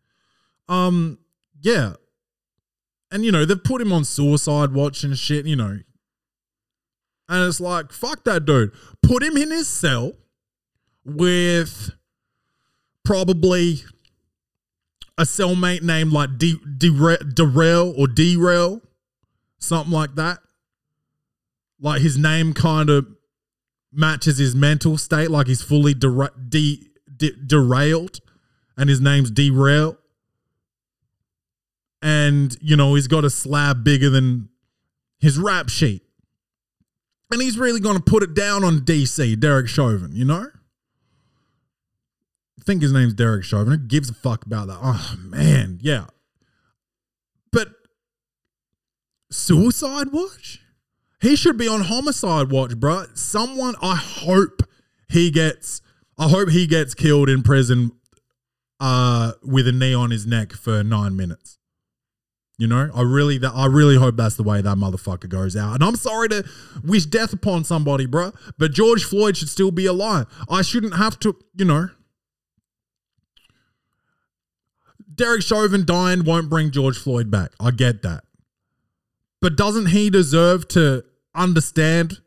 Um, 0.69 1.19
yeah. 1.61 1.95
And 3.11 3.25
you 3.25 3.33
know, 3.33 3.45
they've 3.45 3.63
put 3.63 3.81
him 3.81 3.93
on 3.93 4.05
suicide 4.05 4.73
watch 4.73 5.03
and 5.03 5.19
shit, 5.19 5.47
you 5.47 5.57
know. 5.57 5.79
And 7.29 7.49
it's 7.49 7.61
like, 7.61 7.93
fuck 7.93 8.25
that 8.25 8.45
dude. 8.45 8.73
Put 9.03 9.23
him 9.23 9.37
in 9.37 9.51
his 9.51 9.69
cell 9.69 10.13
with 11.05 11.91
probably 13.05 13.85
a 15.19 15.23
cellmate 15.23 15.83
named 15.83 16.13
like 16.13 16.39
D- 16.39 16.61
Darrell 16.79 17.95
or 17.97 18.07
Derail, 18.07 18.81
something 19.59 19.93
like 19.93 20.15
that. 20.15 20.39
Like 21.81 22.03
his 22.03 22.19
name 22.19 22.53
kind 22.53 22.91
of 22.91 23.07
matches 23.93 24.39
his 24.39 24.55
mental 24.55 24.99
state, 24.99 25.31
like 25.31 25.47
he's 25.47 25.63
fully 25.63 25.95
de- 25.95 26.31
de- 26.49 27.37
derailed, 27.47 28.21
and 28.81 28.89
his 28.89 29.01
name's 29.01 29.31
Derail. 29.31 29.99
And 32.03 32.57
you 32.63 32.77
know 32.77 32.95
he's 32.95 33.09
got 33.09 33.27
a 33.27 33.31
slab 33.31 33.85
bigger 33.85 34.09
than 34.09 34.49
his 35.19 35.39
rap 35.39 35.69
sheet, 35.69 36.03
and 37.31 37.43
he's 37.43 37.59
really 37.59 37.79
going 37.79 37.97
to 37.97 38.03
put 38.03 38.23
it 38.23 38.33
down 38.33 38.65
on 38.65 38.81
DC, 38.81 39.39
Derek 39.39 39.69
Chauvin. 39.69 40.13
You 40.15 40.25
know. 40.25 40.47
I 42.59 42.63
think 42.63 42.81
his 42.81 42.93
name's 42.93 43.13
Derek 43.13 43.45
Chauvin. 43.45 43.73
Who 43.73 43.79
gives 43.79 44.09
a 44.09 44.15
fuck 44.15 44.47
about 44.47 44.69
that? 44.69 44.79
Oh 44.83 45.15
man, 45.19 45.79
yeah. 45.83 46.07
But 47.53 47.69
suicide 49.31 50.09
watch? 50.11 50.63
He 51.21 51.37
should 51.37 51.59
be 51.59 51.69
on 51.69 51.83
homicide 51.83 52.51
watch, 52.51 52.79
bro. 52.79 53.05
Someone, 53.13 53.75
I 53.83 53.97
hope 53.97 54.63
he 55.11 55.31
gets. 55.31 55.83
I 56.17 56.29
hope 56.29 56.49
he 56.49 56.67
gets 56.67 56.95
killed 56.95 57.29
in 57.29 57.43
prison, 57.43 57.93
uh, 58.81 59.33
with 59.43 59.69
a 59.69 59.73
knee 59.73 59.95
on 59.95 60.11
his 60.11 60.27
neck 60.27 60.53
for 60.53 60.83
nine 60.83 61.17
minutes. 61.17 61.59
You 62.59 62.67
know, 62.67 62.91
I 62.95 63.03
really, 63.03 63.39
that 63.39 63.53
I 63.55 63.67
really 63.67 63.97
hope 63.97 64.17
that's 64.17 64.37
the 64.37 64.43
way 64.43 64.61
that 64.61 64.77
motherfucker 64.77 65.29
goes 65.29 65.57
out. 65.57 65.75
And 65.75 65.83
I'm 65.83 65.97
sorry 65.97 66.29
to 66.29 66.45
wish 66.85 67.07
death 67.07 67.33
upon 67.33 67.65
somebody, 67.65 68.05
bro, 68.05 68.33
but 68.59 68.73
George 68.73 69.05
Floyd 69.05 69.39
should 69.39 69.49
still 69.49 69.71
be 69.71 69.87
alive. 69.87 70.27
I 70.49 70.61
shouldn't 70.61 70.97
have 70.97 71.19
to, 71.21 71.37
you 71.57 71.65
know. 71.65 71.89
Derek 75.15 75.43
Chauvin 75.43 75.87
dying 75.87 76.25
won't 76.25 76.51
bring 76.51 76.71
George 76.71 76.99
Floyd 76.99 77.31
back. 77.31 77.53
I 77.59 77.71
get 77.71 78.03
that. 78.03 78.25
But 79.41 79.57
doesn't 79.57 79.87
he 79.87 80.11
deserve 80.11 80.69
to 80.69 81.05
understand? 81.35 82.21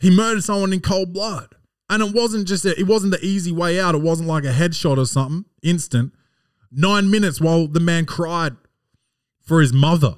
He 0.00 0.10
murdered 0.10 0.44
someone 0.44 0.74
in 0.74 0.80
cold 0.80 1.14
blood. 1.14 1.54
And 1.94 2.02
it 2.02 2.12
wasn't 2.12 2.48
just 2.48 2.64
a, 2.64 2.76
it 2.76 2.88
wasn't 2.88 3.12
the 3.12 3.24
easy 3.24 3.52
way 3.52 3.78
out. 3.78 3.94
It 3.94 4.02
wasn't 4.02 4.28
like 4.28 4.42
a 4.42 4.48
headshot 4.48 4.98
or 4.98 5.06
something, 5.06 5.44
instant. 5.62 6.12
Nine 6.72 7.08
minutes 7.08 7.40
while 7.40 7.68
the 7.68 7.78
man 7.78 8.04
cried 8.04 8.56
for 9.40 9.60
his 9.60 9.72
mother. 9.72 10.16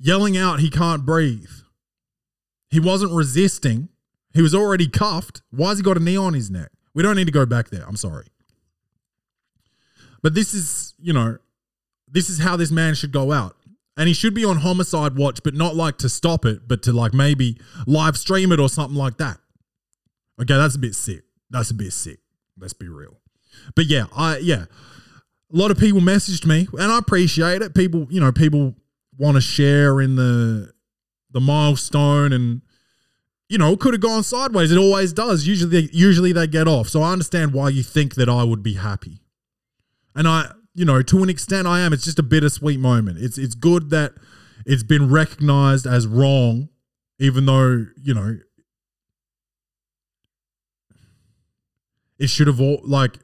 Yelling 0.00 0.36
out 0.36 0.58
he 0.58 0.68
can't 0.68 1.06
breathe. 1.06 1.48
He 2.70 2.80
wasn't 2.80 3.12
resisting. 3.12 3.88
He 4.32 4.42
was 4.42 4.52
already 4.52 4.88
cuffed. 4.88 5.42
Why 5.52 5.68
has 5.68 5.78
he 5.78 5.84
got 5.84 5.96
a 5.96 6.00
knee 6.00 6.16
on 6.16 6.34
his 6.34 6.50
neck? 6.50 6.72
We 6.92 7.04
don't 7.04 7.14
need 7.14 7.26
to 7.26 7.32
go 7.32 7.46
back 7.46 7.70
there. 7.70 7.86
I'm 7.86 7.94
sorry. 7.94 8.26
But 10.24 10.34
this 10.34 10.54
is, 10.54 10.94
you 10.98 11.12
know, 11.12 11.38
this 12.10 12.28
is 12.28 12.40
how 12.40 12.56
this 12.56 12.72
man 12.72 12.96
should 12.96 13.12
go 13.12 13.30
out. 13.30 13.54
And 13.96 14.08
he 14.08 14.12
should 14.12 14.34
be 14.34 14.44
on 14.44 14.56
homicide 14.56 15.14
watch, 15.14 15.44
but 15.44 15.54
not 15.54 15.76
like 15.76 15.98
to 15.98 16.08
stop 16.08 16.44
it, 16.44 16.66
but 16.66 16.82
to 16.82 16.92
like 16.92 17.14
maybe 17.14 17.60
live 17.86 18.16
stream 18.16 18.50
it 18.50 18.58
or 18.58 18.68
something 18.68 18.98
like 18.98 19.18
that. 19.18 19.38
Okay, 20.40 20.54
that's 20.54 20.74
a 20.74 20.78
bit 20.78 20.94
sick. 20.94 21.22
That's 21.50 21.70
a 21.70 21.74
bit 21.74 21.92
sick. 21.92 22.18
Let's 22.58 22.72
be 22.72 22.88
real. 22.88 23.18
But 23.74 23.86
yeah, 23.86 24.06
I 24.16 24.38
yeah. 24.38 24.64
A 25.52 25.56
lot 25.56 25.70
of 25.70 25.78
people 25.78 26.00
messaged 26.00 26.46
me, 26.46 26.66
and 26.72 26.90
I 26.90 26.98
appreciate 26.98 27.62
it. 27.62 27.74
People, 27.74 28.06
you 28.10 28.20
know, 28.20 28.32
people 28.32 28.74
want 29.16 29.36
to 29.36 29.40
share 29.40 30.00
in 30.00 30.16
the 30.16 30.72
the 31.30 31.40
milestone, 31.40 32.32
and 32.32 32.62
you 33.48 33.58
know, 33.58 33.72
it 33.72 33.80
could 33.80 33.94
have 33.94 34.00
gone 34.00 34.22
sideways. 34.22 34.72
It 34.72 34.78
always 34.78 35.12
does. 35.12 35.46
Usually, 35.46 35.82
they, 35.82 35.88
usually 35.92 36.32
they 36.32 36.46
get 36.46 36.66
off. 36.66 36.88
So 36.88 37.02
I 37.02 37.12
understand 37.12 37.52
why 37.52 37.68
you 37.68 37.82
think 37.82 38.14
that 38.16 38.28
I 38.28 38.42
would 38.42 38.62
be 38.62 38.74
happy, 38.74 39.20
and 40.14 40.26
I, 40.26 40.50
you 40.74 40.84
know, 40.84 41.02
to 41.02 41.22
an 41.22 41.30
extent, 41.30 41.66
I 41.66 41.80
am. 41.80 41.92
It's 41.92 42.04
just 42.04 42.18
a 42.18 42.24
bittersweet 42.24 42.80
moment. 42.80 43.18
It's 43.20 43.38
it's 43.38 43.54
good 43.54 43.90
that 43.90 44.14
it's 44.66 44.82
been 44.82 45.10
recognized 45.10 45.86
as 45.86 46.06
wrong, 46.06 46.68
even 47.18 47.46
though 47.46 47.86
you 48.02 48.14
know 48.14 48.38
it 52.24 52.30
should 52.30 52.46
have 52.46 52.60
all 52.60 52.80
like 52.82 53.18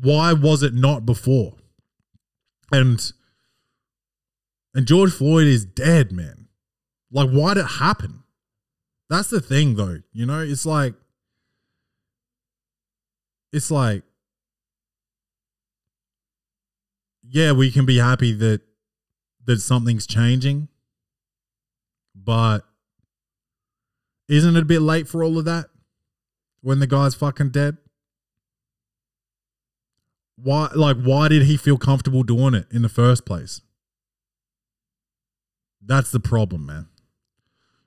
why 0.00 0.32
was 0.32 0.62
it 0.62 0.74
not 0.74 1.06
before? 1.06 1.54
And 2.72 3.00
and 4.74 4.86
george 4.86 5.12
floyd 5.12 5.46
is 5.46 5.64
dead 5.64 6.12
man. 6.12 6.48
Like 7.10 7.30
why 7.30 7.54
did 7.54 7.60
it 7.60 7.78
happen? 7.78 8.24
That's 9.08 9.30
the 9.30 9.40
thing 9.40 9.76
though 9.76 10.00
you 10.12 10.26
know? 10.26 10.40
It's 10.40 10.66
like 10.66 10.94
it's 13.52 13.70
like 13.70 14.02
yeah 17.22 17.52
we 17.52 17.70
can 17.70 17.86
be 17.86 17.98
happy 17.98 18.32
that 18.32 18.62
that 19.44 19.60
something's 19.60 20.06
changing 20.06 20.68
but 22.14 22.66
isn't 24.28 24.56
it 24.56 24.62
a 24.62 24.66
bit 24.66 24.82
late 24.82 25.08
for 25.08 25.22
all 25.22 25.38
of 25.38 25.44
that 25.46 25.66
when 26.60 26.80
the 26.80 26.86
guy's 26.86 27.14
fucking 27.14 27.50
dead 27.50 27.78
why 30.42 30.70
like 30.74 30.96
why 31.02 31.28
did 31.28 31.42
he 31.42 31.56
feel 31.56 31.78
comfortable 31.78 32.22
doing 32.22 32.54
it 32.54 32.66
in 32.70 32.82
the 32.82 32.88
first 32.88 33.24
place? 33.24 33.60
That's 35.84 36.10
the 36.10 36.20
problem 36.20 36.66
man. 36.66 36.88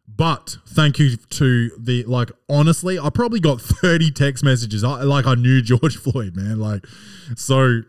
But 0.08 0.58
thank 0.68 1.00
you 1.00 1.16
to 1.16 1.72
the 1.80 2.04
like 2.04 2.32
honestly 2.50 3.00
i 3.00 3.10
probably 3.10 3.40
got 3.40 3.62
30 3.62 4.12
text 4.12 4.44
messages. 4.44 4.84
I, 4.84 5.04
like 5.04 5.26
i 5.26 5.36
knew 5.36 5.62
george 5.62 5.98
floyd 5.98 6.36
man 6.36 6.60
like 6.60 6.86
so 7.36 7.82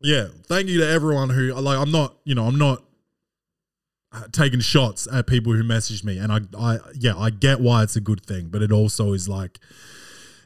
yeah 0.00 0.28
thank 0.46 0.68
you 0.68 0.80
to 0.80 0.88
everyone 0.88 1.30
who 1.30 1.52
like 1.54 1.78
i'm 1.78 1.90
not 1.90 2.16
you 2.24 2.34
know 2.34 2.46
i'm 2.46 2.56
not 2.56 2.82
uh, 4.12 4.22
taking 4.32 4.60
shots 4.60 5.06
at 5.12 5.26
people 5.26 5.52
who 5.52 5.62
messaged 5.62 6.02
me 6.02 6.16
and 6.18 6.32
i 6.32 6.40
i 6.58 6.78
yeah 6.94 7.16
i 7.16 7.28
get 7.28 7.60
why 7.60 7.82
it's 7.82 7.96
a 7.96 8.00
good 8.00 8.24
thing 8.24 8.48
but 8.48 8.62
it 8.62 8.72
also 8.72 9.12
is 9.12 9.28
like 9.28 9.58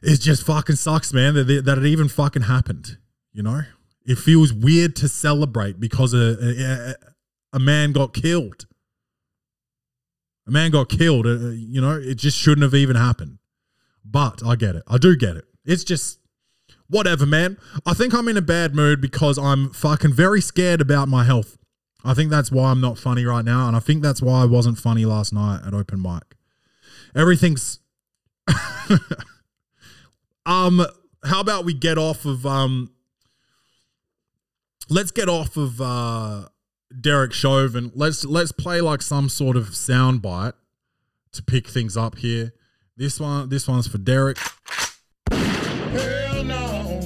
it 0.02 0.20
just 0.20 0.44
fucking 0.44 0.74
sucks 0.76 1.12
man 1.12 1.34
that, 1.34 1.62
that 1.64 1.78
it 1.78 1.86
even 1.86 2.08
fucking 2.08 2.42
happened 2.42 2.96
you 3.32 3.42
know, 3.42 3.62
it 4.04 4.18
feels 4.18 4.52
weird 4.52 4.96
to 4.96 5.08
celebrate 5.08 5.80
because 5.80 6.12
a, 6.14 6.36
a, 6.40 6.94
a 7.52 7.58
man 7.58 7.92
got 7.92 8.12
killed. 8.14 8.66
A 10.46 10.50
man 10.50 10.70
got 10.70 10.88
killed. 10.88 11.26
Uh, 11.26 11.50
you 11.50 11.80
know, 11.80 11.92
it 11.92 12.16
just 12.16 12.36
shouldn't 12.36 12.62
have 12.62 12.74
even 12.74 12.96
happened. 12.96 13.38
But 14.04 14.42
I 14.44 14.56
get 14.56 14.74
it. 14.74 14.82
I 14.88 14.98
do 14.98 15.16
get 15.16 15.36
it. 15.36 15.44
It's 15.64 15.84
just 15.84 16.18
whatever, 16.88 17.24
man. 17.24 17.56
I 17.86 17.94
think 17.94 18.12
I'm 18.12 18.28
in 18.28 18.36
a 18.36 18.42
bad 18.42 18.74
mood 18.74 19.00
because 19.00 19.38
I'm 19.38 19.70
fucking 19.70 20.12
very 20.12 20.40
scared 20.40 20.80
about 20.80 21.08
my 21.08 21.24
health. 21.24 21.56
I 22.04 22.14
think 22.14 22.30
that's 22.30 22.50
why 22.50 22.70
I'm 22.70 22.80
not 22.80 22.98
funny 22.98 23.24
right 23.24 23.44
now. 23.44 23.68
And 23.68 23.76
I 23.76 23.80
think 23.80 24.02
that's 24.02 24.20
why 24.20 24.42
I 24.42 24.44
wasn't 24.44 24.78
funny 24.78 25.04
last 25.04 25.32
night 25.32 25.60
at 25.64 25.72
open 25.72 26.02
mic. 26.02 26.36
Everything's. 27.14 27.78
um, 30.46 30.84
how 31.24 31.40
about 31.40 31.64
we 31.64 31.72
get 31.74 31.98
off 31.98 32.24
of 32.24 32.44
um 32.44 32.90
let's 34.88 35.10
get 35.10 35.28
off 35.28 35.56
of 35.56 35.80
uh, 35.80 36.48
Derek 37.00 37.32
Chauvin. 37.32 37.92
Let's 37.94 38.24
let's 38.24 38.52
play 38.52 38.80
like 38.80 39.02
some 39.02 39.28
sort 39.28 39.56
of 39.56 39.70
soundbite 39.70 40.54
to 41.32 41.42
pick 41.42 41.68
things 41.68 41.96
up 41.96 42.18
here. 42.18 42.52
This 42.96 43.18
one, 43.18 43.48
this 43.48 43.66
one's 43.66 43.86
for 43.86 43.98
Derek. 43.98 44.38
Hell 45.30 46.44
no, 46.44 47.00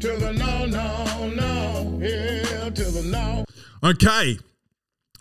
to 0.00 0.16
the 0.16 0.32
no, 0.32 0.66
no, 0.66 1.28
no, 1.28 1.98
hell 1.98 2.70
to 2.70 2.84
the 2.84 3.02
no. 3.10 3.44
Okay, 3.82 4.38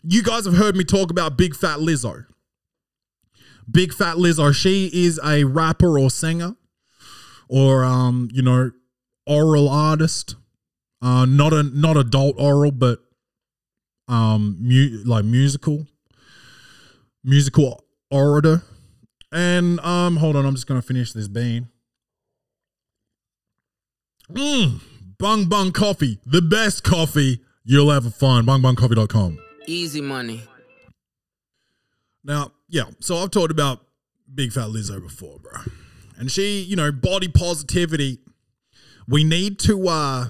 you 0.03 0.23
guys 0.23 0.45
have 0.45 0.56
heard 0.56 0.75
me 0.75 0.84
talk 0.84 1.10
about 1.10 1.38
Big 1.38 1.56
Fat 1.56 1.79
Lizzo. 1.79 2.25
Big 3.69 3.93
Fat 3.93 4.17
Lizzo, 4.17 4.53
she 4.53 4.89
is 4.93 5.19
a 5.23 5.45
rapper 5.45 5.97
or 5.97 6.10
singer, 6.10 6.56
or 7.47 7.84
um, 7.84 8.29
you 8.34 8.41
know, 8.41 8.71
oral 9.25 9.69
artist. 9.69 10.36
Uh, 11.04 11.26
not 11.26 11.52
a 11.52 11.63
not 11.63 11.98
adult 11.98 12.36
oral, 12.39 12.72
but 12.72 13.00
um, 14.08 14.56
mu- 14.62 15.04
like 15.06 15.26
musical, 15.26 15.86
musical 17.26 17.84
orator. 18.10 18.63
And 19.34 19.82
um, 19.82 20.16
hold 20.16 20.38
on, 20.38 20.46
I'm 20.46 20.56
just 20.56 20.66
gonna 20.66 20.82
finish 20.82 21.12
this 21.12 21.28
bean. 21.28 21.68
Mmm, 24.32 24.80
Bung 25.20 25.46
Bung 25.50 25.74
Coffee, 25.74 26.20
the 26.26 26.42
best 26.42 26.86
coffee 26.86 27.42
you'll 27.66 27.92
ever 27.92 28.10
find. 28.10 28.48
BungBungCoffee.com. 28.48 29.39
Easy 29.68 30.00
money. 30.00 30.44
Now, 32.24 32.54
yeah, 32.70 32.86
so 33.02 33.18
I've 33.18 33.32
talked 33.32 33.52
about 33.52 33.82
Big 34.34 34.54
Fat 34.54 34.68
Lizzo 34.68 35.02
before, 35.02 35.39
bro. 35.39 35.74
And 36.18 36.32
she, 36.32 36.62
you 36.62 36.78
know, 36.78 36.94
body 36.94 37.28
positivity. 37.28 38.20
We 39.06 39.26
need 39.26 39.60
to 39.60 39.89
uh 39.89 40.26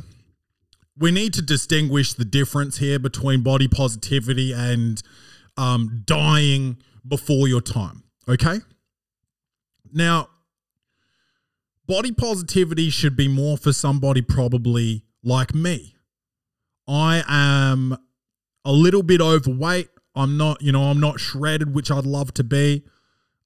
we 0.98 1.12
need 1.12 1.34
to 1.34 1.42
distinguish 1.42 2.14
the 2.14 2.26
difference 2.26 2.78
here 2.78 3.00
between 3.00 3.42
body 3.42 3.68
positivity 3.68 4.54
and 4.54 5.02
um 5.58 6.04
dying 6.06 6.78
before 7.08 7.48
your 7.48 7.62
time. 7.62 8.04
Okay? 8.28 8.60
Now, 9.92 10.30
body 11.88 12.12
positivity 12.12 12.90
should 12.90 13.16
be 13.16 13.28
more 13.28 13.58
for 13.58 13.74
somebody 13.74 14.22
probably 14.22 15.04
like 15.24 15.54
me. 15.54 15.96
I 16.88 17.24
am 17.28 17.98
a 18.66 18.72
little 18.72 19.04
bit 19.04 19.22
overweight. 19.22 19.90
I'm 20.16 20.38
not, 20.38 20.62
you 20.62 20.72
know, 20.72 20.84
I'm 20.84 21.00
not 21.00 21.20
shredded, 21.20 21.74
which 21.74 21.92
I'd 21.92 22.06
love 22.06 22.34
to 22.36 22.44
be. 22.44 22.84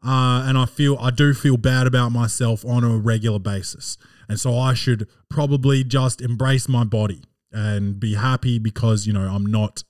Uh, 0.05 0.43
and 0.45 0.57
I 0.57 0.65
feel 0.65 0.97
I 0.99 1.09
do 1.09 1.33
feel 1.33 1.57
bad 1.57 1.87
about 1.87 2.09
myself 2.09 2.63
on 2.63 2.83
a 2.83 2.97
regular 2.97 3.39
basis. 3.39 3.97
And 4.29 4.39
so 4.39 4.57
I 4.57 4.73
should 4.73 5.07
probably 5.29 5.83
just 5.83 6.21
embrace 6.21 6.69
my 6.69 6.83
body 6.83 7.23
and 7.57 7.99
be 7.99 8.13
happy 8.13 8.59
because, 8.59 9.07
you 9.07 9.13
know, 9.13 9.21
I'm 9.21 9.45
not 9.45 9.83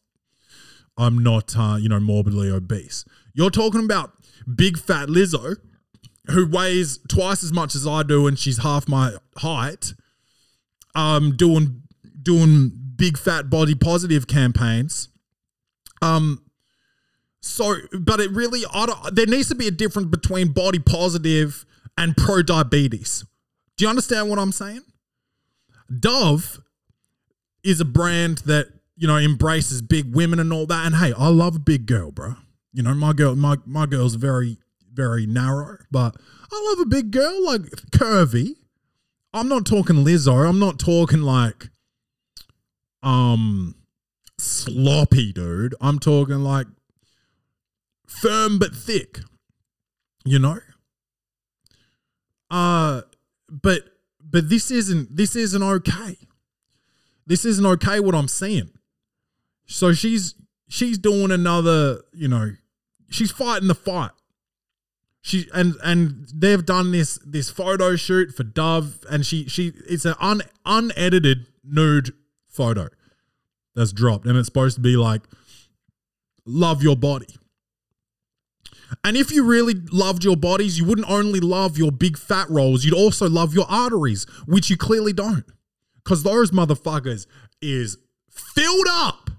I'm 0.98 1.20
not 1.20 1.56
uh, 1.58 1.78
you 1.80 1.90
know, 1.90 2.00
morbidly 2.00 2.50
obese. 2.50 3.04
You're 3.34 3.50
talking 3.50 3.84
about 3.84 4.14
big 4.56 4.80
fat 4.80 5.10
Lizzo 5.10 5.58
who 6.28 6.48
weighs 6.48 6.98
twice 7.10 7.44
as 7.44 7.52
much 7.52 7.76
as 7.76 7.86
I 7.86 8.04
do 8.04 8.26
and 8.26 8.40
she's 8.40 8.60
half 8.60 8.88
my 8.88 9.12
height. 9.38 9.94
Um 10.96 11.36
doing 11.36 11.84
doing 12.22 12.72
big 12.96 13.18
fat 13.18 13.50
body 13.50 13.76
positive 13.76 14.28
campaigns. 14.28 15.10
Um 16.02 16.44
so, 17.42 17.76
but 18.00 18.20
it 18.20 18.32
really, 18.32 18.64
I 18.74 18.86
don't, 18.88 19.16
there 19.16 19.28
needs 19.28 19.48
to 19.50 19.56
be 19.56 19.68
a 19.68 19.72
difference 19.72 20.10
between 20.10 20.52
body 20.52 20.80
positive 20.80 21.66
and 21.98 22.16
pro 22.18 22.42
diabetes. 22.42 23.26
Do 23.78 23.86
you 23.86 23.90
understand 23.90 24.30
what 24.30 24.40
I'm 24.40 24.52
saying? 24.52 24.82
Dove 26.00 26.60
is 27.68 27.82
a 27.82 27.86
brand 27.86 28.40
that 28.40 28.68
you 28.96 29.08
know 29.08 29.18
embraces 29.18 29.82
big 29.82 30.16
women 30.16 30.40
and 30.40 30.54
all 30.54 30.66
that. 30.66 30.86
And 30.86 30.96
hey, 30.96 31.14
I 31.18 31.28
love 31.28 31.58
a 31.58 31.60
big 31.60 31.86
girl, 31.86 32.12
bro. 32.12 32.36
You 32.72 32.84
know, 32.84 32.94
my 32.94 33.12
girl, 33.12 33.36
my 33.36 33.58
my 33.66 33.86
girl's 33.86 34.16
very 34.16 34.58
very 34.94 35.26
narrow, 35.26 35.78
but 35.92 36.16
I 36.52 36.66
love 36.70 36.80
a 36.80 36.90
big 36.90 37.12
girl, 37.12 37.46
like 37.46 37.62
curvy. 37.92 38.56
I'm 39.34 39.50
not 39.50 39.66
talking 39.66 39.98
Lizzo. 39.98 40.48
I'm 40.48 40.60
not 40.60 40.80
talking 40.80 41.22
like 41.22 41.70
um 43.04 43.76
sloppy, 44.38 45.34
dude. 45.34 45.76
I'm 45.82 46.00
talking 46.00 46.40
like 46.40 46.68
firm 48.08 48.60
but 48.60 48.74
thick. 48.74 49.20
You 50.24 50.40
know? 50.40 50.60
Uh 52.50 53.02
but 53.50 53.82
but 54.22 54.50
this 54.50 54.72
isn't 54.72 55.16
this 55.16 55.36
isn't 55.36 55.62
okay. 55.62 56.18
This 57.28 57.44
isn't 57.46 57.66
okay 57.66 58.00
what 58.00 58.16
I'm 58.16 58.30
seeing. 58.30 58.72
So 59.68 59.94
she's 59.94 60.34
she's 60.70 60.98
doing 60.98 61.30
another, 61.30 62.02
you 62.14 62.28
know, 62.28 62.52
she's 63.10 63.32
fighting 63.32 63.68
the 63.68 63.76
fight. 63.76 64.12
She 65.22 65.48
and 65.54 65.76
and 65.84 66.28
they've 66.34 66.66
done 66.66 66.92
this 66.92 67.20
this 67.26 67.50
photo 67.50 67.98
shoot 67.98 68.34
for 68.34 68.44
Dove 68.44 69.00
and 69.10 69.26
she 69.26 69.48
she 69.50 69.74
it's 69.88 70.06
an 70.06 70.16
un, 70.22 70.42
unedited 70.66 71.48
nude 71.66 72.14
photo 72.48 72.88
that's 73.76 73.92
dropped 73.92 74.26
and 74.26 74.38
it's 74.38 74.48
supposed 74.48 74.76
to 74.76 74.82
be 74.82 74.96
like 74.96 75.22
love 76.46 76.82
your 76.82 76.96
body. 76.96 77.28
And 79.04 79.18
if 79.18 79.34
you 79.34 79.44
really 79.44 79.74
loved 79.92 80.24
your 80.24 80.38
bodies, 80.38 80.80
you 80.80 80.86
wouldn't 80.86 81.10
only 81.10 81.42
love 81.42 81.78
your 81.78 81.92
big 81.92 82.18
fat 82.18 82.50
rolls, 82.50 82.86
you'd 82.86 82.94
also 82.94 83.30
love 83.30 83.54
your 83.54 83.66
arteries, 83.68 84.26
which 84.46 84.70
you 84.70 84.78
clearly 84.78 85.12
don't. 85.12 85.44
Because 86.08 86.24
those 86.24 86.52
motherfuckers 86.52 87.28
is 87.62 87.98
filled 88.32 88.88
up. 88.90 89.30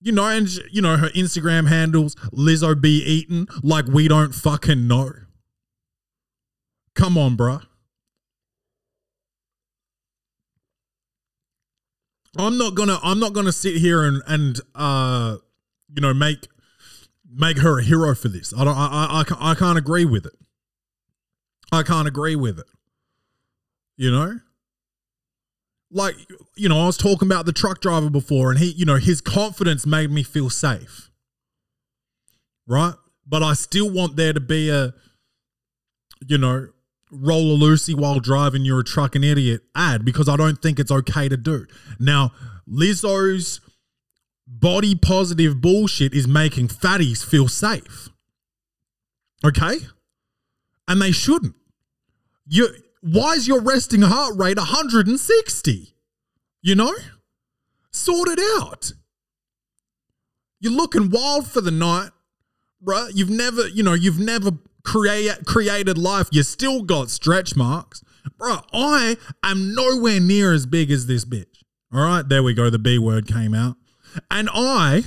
You 0.00 0.12
know, 0.12 0.28
and 0.28 0.48
you 0.70 0.80
know, 0.80 0.96
her 0.96 1.08
Instagram 1.08 1.66
handles 1.66 2.14
Lizzo 2.32 2.80
be 2.80 3.02
eaten 3.02 3.48
like 3.64 3.88
we 3.88 4.06
don't 4.06 4.32
fucking 4.32 4.86
know. 4.86 5.10
Come 6.94 7.18
on, 7.18 7.36
bruh. 7.36 7.66
I'm 12.38 12.56
not 12.56 12.76
gonna 12.76 13.00
I'm 13.02 13.18
not 13.18 13.32
gonna 13.32 13.50
sit 13.50 13.78
here 13.78 14.04
and 14.04 14.22
and 14.28 14.60
uh 14.76 15.38
you 15.92 16.00
know 16.00 16.14
make 16.14 16.46
make 17.28 17.58
her 17.58 17.80
a 17.80 17.82
hero 17.82 18.14
for 18.14 18.28
this. 18.28 18.54
I 18.56 18.62
don't 18.62 18.76
I 18.76 18.86
I, 18.86 19.20
I, 19.20 19.24
can't, 19.24 19.42
I 19.42 19.54
can't 19.56 19.78
agree 19.78 20.04
with 20.04 20.26
it. 20.26 20.34
I 21.72 21.82
can't 21.82 22.06
agree 22.06 22.36
with 22.36 22.60
it. 22.60 22.66
You 23.96 24.10
know? 24.10 24.40
Like, 25.90 26.16
you 26.56 26.68
know, 26.68 26.80
I 26.80 26.86
was 26.86 26.96
talking 26.96 27.28
about 27.28 27.46
the 27.46 27.52
truck 27.52 27.80
driver 27.80 28.10
before 28.10 28.50
and 28.50 28.58
he, 28.58 28.72
you 28.72 28.84
know, 28.84 28.96
his 28.96 29.20
confidence 29.20 29.86
made 29.86 30.10
me 30.10 30.22
feel 30.22 30.50
safe. 30.50 31.10
Right? 32.66 32.94
But 33.26 33.42
I 33.42 33.54
still 33.54 33.90
want 33.90 34.16
there 34.16 34.32
to 34.32 34.40
be 34.40 34.68
a 34.68 34.92
you 36.26 36.38
know, 36.38 36.68
roll 37.10 37.62
a 37.62 37.92
while 37.94 38.20
driving 38.20 38.64
you're 38.64 38.80
a 38.80 38.84
trucking 38.84 39.24
idiot 39.24 39.62
ad 39.74 40.04
because 40.04 40.28
I 40.28 40.36
don't 40.36 40.60
think 40.60 40.78
it's 40.78 40.90
okay 40.90 41.28
to 41.28 41.36
do. 41.36 41.66
Now, 41.98 42.32
Lizzo's 42.68 43.60
body 44.46 44.94
positive 44.94 45.60
bullshit 45.60 46.14
is 46.14 46.26
making 46.26 46.68
fatties 46.68 47.24
feel 47.24 47.48
safe. 47.48 48.08
Okay? 49.44 49.76
And 50.88 51.00
they 51.00 51.12
shouldn't. 51.12 51.54
You 52.46 52.68
why 53.00 53.34
is 53.34 53.46
your 53.46 53.60
resting 53.60 54.02
heart 54.02 54.36
rate 54.36 54.58
160? 54.58 55.94
You 56.62 56.74
know? 56.74 56.94
Sort 57.90 58.28
it 58.28 58.40
out. 58.58 58.92
You're 60.60 60.72
looking 60.72 61.10
wild 61.10 61.46
for 61.46 61.60
the 61.60 61.70
night, 61.70 62.10
bruh. 62.82 63.10
You've 63.14 63.30
never, 63.30 63.68
you 63.68 63.82
know, 63.82 63.94
you've 63.94 64.18
never 64.18 64.52
create, 64.84 65.44
created 65.46 65.98
life. 65.98 66.28
You 66.32 66.42
still 66.42 66.82
got 66.82 67.10
stretch 67.10 67.54
marks. 67.56 68.02
Bruh, 68.38 68.64
I 68.72 69.16
am 69.42 69.74
nowhere 69.74 70.20
near 70.20 70.52
as 70.52 70.66
big 70.66 70.90
as 70.90 71.06
this 71.06 71.24
bitch. 71.24 71.62
All 71.92 72.00
right, 72.00 72.28
there 72.28 72.42
we 72.42 72.54
go. 72.54 72.70
The 72.70 72.78
B 72.78 72.98
word 72.98 73.28
came 73.28 73.54
out. 73.54 73.76
And 74.30 74.48
I 74.52 75.04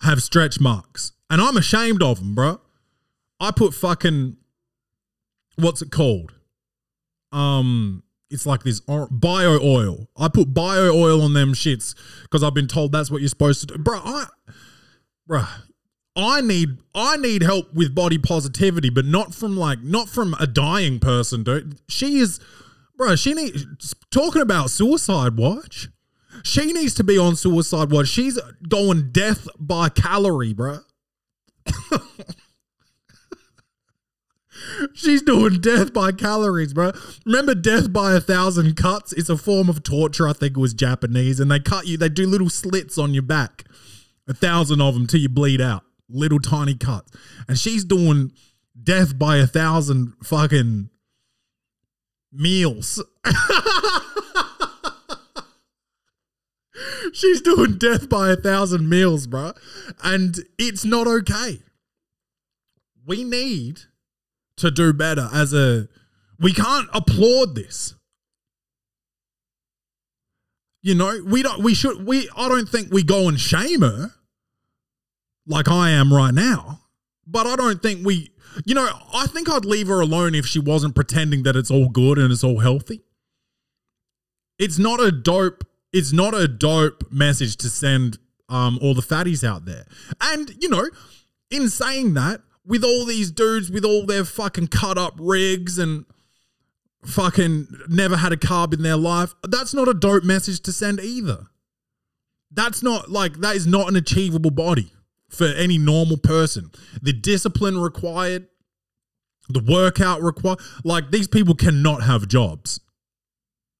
have 0.00 0.22
stretch 0.22 0.60
marks. 0.60 1.12
And 1.28 1.40
I'm 1.40 1.56
ashamed 1.56 2.02
of 2.02 2.20
them, 2.20 2.34
bro. 2.34 2.60
I 3.40 3.50
put 3.50 3.74
fucking 3.74 4.36
what's 5.56 5.82
it 5.82 5.90
called? 5.90 6.32
Um, 7.34 8.02
it's 8.30 8.46
like 8.46 8.62
this 8.62 8.80
or- 8.86 9.08
bio 9.10 9.58
oil. 9.60 10.08
I 10.16 10.28
put 10.28 10.54
bio 10.54 10.90
oil 10.94 11.22
on 11.22 11.34
them 11.34 11.52
shits 11.52 11.94
because 12.22 12.42
I've 12.42 12.54
been 12.54 12.68
told 12.68 12.92
that's 12.92 13.10
what 13.10 13.20
you're 13.20 13.28
supposed 13.28 13.60
to 13.60 13.66
do, 13.66 13.78
bro. 13.78 13.98
I, 13.98 14.26
bro, 15.26 15.44
I 16.16 16.40
need 16.40 16.78
I 16.94 17.16
need 17.16 17.42
help 17.42 17.72
with 17.74 17.94
body 17.94 18.18
positivity, 18.18 18.90
but 18.90 19.04
not 19.04 19.34
from 19.34 19.56
like 19.56 19.82
not 19.82 20.08
from 20.08 20.34
a 20.40 20.46
dying 20.46 20.98
person, 21.00 21.42
dude. 21.42 21.78
She 21.88 22.18
is, 22.18 22.40
bro. 22.96 23.16
She 23.16 23.34
needs 23.34 23.94
talking 24.10 24.42
about 24.42 24.70
suicide 24.70 25.36
watch. 25.36 25.88
She 26.42 26.72
needs 26.72 26.94
to 26.94 27.04
be 27.04 27.16
on 27.18 27.36
suicide 27.36 27.90
watch. 27.90 28.08
She's 28.08 28.38
going 28.68 29.10
death 29.12 29.48
by 29.58 29.88
calorie, 29.88 30.52
bro. 30.52 30.78
She's 34.94 35.22
doing 35.22 35.60
death 35.60 35.92
by 35.92 36.12
calories, 36.12 36.72
bro. 36.72 36.92
Remember 37.24 37.54
death 37.54 37.92
by 37.92 38.14
a 38.14 38.20
thousand 38.20 38.76
cuts? 38.76 39.12
It's 39.12 39.28
a 39.28 39.36
form 39.36 39.68
of 39.68 39.82
torture. 39.82 40.28
I 40.28 40.32
think 40.32 40.56
it 40.56 40.60
was 40.60 40.74
Japanese, 40.74 41.40
and 41.40 41.50
they 41.50 41.60
cut 41.60 41.86
you. 41.86 41.96
They 41.96 42.08
do 42.08 42.26
little 42.26 42.50
slits 42.50 42.98
on 42.98 43.14
your 43.14 43.22
back, 43.22 43.64
a 44.28 44.34
thousand 44.34 44.80
of 44.80 44.94
them 44.94 45.06
till 45.06 45.20
you 45.20 45.28
bleed 45.28 45.60
out. 45.60 45.82
Little 46.08 46.38
tiny 46.38 46.74
cuts, 46.74 47.12
and 47.48 47.58
she's 47.58 47.84
doing 47.84 48.32
death 48.80 49.18
by 49.18 49.38
a 49.38 49.46
thousand 49.46 50.12
fucking 50.22 50.90
meals. 52.32 53.02
She's 57.12 57.40
doing 57.40 57.78
death 57.78 58.08
by 58.08 58.32
a 58.32 58.36
thousand 58.36 58.88
meals, 58.88 59.28
bro. 59.28 59.52
And 60.02 60.40
it's 60.58 60.84
not 60.84 61.06
okay. 61.06 61.60
We 63.06 63.22
need 63.22 63.82
to 64.56 64.70
do 64.70 64.92
better 64.92 65.28
as 65.32 65.52
a 65.52 65.88
we 66.38 66.52
can't 66.52 66.88
applaud 66.92 67.54
this. 67.54 67.94
You 70.82 70.94
know, 70.94 71.20
we 71.24 71.42
don't 71.42 71.62
we 71.62 71.74
should 71.74 72.06
we 72.06 72.28
I 72.36 72.48
don't 72.48 72.68
think 72.68 72.92
we 72.92 73.02
go 73.02 73.28
and 73.28 73.40
shame 73.40 73.80
her 73.80 74.12
like 75.46 75.68
I 75.68 75.90
am 75.90 76.12
right 76.12 76.34
now. 76.34 76.80
But 77.26 77.46
I 77.46 77.56
don't 77.56 77.82
think 77.82 78.04
we 78.04 78.30
you 78.64 78.74
know, 78.74 78.88
I 79.12 79.26
think 79.26 79.48
I'd 79.50 79.64
leave 79.64 79.88
her 79.88 80.00
alone 80.00 80.34
if 80.34 80.46
she 80.46 80.60
wasn't 80.60 80.94
pretending 80.94 81.42
that 81.42 81.56
it's 81.56 81.70
all 81.70 81.88
good 81.88 82.18
and 82.18 82.30
it's 82.30 82.44
all 82.44 82.60
healthy. 82.60 83.02
It's 84.58 84.78
not 84.78 85.00
a 85.00 85.10
dope 85.10 85.64
it's 85.92 86.12
not 86.12 86.34
a 86.34 86.48
dope 86.48 87.10
message 87.10 87.56
to 87.56 87.70
send 87.70 88.18
um 88.48 88.78
all 88.82 88.94
the 88.94 89.02
fatties 89.02 89.42
out 89.42 89.64
there. 89.64 89.86
And 90.20 90.50
you 90.62 90.68
know, 90.68 90.84
in 91.50 91.68
saying 91.68 92.14
that, 92.14 92.42
with 92.66 92.84
all 92.84 93.04
these 93.04 93.30
dudes 93.30 93.70
with 93.70 93.84
all 93.84 94.06
their 94.06 94.24
fucking 94.24 94.68
cut 94.68 94.98
up 94.98 95.14
rigs 95.18 95.78
and 95.78 96.06
fucking 97.04 97.68
never 97.88 98.16
had 98.16 98.32
a 98.32 98.36
carb 98.36 98.72
in 98.72 98.82
their 98.82 98.96
life, 98.96 99.34
that's 99.42 99.74
not 99.74 99.88
a 99.88 99.94
dope 99.94 100.24
message 100.24 100.60
to 100.60 100.72
send 100.72 101.00
either. 101.00 101.46
That's 102.50 102.82
not 102.82 103.10
like 103.10 103.40
that 103.40 103.56
is 103.56 103.66
not 103.66 103.88
an 103.88 103.96
achievable 103.96 104.50
body 104.50 104.92
for 105.28 105.46
any 105.46 105.76
normal 105.76 106.16
person. 106.16 106.70
The 107.02 107.12
discipline 107.12 107.78
required, 107.78 108.46
the 109.48 109.60
workout 109.60 110.22
required, 110.22 110.60
like 110.84 111.10
these 111.10 111.28
people 111.28 111.54
cannot 111.54 112.04
have 112.04 112.28
jobs. 112.28 112.80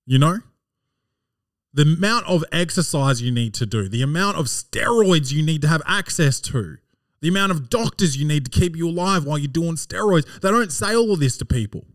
You 0.07 0.18
know? 0.18 0.41
The 1.72 1.82
amount 1.82 2.26
of 2.26 2.45
exercise 2.53 3.22
you 3.22 3.32
need 3.32 3.55
to 3.55 3.66
do, 3.66 3.89
the 3.89 4.03
amount 4.03 4.37
of 4.37 4.47
steroids 4.47 5.32
you 5.32 5.43
need 5.43 5.62
to 5.62 5.68
have 5.68 5.82
access 5.87 6.41
to, 6.43 6.76
the 7.25 7.31
amount 7.31 7.51
of 7.51 7.70
doctors 7.70 8.18
you 8.18 8.27
need 8.27 8.45
to 8.45 8.51
keep 8.51 8.77
you 8.77 8.87
alive 8.87 9.25
while 9.25 9.39
you're 9.39 9.49
doing 9.49 9.77
steroids. 9.77 10.27
They 10.43 10.51
don't 10.51 10.70
say 10.70 10.95
all 10.95 11.11
of 11.11 11.20
this 11.20 11.39
to 11.39 11.47
people. 11.47 11.87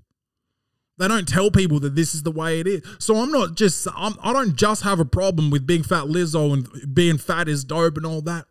They 0.98 1.08
don't 1.08 1.28
tell 1.28 1.52
people 1.52 1.80
that 1.82 1.94
this 1.94 2.16
is 2.16 2.24
the 2.24 2.32
way 2.32 2.60
it 2.60 2.66
is. 2.66 2.82
So 2.98 3.16
I'm 3.18 3.32
not 3.32 3.54
just 3.54 3.88
I'm, 3.96 4.16
I 4.24 4.34
don't 4.34 4.56
just 4.56 4.82
have 4.82 5.00
a 5.00 5.06
problem 5.06 5.52
with 5.52 5.68
big 5.68 5.86
fat 5.86 6.06
Lizzo 6.06 6.52
and 6.52 6.96
being 6.96 7.20
fat 7.20 7.48
is 7.48 7.64
dope 7.64 7.96
and 7.98 8.08
all 8.08 8.24
that. 8.24 8.48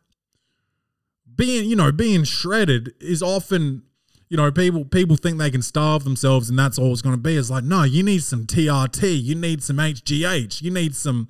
Being 1.35 1.69
you 1.69 1.75
know 1.75 1.91
being 1.91 2.23
shredded 2.23 2.95
is 3.01 3.25
often 3.25 3.83
you 4.29 4.37
know 4.37 4.53
people 4.53 4.85
people 4.85 5.17
think 5.17 5.39
they 5.39 5.51
can 5.51 5.63
starve 5.63 6.05
themselves 6.05 6.49
and 6.49 6.57
that's 6.57 6.79
all 6.79 6.93
it's 6.93 7.03
going 7.03 7.17
to 7.17 7.21
be. 7.21 7.37
It's 7.37 7.51
like 7.51 7.65
no, 7.65 7.83
you 7.83 8.05
need 8.05 8.23
some 8.23 8.47
TRT, 8.47 9.21
you 9.21 9.35
need 9.35 9.65
some 9.65 9.79
HGH, 9.79 10.63
you 10.63 10.71
need 10.71 10.95
some 10.95 11.27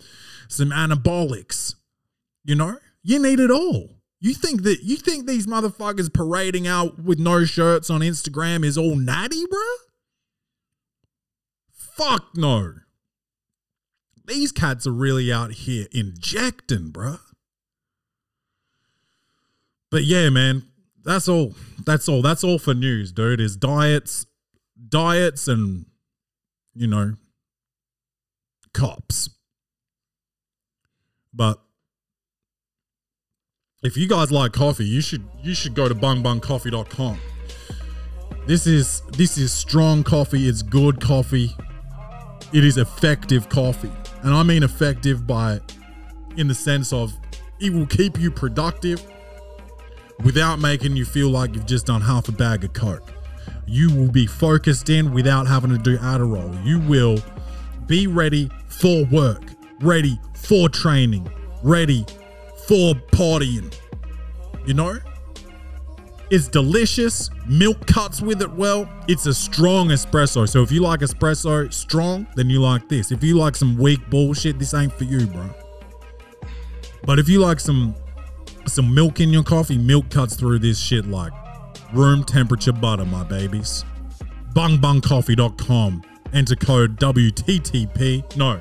some 0.47 0.73
anabolics. 0.73 1.75
You 2.45 2.55
know, 2.55 2.77
you 3.03 3.19
need 3.19 3.41
it 3.41 3.51
all. 3.51 3.98
You 4.21 4.35
think 4.35 4.63
that 4.65 4.83
you 4.83 4.97
think 4.97 5.27
these 5.27 5.47
motherfuckers 5.47 6.13
parading 6.13 6.67
out 6.67 6.99
with 6.99 7.19
no 7.19 7.45
shirts 7.45 7.89
on 7.89 8.01
Instagram 8.01 8.65
is 8.65 8.77
all 8.77 8.97
natty, 8.97 9.45
bruh? 9.47 9.77
Fuck 11.71 12.37
no. 12.37 12.75
These 14.27 14.53
cats 14.53 14.87
are 14.87 14.93
really 14.93 15.33
out 15.33 15.53
here 15.53 15.87
injecting, 15.93 16.91
bruh. 16.91 17.21
But 19.91 20.05
yeah, 20.05 20.29
man, 20.31 20.65
that's 21.05 21.29
all. 21.29 21.55
That's 21.87 22.09
all. 22.09 22.21
That's 22.21 22.43
all 22.43 22.59
for 22.59 22.75
news, 22.75 23.13
dude. 23.13 23.41
Is 23.41 23.57
diets, 23.57 24.27
diets, 24.89 25.47
and 25.49 25.87
you 26.75 26.89
know, 26.89 27.15
cops. 28.75 29.31
But 31.33 31.61
if 33.83 33.97
you 33.97 34.09
guys 34.09 34.33
like 34.33 34.53
coffee, 34.53 34.85
you 34.85 35.01
should 35.01 35.25
you 35.43 35.55
should 35.55 35.75
go 35.75 35.89
to 35.89 35.95
bungbungcoffee.com. 35.95 37.19
This 38.47 38.67
is 38.67 39.03
this 39.13 39.39
is 39.39 39.53
strong 39.53 40.03
coffee, 40.03 40.49
it's 40.49 40.63
good 40.63 41.01
coffee. 41.01 41.55
It 42.53 42.65
is 42.65 42.79
effective 42.79 43.49
coffee. 43.49 43.93
And 44.23 44.35
I 44.35 44.43
mean 44.43 44.63
effective 44.63 45.27
by 45.27 45.61
in 46.37 46.49
the 46.49 46.55
sense 46.55 46.93
of 46.93 47.13
it 47.61 47.73
will 47.73 47.87
keep 47.87 48.19
you 48.19 48.31
productive 48.31 49.01
without 50.25 50.59
making 50.59 50.97
you 50.97 51.05
feel 51.05 51.29
like 51.31 51.55
you've 51.55 51.67
just 51.67 51.87
done 51.87 52.01
half 52.01 52.29
a 52.29 52.33
bag 52.33 52.65
of 52.65 52.73
coke. 52.73 53.13
You 53.67 53.95
will 53.95 54.11
be 54.11 54.27
focused 54.27 54.89
in 54.89 55.13
without 55.13 55.47
having 55.47 55.71
to 55.71 55.79
do 55.79 55.99
Adderall. 55.99 56.65
You 56.65 56.81
will 56.81 57.19
be 57.87 58.07
ready 58.07 58.51
for 58.67 59.05
work, 59.07 59.43
ready 59.81 60.19
for 60.35 60.69
training, 60.69 61.31
ready 61.63 62.05
for 62.69 62.95
partying. 63.13 63.75
You 64.67 64.75
know? 64.75 64.99
It's 66.31 66.47
delicious. 66.47 67.31
Milk 67.47 67.87
cuts 67.87 68.21
with 68.21 68.43
it 68.43 68.53
well. 68.53 68.87
It's 69.09 69.25
a 69.25 69.33
strong 69.33 69.89
espresso. 69.89 70.47
So 70.47 70.63
if 70.63 70.71
you 70.71 70.83
like 70.83 71.01
espresso 71.01 71.73
strong, 71.73 72.27
then 72.37 72.51
you 72.51 72.61
like 72.61 72.87
this. 72.91 73.11
If 73.11 73.25
you 73.25 73.39
like 73.39 73.57
some 73.57 73.79
weak 73.79 74.11
bullshit, 74.11 74.59
this 74.59 74.75
ain't 74.75 74.93
for 74.93 75.05
you, 75.05 75.27
bro. 75.27 75.49
But 77.05 77.19
if 77.19 77.31
you 77.31 77.41
like 77.41 77.59
some 77.59 77.95
some 78.67 78.95
milk 78.95 79.21
in 79.21 79.31
your 79.31 79.43
coffee, 79.43 79.79
milk 79.79 80.11
cuts 80.11 80.37
through 80.37 80.59
this 80.59 80.79
shit 80.79 81.07
like 81.07 81.33
room 81.95 82.23
temperature 82.23 82.73
butter, 82.73 83.07
my 83.07 83.25
babies. 83.25 83.87
Bungbungcoffee.com. 84.53 86.03
Enter 86.35 86.57
code 86.57 87.01
WTTP. 87.01 88.37
No, 88.37 88.61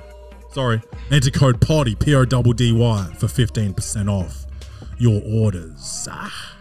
sorry. 0.57 0.81
Enter 1.11 1.29
code 1.29 1.61
PODDY, 1.61 1.99
P 1.99 2.15
O 2.15 2.25
D 2.25 2.53
D 2.53 2.71
Y, 2.71 3.13
for 3.19 3.27
15% 3.27 4.09
off 4.09 4.47
your 4.97 5.21
orders. 5.23 6.07
Ah. 6.09 6.56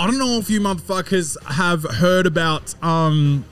I 0.00 0.06
don't 0.06 0.18
know 0.18 0.38
if 0.38 0.48
you 0.48 0.62
motherfuckers 0.62 1.36
have 1.44 1.82
heard 1.82 2.26
about 2.26 2.74
um, 2.82 3.44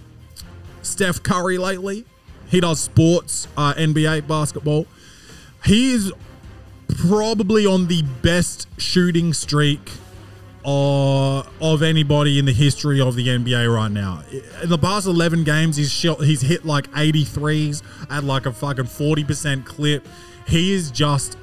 Steph 0.81 1.23
Curry 1.23 1.59
lately. 1.59 2.07
He 2.49 2.59
does 2.61 2.81
sports, 2.81 3.47
uh, 3.59 3.75
NBA 3.75 4.27
basketball. 4.27 4.87
He 5.67 5.93
is 5.93 6.11
probably 6.89 7.67
on 7.67 7.89
the 7.89 8.03
best 8.23 8.67
shooting 8.81 9.35
streak 9.35 9.91
uh, 10.65 11.41
of 11.61 11.83
anybody 11.83 12.39
in 12.39 12.47
the 12.47 12.55
history 12.55 12.99
of 12.99 13.15
the 13.15 13.29
NBA 13.29 13.71
right 13.71 13.93
now. 13.93 14.23
In 14.63 14.71
the 14.71 14.79
past 14.79 15.07
11 15.07 15.45
games, 15.45 15.77
he's 15.77 15.93
shot, 15.93 16.25
he's 16.25 16.41
hit 16.41 16.65
like 16.65 16.91
83s 16.93 17.83
at 18.09 18.25
like 18.25 18.47
a 18.47 18.53
fucking 18.55 18.87
40% 18.87 19.67
clip. 19.67 20.09
He 20.47 20.73
is 20.73 20.91
just 20.91 21.37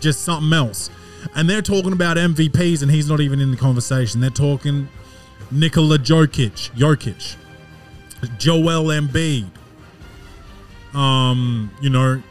just 0.00 0.20
something 0.20 0.52
else. 0.52 0.90
And 1.36 1.50
they're 1.50 1.62
talking 1.62 1.92
about 1.92 2.16
MVPs, 2.16 2.82
and 2.82 2.90
he's 2.90 3.08
not 3.08 3.20
even 3.20 3.40
in 3.40 3.50
the 3.50 3.56
conversation. 3.56 4.20
They're 4.20 4.30
talking 4.30 4.88
Nikola 5.50 5.98
Jokic, 5.98 6.70
Jokic, 6.72 7.36
Joel 8.38 8.84
Embiid, 8.84 9.46
um, 10.94 11.70
you 11.80 11.90
know, 11.90 12.22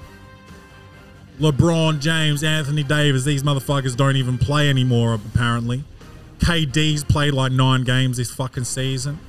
LeBron 1.39 1.99
James, 1.99 2.43
Anthony 2.43 2.83
Davis. 2.83 3.25
These 3.25 3.43
motherfuckers 3.43 3.95
don't 3.95 4.15
even 4.15 4.37
play 4.37 4.69
anymore, 4.69 5.13
apparently. 5.13 5.83
KD's 6.39 7.03
played 7.03 7.33
like 7.33 7.51
nine 7.51 7.83
games 7.83 8.17
this 8.17 8.31
fucking 8.33 8.65
season. 8.65 9.19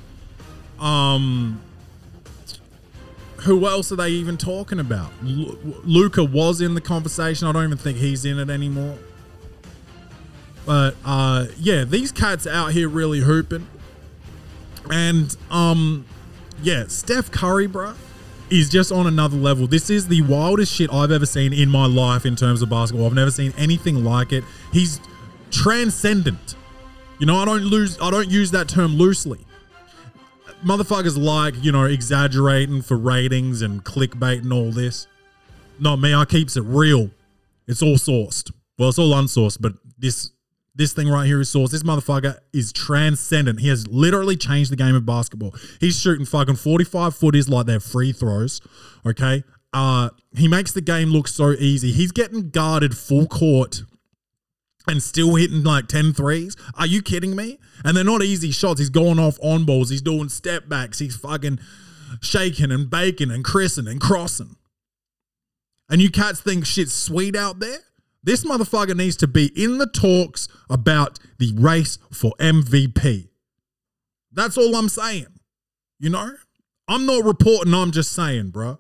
Um, 0.79 1.61
who 3.39 3.67
else 3.67 3.93
are 3.93 3.97
they 3.97 4.09
even 4.09 4.37
talking 4.37 4.81
about? 4.81 5.11
Lu- 5.23 5.59
Luka 5.85 6.25
was 6.25 6.61
in 6.61 6.75
the 6.75 6.81
conversation. 6.81 7.47
I 7.47 7.53
don't 7.53 7.65
even 7.65 7.79
think 7.79 7.99
he's 7.99 8.25
in 8.25 8.39
it 8.39 8.51
anymore. 8.51 8.97
But 10.67 10.97
uh, 11.05 11.47
yeah, 11.59 11.85
these 11.85 12.13
cats 12.13 12.47
out 12.47 12.73
here 12.73 12.89
really 12.89 13.21
hooping. 13.21 13.67
And 14.91 15.37
um, 15.51 16.07
yeah, 16.63 16.85
Steph 16.89 17.31
Curry, 17.31 17.67
bro, 17.67 17.95
is 18.51 18.69
just 18.69 18.93
on 18.93 19.07
another 19.07 19.37
level. 19.37 19.67
This 19.67 19.91
is 19.91 20.09
the 20.09 20.23
wildest 20.23 20.73
shit 20.73 20.93
I've 20.93 21.11
ever 21.11 21.27
seen 21.27 21.53
in 21.53 21.69
my 21.69 21.87
life 21.87 22.27
in 22.27 22.37
terms 22.37 22.63
of 22.63 22.71
basketball. 22.71 23.07
I've 23.07 23.15
never 23.15 23.31
seen 23.31 23.53
anything 23.57 24.05
like 24.05 24.33
it. 24.33 24.45
He's 24.73 25.01
transcendent. 25.51 26.57
You 27.19 27.27
know, 27.27 27.37
I 27.37 27.45
don't 27.45 27.65
lose. 27.65 27.99
I 28.01 28.11
don't 28.11 28.31
use 28.31 28.51
that 28.51 28.69
term 28.69 28.97
loosely. 28.97 29.41
Motherfuckers 30.65 31.23
like 31.23 31.55
you 31.63 31.73
know 31.73 31.85
exaggerating 31.85 32.83
for 32.83 32.97
ratings 32.97 33.63
and 33.63 33.85
clickbait 33.85 34.43
and 34.43 34.53
all 34.53 34.73
this. 34.73 35.07
Not 35.79 35.97
me. 35.97 36.15
I 36.15 36.25
keeps 36.25 36.57
it 36.57 36.63
real. 36.63 37.11
It's 37.67 37.83
all 37.83 37.97
sourced. 37.97 38.53
Well, 38.79 38.89
it's 38.89 38.99
all 38.99 39.13
unsourced, 39.13 39.59
but 39.61 39.73
this 39.99 40.31
this 40.75 40.93
thing 40.93 41.09
right 41.09 41.27
here 41.27 41.41
is 41.41 41.53
sourced. 41.53 41.71
This 41.71 41.83
motherfucker 41.83 42.39
is 42.53 42.73
transcendent. 42.73 43.61
He 43.61 43.69
has 43.69 43.87
literally 43.87 44.37
changed 44.37 44.73
the 44.73 44.77
game 44.77 44.95
of 44.95 45.07
basketball. 45.07 45.55
He's 45.81 45.99
shooting 45.99 46.27
fucking 46.27 46.57
45 46.57 47.15
footers 47.15 47.49
like 47.49 47.67
they're 47.67 47.81
free 47.81 48.13
throws. 48.13 48.61
Okay. 49.07 49.45
Uh, 49.73 50.11
he 50.37 50.49
makes 50.49 50.73
the 50.73 50.81
game 50.81 51.11
look 51.11 51.29
so 51.29 51.53
easy. 51.53 51.93
He's 51.93 52.13
getting 52.13 52.51
guarded 52.51 52.97
full 52.97 53.27
court 53.27 53.83
and 54.87 55.03
still 55.03 55.35
hitting 55.37 55.63
like 55.63 55.89
10 55.89 56.13
threes. 56.13 56.57
Are 56.77 56.87
you 56.87 57.03
kidding 57.03 57.35
me? 57.37 57.59
And 57.85 57.97
they're 57.97 58.05
not 58.05 58.23
easy 58.23 58.51
shots. 58.51 58.79
He's 58.79 58.91
going 58.91 59.19
off 59.19 59.39
on 59.43 59.65
balls. 59.65 59.91
He's 59.91 60.03
doing 60.03 60.29
step 60.29 60.69
backs. 60.69 60.99
He's 60.99 61.17
fucking 61.17 61.59
shaking 62.21 62.71
and 62.71 62.91
baking 62.91 63.31
and 63.31 63.45
chrising 63.45 63.89
and 63.89 64.01
crossing. 64.01 64.57
And 65.89 66.01
you 66.01 66.11
cats 66.11 66.41
think 66.41 66.67
shit's 66.67 66.95
sweet 66.95 67.37
out 67.37 67.61
there? 67.61 67.79
This 68.25 68.43
motherfucker 68.43 68.97
needs 68.97 69.17
to 69.19 69.27
be 69.27 69.53
in 69.55 69.77
the 69.77 69.87
talks 69.87 70.49
about 70.71 71.19
the 71.39 71.53
race 71.57 71.99
for 72.11 72.33
MVP. 72.41 73.29
That's 74.33 74.57
all 74.57 74.75
I'm 74.75 74.89
saying. 74.89 75.27
You 76.01 76.11
know? 76.11 76.33
I'm 76.89 77.07
not 77.07 77.25
reporting, 77.25 77.75
I'm 77.75 77.93
just 77.93 78.13
saying, 78.13 78.51
bro. 78.51 78.79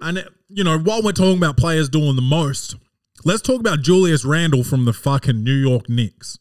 And, 0.00 0.18
it, 0.18 0.28
you 0.48 0.64
know, 0.64 0.78
while 0.78 1.02
we're 1.02 1.12
talking 1.12 1.38
about 1.38 1.56
players 1.56 1.88
doing 1.88 2.16
the 2.16 2.22
most, 2.22 2.76
let's 3.24 3.42
talk 3.42 3.60
about 3.60 3.80
Julius 3.80 4.24
Randle 4.24 4.64
from 4.64 4.86
the 4.86 4.92
fucking 4.92 5.42
New 5.44 5.54
York 5.54 5.88
Knicks. 5.88 6.38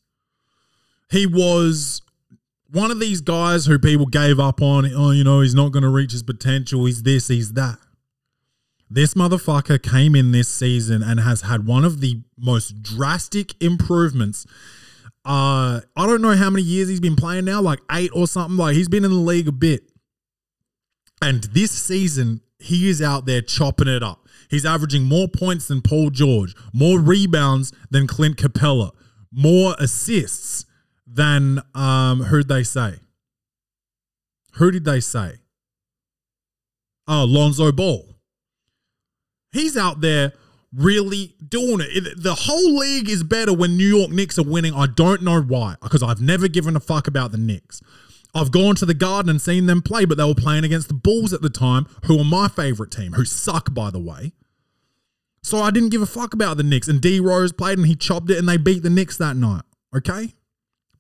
He 1.10 1.26
was 1.26 2.02
one 2.72 2.92
of 2.92 3.00
these 3.00 3.22
guys 3.22 3.66
who 3.66 3.80
people 3.80 4.06
gave 4.06 4.40
up 4.40 4.62
on. 4.62 4.90
Oh, 4.94 5.12
you 5.12 5.24
know, 5.24 5.42
he's 5.42 5.56
not 5.56 5.72
going 5.72 5.84
to 5.84 5.90
reach 5.90 6.12
his 6.12 6.24
potential. 6.24 6.86
He's 6.86 7.04
this, 7.04 7.28
he's 7.28 7.54
that. 7.54 7.80
This 8.90 9.16
motherfucker 9.16 9.82
came 9.82 10.16
in 10.16 10.32
this 10.32 10.48
season 10.48 11.02
and 11.02 11.20
has 11.20 11.42
had 11.42 11.66
one 11.66 11.84
of 11.84 12.02
the 12.02 12.22
most 12.38 12.84
drastic 12.84 13.62
improvements. 13.62 14.46
Uh, 15.26 15.82
I 15.96 16.06
don't 16.06 16.22
know 16.22 16.36
how 16.36 16.52
many 16.52 16.64
years 16.64 16.88
he's 16.88 17.00
been 17.00 17.16
playing 17.16 17.46
now, 17.46 17.62
like 17.62 17.80
eight 17.92 18.12
or 18.14 18.28
something. 18.28 18.58
Like 18.58 18.76
he's 18.76 18.90
been 18.90 19.04
in 19.04 19.12
the 19.12 19.18
league 19.18 19.48
a 19.48 19.52
bit. 19.52 19.92
And 21.22 21.44
this 21.46 21.72
season, 21.72 22.42
he 22.60 22.88
is 22.90 23.02
out 23.02 23.26
there 23.26 23.42
chopping 23.42 23.88
it 23.88 24.04
up. 24.04 24.28
He's 24.50 24.66
averaging 24.66 25.04
more 25.04 25.28
points 25.28 25.68
than 25.68 25.82
Paul 25.82 26.12
George, 26.12 26.56
more 26.72 27.00
rebounds 27.00 27.74
than 27.90 28.06
Clint 28.06 28.38
Capela, 28.38 28.92
more 29.32 29.76
assists 29.80 30.66
than 31.08 31.62
um 31.74 32.24
who'd 32.24 32.48
they 32.48 32.64
say? 32.64 32.96
Who 34.54 34.72
did 34.72 34.86
they 34.86 35.00
say? 35.00 35.38
Oh, 37.08 37.26
Lonzo 37.26 37.72
Ball. 37.72 38.15
He's 39.56 39.78
out 39.78 40.02
there 40.02 40.34
really 40.74 41.34
doing 41.48 41.80
it. 41.80 42.22
The 42.22 42.36
whole 42.36 42.76
league 42.78 43.10
is 43.10 43.24
better 43.24 43.54
when 43.54 43.78
New 43.78 43.88
York 43.88 44.12
Knicks 44.12 44.38
are 44.38 44.44
winning. 44.44 44.74
I 44.74 44.88
don't 44.88 45.22
know 45.22 45.42
why, 45.42 45.76
because 45.82 46.04
I've 46.04 46.20
never 46.20 46.48
given 46.50 46.76
a 46.76 46.82
fuck 46.82 47.08
about 47.08 47.32
the 47.32 47.38
Knicks. 47.38 47.82
I've 48.36 48.52
gone 48.52 48.76
to 48.76 48.86
the 48.86 48.94
Garden 48.94 49.30
and 49.30 49.42
seen 49.42 49.66
them 49.66 49.82
play, 49.82 50.04
but 50.04 50.18
they 50.18 50.26
were 50.26 50.36
playing 50.36 50.66
against 50.66 50.90
the 50.90 50.94
Bulls 50.94 51.32
at 51.32 51.42
the 51.42 51.50
time, 51.50 51.88
who 52.04 52.20
are 52.20 52.26
my 52.26 52.50
favorite 52.50 52.92
team, 52.92 53.14
who 53.14 53.24
suck, 53.24 53.74
by 53.74 53.90
the 53.90 54.00
way. 54.00 54.34
So 55.42 55.62
I 55.62 55.72
didn't 55.72 55.90
give 55.90 56.02
a 56.02 56.06
fuck 56.06 56.34
about 56.34 56.58
the 56.58 56.64
Knicks. 56.64 56.90
And 56.90 57.00
D 57.00 57.22
Rose 57.22 57.54
played 57.54 57.78
and 57.78 57.88
he 57.88 57.96
chopped 57.96 58.30
it 58.30 58.38
and 58.38 58.50
they 58.50 58.58
beat 58.58 58.84
the 58.84 58.90
Knicks 58.90 59.16
that 59.18 59.38
night. 59.38 59.62
Okay? 59.96 60.34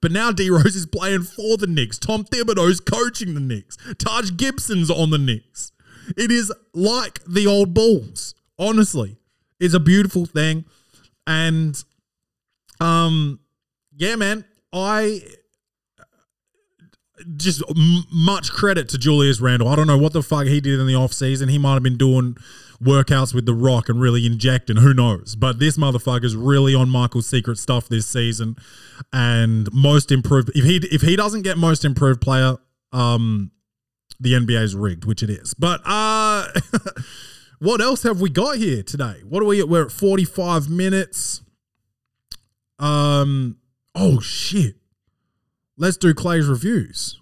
But 0.02 0.12
now 0.14 0.32
D 0.32 0.50
Rose 0.50 0.76
is 0.76 0.86
playing 0.86 1.24
for 1.24 1.58
the 1.58 1.68
Knicks. 1.68 1.98
Tom 1.98 2.24
Thibodeau's 2.24 2.80
coaching 2.80 3.34
the 3.34 3.40
Knicks. 3.42 3.76
Taj 3.98 4.32
Gibson's 4.38 4.90
on 4.90 5.10
the 5.10 5.18
Knicks. 5.18 5.74
It 6.16 6.32
is 6.32 6.54
like 6.74 7.22
the 7.26 7.48
old 7.48 7.74
Bulls. 7.74 8.36
Honestly. 8.58 9.18
It's 9.60 9.74
a 9.74 9.80
beautiful 9.80 10.26
thing. 10.26 10.66
And 11.28 11.82
um 12.80 13.40
yeah, 13.98 14.16
man, 14.16 14.46
I 14.74 15.22
just 17.38 17.64
m- 17.70 18.04
much 18.12 18.52
credit 18.52 18.90
to 18.90 18.98
Julius 18.98 19.40
Randle. 19.40 19.68
I 19.68 19.76
don't 19.76 19.88
know 19.88 19.98
what 19.98 20.14
the 20.14 20.22
fuck 20.22 20.48
he 20.48 20.60
did 20.60 20.80
in 20.80 20.88
the 20.88 20.94
offseason. 20.94 21.50
He 21.50 21.58
might 21.58 21.74
have 21.74 21.84
been 21.84 21.98
doing 21.98 22.36
workouts 22.84 23.34
with 23.34 23.46
The 23.46 23.54
Rock 23.54 23.88
and 23.90 24.00
really 24.02 24.26
injecting. 24.26 24.78
Who 24.78 24.94
knows? 24.94 25.36
But 25.36 25.60
this 25.60 25.78
motherfucker's 25.78 26.36
really 26.36 26.76
on 26.76 26.90
Michael's 26.90 27.28
secret 27.28 27.58
stuff 27.58 27.88
this 27.88 28.06
season. 28.08 28.58
And 29.14 29.72
most 29.74 30.12
improved. 30.12 30.52
If 30.56 30.66
he 30.66 30.78
if 30.92 31.02
he 31.02 31.16
doesn't 31.16 31.44
get 31.44 31.58
most 31.58 31.86
improved 31.86 32.22
player, 32.22 32.58
um, 32.92 33.52
the 34.20 34.34
NBA's 34.34 34.76
rigged, 34.76 35.06
which 35.06 35.24
it 35.24 35.30
is. 35.30 35.54
But 35.54 35.82
uh, 35.86 36.48
what 37.60 37.82
else 37.82 38.04
have 38.04 38.22
we 38.22 38.30
got 38.30 38.58
here 38.58 38.84
today? 38.84 39.22
What 39.28 39.42
are 39.42 39.46
we? 39.46 39.60
At? 39.62 39.70
We're 39.70 39.86
at 39.86 39.92
forty 39.92 40.26
five 40.26 40.70
minutes. 40.70 41.42
Um. 42.80 43.58
Oh 43.94 44.20
shit. 44.20 44.76
Let's 45.78 45.98
do 45.98 46.14
Clay's 46.14 46.48
reviews. 46.48 47.20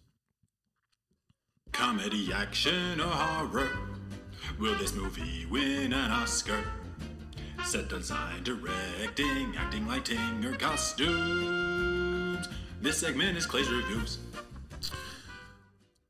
Comedy, 1.72 2.32
action, 2.32 3.02
or 3.02 3.08
horror? 3.08 3.70
Will 4.60 4.76
this 4.76 4.94
movie 4.94 5.48
win 5.50 5.92
an 5.92 6.12
Oscar? 6.12 6.64
Set 7.66 7.90
design, 7.90 8.44
directing, 8.44 9.56
acting, 9.58 9.88
lighting, 9.88 10.46
or 10.46 10.54
costumes? 10.56 12.48
This 12.82 13.00
segment 13.00 13.38
is 13.38 13.46
Clay's 13.46 13.72
Reviews. 13.72 14.20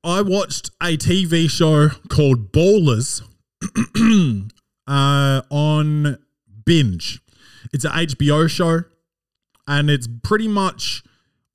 I 0.04 0.22
watched 0.22 0.72
a 0.82 0.98
TV 0.98 1.50
show 1.50 1.90
called 2.10 2.52
Ballers 2.52 3.22
uh, 4.88 5.42
on 5.50 6.18
Binge. 6.66 7.22
It's 7.72 7.86
an 7.86 7.92
HBO 7.92 8.50
show, 8.50 8.82
and 9.68 9.90
it's 9.90 10.08
pretty 10.24 10.48
much 10.48 11.04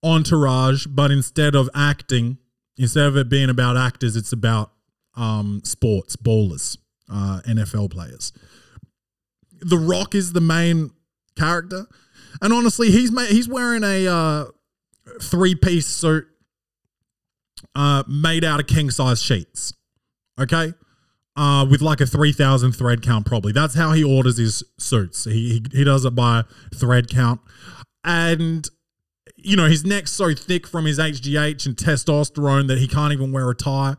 Entourage, 0.02 0.86
but 0.86 1.10
instead 1.10 1.54
of 1.54 1.68
acting, 1.74 2.38
instead 2.76 3.06
of 3.06 3.16
it 3.16 3.28
being 3.28 3.50
about 3.50 3.76
actors, 3.76 4.16
it's 4.16 4.32
about 4.32 4.72
um, 5.16 5.60
sports 5.64 6.16
ballers, 6.16 6.78
uh, 7.10 7.40
NFL 7.46 7.90
players. 7.90 8.32
The 9.60 9.78
Rock 9.78 10.14
is 10.14 10.32
the 10.32 10.40
main 10.40 10.90
character, 11.36 11.86
and 12.40 12.52
honestly, 12.52 12.90
he's 12.90 13.10
ma- 13.10 13.22
he's 13.22 13.48
wearing 13.48 13.82
a 13.82 14.06
uh, 14.06 14.44
three 15.20 15.54
piece 15.54 15.86
suit 15.86 16.26
uh, 17.74 18.04
made 18.06 18.44
out 18.44 18.60
of 18.60 18.66
king 18.66 18.90
size 18.90 19.22
sheets. 19.22 19.72
Okay. 20.40 20.72
Uh, 21.38 21.64
with 21.64 21.80
like 21.80 22.00
a 22.00 22.06
3000 22.06 22.72
thread 22.72 23.00
count, 23.00 23.24
probably. 23.24 23.52
That's 23.52 23.74
how 23.74 23.92
he 23.92 24.02
orders 24.02 24.38
his 24.38 24.64
suits. 24.76 25.24
He, 25.24 25.60
he, 25.70 25.78
he 25.78 25.84
does 25.84 26.04
it 26.04 26.16
by 26.16 26.42
thread 26.74 27.08
count. 27.08 27.40
And, 28.02 28.68
you 29.36 29.54
know, 29.56 29.66
his 29.66 29.84
neck's 29.84 30.10
so 30.10 30.34
thick 30.34 30.66
from 30.66 30.84
his 30.84 30.98
HGH 30.98 31.64
and 31.64 31.76
testosterone 31.76 32.66
that 32.66 32.78
he 32.78 32.88
can't 32.88 33.12
even 33.12 33.30
wear 33.30 33.48
a 33.48 33.54
tie. 33.54 33.94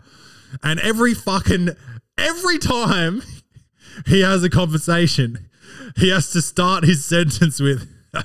And 0.62 0.82
every 0.82 1.14
fucking, 1.14 1.70
every 2.18 2.58
time 2.58 3.22
he 4.06 4.20
has 4.20 4.44
a 4.44 4.50
conversation, 4.50 5.48
he 5.96 6.10
has 6.10 6.32
to 6.32 6.42
start 6.42 6.84
his 6.84 7.06
sentence 7.06 7.62
with, 7.62 7.88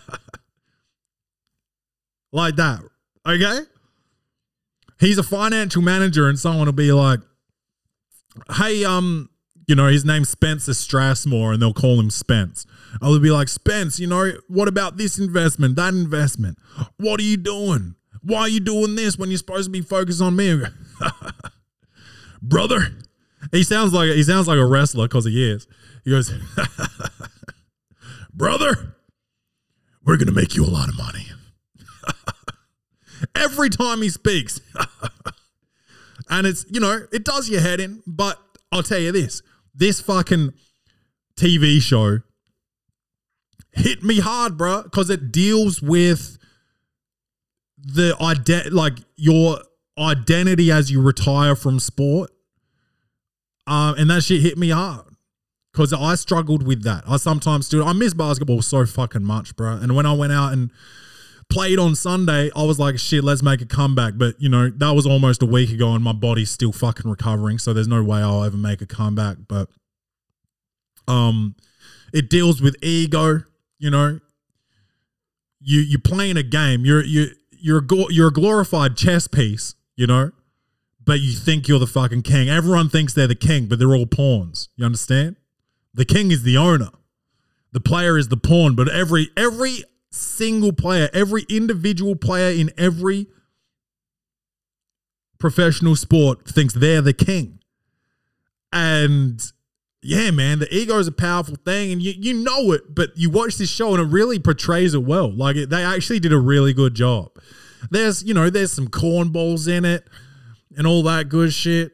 like 2.32 2.56
that. 2.56 2.80
Okay? 3.24 3.60
he's 5.04 5.18
a 5.18 5.22
financial 5.22 5.82
manager 5.82 6.28
and 6.28 6.38
someone 6.38 6.66
will 6.66 6.72
be 6.72 6.92
like, 6.92 7.20
hey, 8.56 8.84
um, 8.84 9.30
you 9.66 9.74
know, 9.74 9.86
his 9.86 10.04
name's 10.04 10.28
Spencer 10.28 10.72
Strasmore 10.72 11.52
and 11.52 11.62
they'll 11.62 11.72
call 11.72 11.98
him 11.98 12.10
Spence. 12.10 12.66
I'll 13.00 13.18
be 13.18 13.30
like, 13.30 13.48
Spence, 13.48 13.98
you 13.98 14.06
know, 14.06 14.32
what 14.48 14.68
about 14.68 14.96
this 14.96 15.18
investment, 15.18 15.76
that 15.76 15.94
investment? 15.94 16.58
What 16.96 17.20
are 17.20 17.24
you 17.24 17.36
doing? 17.36 17.94
Why 18.22 18.40
are 18.40 18.48
you 18.48 18.60
doing 18.60 18.96
this 18.96 19.18
when 19.18 19.30
you're 19.30 19.38
supposed 19.38 19.66
to 19.66 19.70
be 19.70 19.80
focused 19.80 20.22
on 20.22 20.36
me? 20.36 20.62
Brother. 22.42 22.88
He 23.52 23.62
sounds 23.62 23.92
like 23.92 24.10
he 24.10 24.22
sounds 24.22 24.48
like 24.48 24.58
a 24.58 24.64
wrestler 24.64 25.06
because 25.06 25.26
he 25.26 25.50
is. 25.50 25.66
He 26.04 26.10
goes, 26.10 26.32
Brother, 28.34 28.96
we're 30.04 30.16
gonna 30.16 30.32
make 30.32 30.54
you 30.54 30.64
a 30.64 30.66
lot 30.66 30.88
of 30.88 30.96
money 30.96 31.26
every 33.34 33.70
time 33.70 34.02
he 34.02 34.08
speaks. 34.08 34.60
And 36.30 36.46
it's, 36.46 36.64
you 36.70 36.80
know, 36.80 37.06
it 37.12 37.24
does 37.24 37.48
your 37.48 37.60
head 37.60 37.80
in, 37.80 38.02
but 38.06 38.38
I'll 38.72 38.82
tell 38.82 38.98
you 38.98 39.12
this 39.12 39.42
this 39.74 40.00
fucking 40.00 40.52
TV 41.36 41.80
show 41.80 42.20
hit 43.72 44.02
me 44.02 44.20
hard, 44.20 44.56
bro, 44.56 44.82
because 44.82 45.10
it 45.10 45.32
deals 45.32 45.82
with 45.82 46.38
the 47.76 48.16
ident 48.20 48.72
like 48.72 48.98
your 49.16 49.58
identity 49.98 50.70
as 50.70 50.90
you 50.90 51.02
retire 51.02 51.54
from 51.54 51.80
sport. 51.80 52.30
Um, 53.66 53.94
and 53.96 54.10
that 54.10 54.22
shit 54.22 54.42
hit 54.42 54.58
me 54.58 54.70
hard 54.70 55.06
because 55.72 55.92
I 55.92 56.14
struggled 56.14 56.66
with 56.66 56.82
that. 56.84 57.04
I 57.08 57.16
sometimes 57.16 57.68
do. 57.68 57.84
I 57.84 57.92
miss 57.92 58.14
basketball 58.14 58.62
so 58.62 58.86
fucking 58.86 59.24
much, 59.24 59.56
bro. 59.56 59.76
And 59.76 59.96
when 59.96 60.06
I 60.06 60.12
went 60.12 60.32
out 60.32 60.52
and 60.52 60.70
played 61.54 61.78
on 61.78 61.94
Sunday, 61.94 62.50
I 62.56 62.64
was 62.64 62.80
like, 62.80 62.98
shit, 62.98 63.22
let's 63.22 63.40
make 63.42 63.60
a 63.60 63.66
comeback. 63.66 64.14
But, 64.16 64.34
you 64.40 64.48
know, 64.48 64.70
that 64.70 64.90
was 64.90 65.06
almost 65.06 65.40
a 65.40 65.46
week 65.46 65.70
ago 65.70 65.94
and 65.94 66.02
my 66.02 66.12
body's 66.12 66.50
still 66.50 66.72
fucking 66.72 67.08
recovering. 67.08 67.58
So 67.58 67.72
there's 67.72 67.86
no 67.86 68.02
way 68.02 68.18
I'll 68.18 68.42
ever 68.42 68.56
make 68.56 68.82
a 68.82 68.86
comeback. 68.86 69.36
But 69.46 69.68
um 71.06 71.54
it 72.12 72.28
deals 72.28 72.60
with 72.60 72.76
ego, 72.82 73.44
you 73.78 73.90
know. 73.90 74.18
You 75.60 75.80
you're 75.80 76.00
playing 76.00 76.36
a 76.36 76.42
game. 76.42 76.84
You're 76.84 77.04
you 77.04 77.28
you're 77.50 77.78
a, 77.78 77.86
go- 77.86 78.10
you're 78.10 78.28
a 78.28 78.32
glorified 78.32 78.96
chess 78.96 79.26
piece, 79.28 79.74
you 79.96 80.06
know, 80.06 80.32
but 81.04 81.20
you 81.20 81.32
think 81.32 81.68
you're 81.68 81.78
the 81.78 81.86
fucking 81.86 82.22
king. 82.22 82.48
Everyone 82.50 82.88
thinks 82.88 83.14
they're 83.14 83.26
the 83.28 83.34
king, 83.34 83.66
but 83.66 83.78
they're 83.78 83.94
all 83.94 84.06
pawns. 84.06 84.68
You 84.76 84.84
understand? 84.84 85.36
The 85.94 86.04
king 86.04 86.30
is 86.30 86.42
the 86.42 86.56
owner. 86.56 86.90
The 87.72 87.80
player 87.80 88.18
is 88.18 88.28
the 88.28 88.36
pawn, 88.36 88.74
but 88.74 88.88
every 88.88 89.30
every 89.36 89.84
single 90.14 90.72
player, 90.72 91.08
every 91.12 91.44
individual 91.48 92.16
player 92.16 92.50
in 92.50 92.70
every 92.78 93.26
professional 95.38 95.96
sport 95.96 96.48
thinks 96.48 96.74
they're 96.74 97.02
the 97.02 97.12
king. 97.12 97.58
And 98.72 99.42
yeah, 100.02 100.30
man, 100.30 100.58
the 100.58 100.74
ego 100.74 100.98
is 100.98 101.06
a 101.06 101.12
powerful 101.12 101.56
thing, 101.64 101.92
and 101.92 102.02
you 102.02 102.12
you 102.16 102.34
know 102.34 102.72
it, 102.72 102.94
but 102.94 103.10
you 103.16 103.30
watch 103.30 103.56
this 103.56 103.70
show 103.70 103.94
and 103.94 104.02
it 104.02 104.12
really 104.12 104.38
portrays 104.38 104.94
it 104.94 105.02
well. 105.04 105.30
Like 105.32 105.56
it, 105.56 105.70
they 105.70 105.82
actually 105.84 106.20
did 106.20 106.32
a 106.32 106.38
really 106.38 106.72
good 106.72 106.94
job. 106.94 107.30
There's 107.90 108.22
you 108.24 108.34
know 108.34 108.50
there's 108.50 108.72
some 108.72 108.88
cornballs 108.88 109.68
in 109.68 109.84
it 109.84 110.06
and 110.76 110.86
all 110.86 111.02
that 111.04 111.28
good 111.28 111.52
shit, 111.52 111.92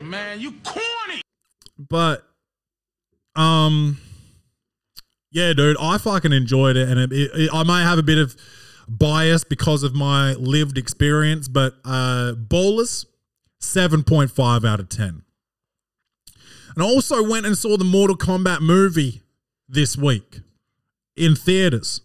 Man, 0.00 0.40
you 0.40 0.52
corny. 0.64 1.22
but 1.78 2.26
um, 3.34 3.98
yeah, 5.34 5.52
dude, 5.52 5.76
I 5.80 5.98
fucking 5.98 6.32
enjoyed 6.32 6.76
it, 6.76 6.88
and 6.88 6.98
it, 6.98 7.12
it, 7.12 7.30
it- 7.34 7.50
I 7.52 7.64
may 7.64 7.82
have 7.82 7.98
a 7.98 8.02
bit 8.02 8.18
of 8.18 8.36
bias 8.88 9.44
because 9.44 9.82
of 9.82 9.94
my 9.94 10.32
lived 10.34 10.78
experience, 10.78 11.48
but 11.48 11.74
uh, 11.84 12.32
Ballers 12.36 13.04
seven 13.58 14.04
point 14.04 14.30
five 14.30 14.64
out 14.64 14.78
of 14.80 14.88
ten. 14.88 15.22
And 16.74 16.82
I 16.82 16.86
also 16.86 17.22
went 17.28 17.46
and 17.46 17.56
saw 17.58 17.76
the 17.76 17.84
Mortal 17.84 18.16
Kombat 18.16 18.60
movie 18.60 19.22
this 19.68 19.96
week 19.96 20.40
in 21.16 21.34
theaters. 21.34 22.00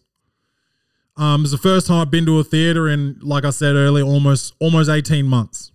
Um, 1.17 1.41
it's 1.41 1.51
the 1.51 1.57
first 1.57 1.87
time 1.87 1.99
I've 2.01 2.11
been 2.11 2.25
to 2.27 2.39
a 2.39 2.43
theater 2.43 2.87
in, 2.87 3.19
like 3.21 3.43
I 3.45 3.49
said 3.49 3.75
earlier, 3.75 4.05
almost 4.05 4.53
almost 4.59 4.89
eighteen 4.89 5.25
months. 5.25 5.71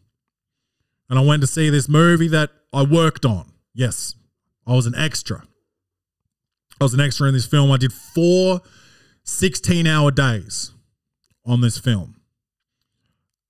And 1.11 1.19
I 1.19 1.23
went 1.23 1.43
to 1.43 1.47
see 1.47 1.71
this 1.71 1.89
movie 1.89 2.29
that 2.29 2.51
I 2.73 2.83
worked 2.83 3.25
on. 3.25 3.53
Yes, 3.75 4.15
I 4.67 4.73
was 4.73 4.87
an 4.87 4.95
extra. 4.97 5.45
I 6.81 6.85
was 6.85 6.95
an 6.95 7.01
extra 7.01 7.29
in 7.29 7.35
this 7.35 7.47
film. 7.47 7.71
I 7.71 7.77
did 7.77 7.93
four 7.93 8.61
16 9.23 9.87
hour 9.87 10.11
days 10.11 10.73
on 11.47 11.61
this 11.61 11.79
film. 11.79 12.21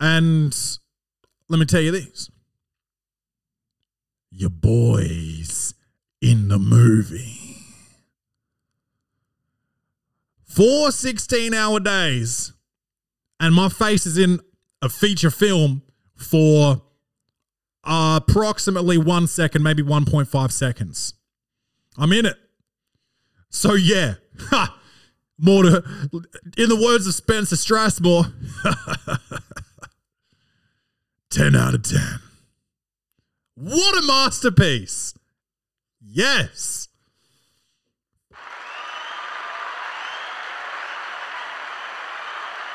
And 0.00 0.54
let 1.48 1.58
me 1.58 1.66
tell 1.66 1.80
you 1.80 1.90
this 1.90 2.30
your 4.30 4.50
boys 4.50 5.74
in 6.20 6.48
the 6.48 6.58
movie. 6.58 7.40
Four 10.44 10.90
16 10.90 11.54
hour 11.54 11.80
days, 11.80 12.52
and 13.40 13.54
my 13.54 13.68
face 13.68 14.06
is 14.06 14.18
in 14.18 14.40
a 14.82 14.88
feature 14.88 15.30
film 15.30 15.82
for 16.16 16.82
approximately 17.84 18.98
one 18.98 19.26
second, 19.26 19.62
maybe 19.62 19.82
1.5 19.82 20.52
seconds. 20.52 21.14
I'm 21.96 22.12
in 22.12 22.26
it. 22.26 22.36
So 23.54 23.74
yeah, 23.74 24.14
ha, 24.50 24.76
more 25.38 25.62
to, 25.62 25.84
in 26.58 26.68
the 26.68 26.80
words 26.84 27.06
of 27.06 27.14
Spencer 27.14 27.54
Strasmore, 27.54 28.32
ten 31.30 31.54
out 31.54 31.72
of 31.72 31.84
ten. 31.84 32.18
What 33.54 33.96
a 33.96 34.04
masterpiece! 34.04 35.14
Yes. 36.04 36.88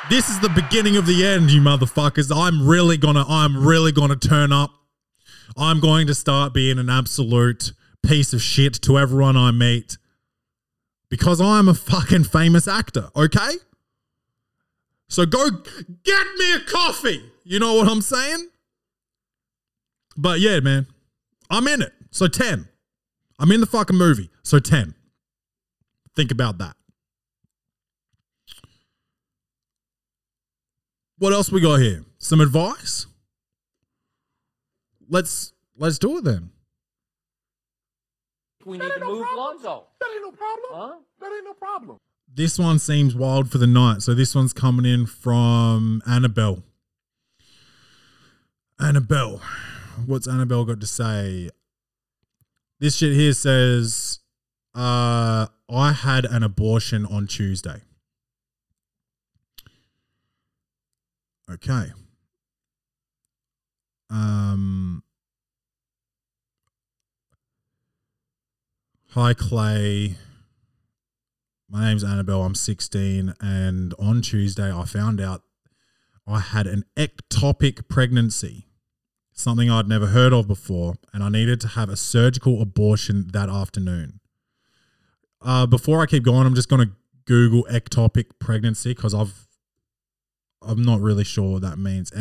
This 0.09 0.29
is 0.29 0.39
the 0.39 0.49
beginning 0.49 0.95
of 0.95 1.05
the 1.05 1.25
end, 1.25 1.51
you 1.51 1.59
motherfuckers. 1.59 2.33
I'm 2.33 2.65
really 2.65 2.95
gonna, 2.95 3.25
I'm 3.27 3.67
really 3.67 3.91
gonna 3.91 4.15
turn 4.15 4.53
up. 4.53 4.71
I'm 5.57 5.81
going 5.81 6.07
to 6.07 6.15
start 6.15 6.53
being 6.53 6.79
an 6.79 6.89
absolute 6.89 7.73
piece 8.01 8.31
of 8.31 8.41
shit 8.41 8.75
to 8.83 8.97
everyone 8.97 9.35
I 9.35 9.51
meet 9.51 9.97
because 11.09 11.41
I'm 11.41 11.67
a 11.67 11.73
fucking 11.73 12.25
famous 12.25 12.67
actor, 12.67 13.09
okay? 13.15 13.51
So 15.07 15.25
go 15.25 15.49
get 16.03 16.27
me 16.37 16.53
a 16.53 16.59
coffee. 16.61 17.23
You 17.43 17.59
know 17.59 17.75
what 17.75 17.87
I'm 17.87 18.01
saying? 18.01 18.49
But 20.15 20.39
yeah, 20.39 20.59
man, 20.59 20.87
I'm 21.49 21.67
in 21.67 21.81
it. 21.81 21.93
So 22.11 22.27
10. 22.27 22.67
I'm 23.39 23.51
in 23.51 23.59
the 23.59 23.65
fucking 23.65 23.97
movie. 23.97 24.29
So 24.43 24.59
10. 24.59 24.93
Think 26.15 26.31
about 26.31 26.57
that. 26.59 26.75
What 31.17 31.33
else 31.33 31.51
we 31.51 31.61
got 31.61 31.77
here? 31.77 32.05
Some 32.17 32.41
advice? 32.41 33.07
let's 35.09 35.53
let's 35.75 35.99
do 35.99 36.17
it 36.17 36.23
then. 36.23 36.51
We 38.65 38.77
need 38.77 38.91
to 38.91 39.05
move 39.05 39.25
Lonzo. 39.35 39.85
That 39.99 40.09
ain't 40.13 40.23
no 40.23 40.31
problem. 40.31 40.71
Huh? 40.71 40.95
That 41.21 41.31
ain't 41.33 41.45
no 41.45 41.53
problem. 41.53 41.97
This 42.33 42.59
one 42.59 42.77
seems 42.79 43.15
wild 43.15 43.49
for 43.51 43.57
the 43.57 43.67
night. 43.67 44.01
So 44.01 44.13
this 44.13 44.35
one's 44.35 44.53
coming 44.53 44.85
in 44.85 45.05
from 45.05 46.01
Annabelle. 46.07 46.63
Annabelle. 48.79 49.41
What's 50.05 50.27
Annabelle 50.27 50.65
got 50.65 50.79
to 50.81 50.87
say? 50.87 51.49
This 52.79 52.95
shit 52.95 53.13
here 53.13 53.33
says 53.33 54.19
uh 54.75 55.47
I 55.69 55.91
had 55.91 56.25
an 56.25 56.43
abortion 56.43 57.05
on 57.05 57.27
Tuesday. 57.27 57.81
Okay. 61.51 61.91
Um 64.09 65.03
Hi 69.13 69.33
Clay. 69.33 70.17
My 71.67 71.85
name's 71.85 72.03
Annabelle. 72.03 72.43
I'm 72.43 72.53
16, 72.53 73.33
and 73.41 73.95
on 73.97 74.21
Tuesday 74.21 74.71
I 74.71 74.85
found 74.85 75.19
out 75.19 75.41
I 76.27 76.39
had 76.39 76.67
an 76.67 76.85
ectopic 76.95 77.87
pregnancy, 77.87 78.67
something 79.33 79.67
I'd 79.67 79.87
never 79.87 80.05
heard 80.05 80.31
of 80.31 80.47
before, 80.47 80.93
and 81.11 81.23
I 81.23 81.29
needed 81.29 81.59
to 81.61 81.69
have 81.69 81.89
a 81.89 81.97
surgical 81.97 82.61
abortion 82.61 83.29
that 83.33 83.49
afternoon. 83.49 84.19
Uh, 85.41 85.65
before 85.65 86.03
I 86.03 86.05
keep 86.05 86.21
going, 86.21 86.45
I'm 86.45 86.53
just 86.53 86.69
going 86.69 86.87
to 86.87 86.93
Google 87.25 87.63
ectopic 87.63 88.25
pregnancy 88.37 88.93
because 88.93 89.15
I've 89.15 89.47
I'm 90.61 90.83
not 90.83 91.01
really 91.01 91.23
sure 91.23 91.53
what 91.53 91.63
that 91.63 91.79
means. 91.79 92.11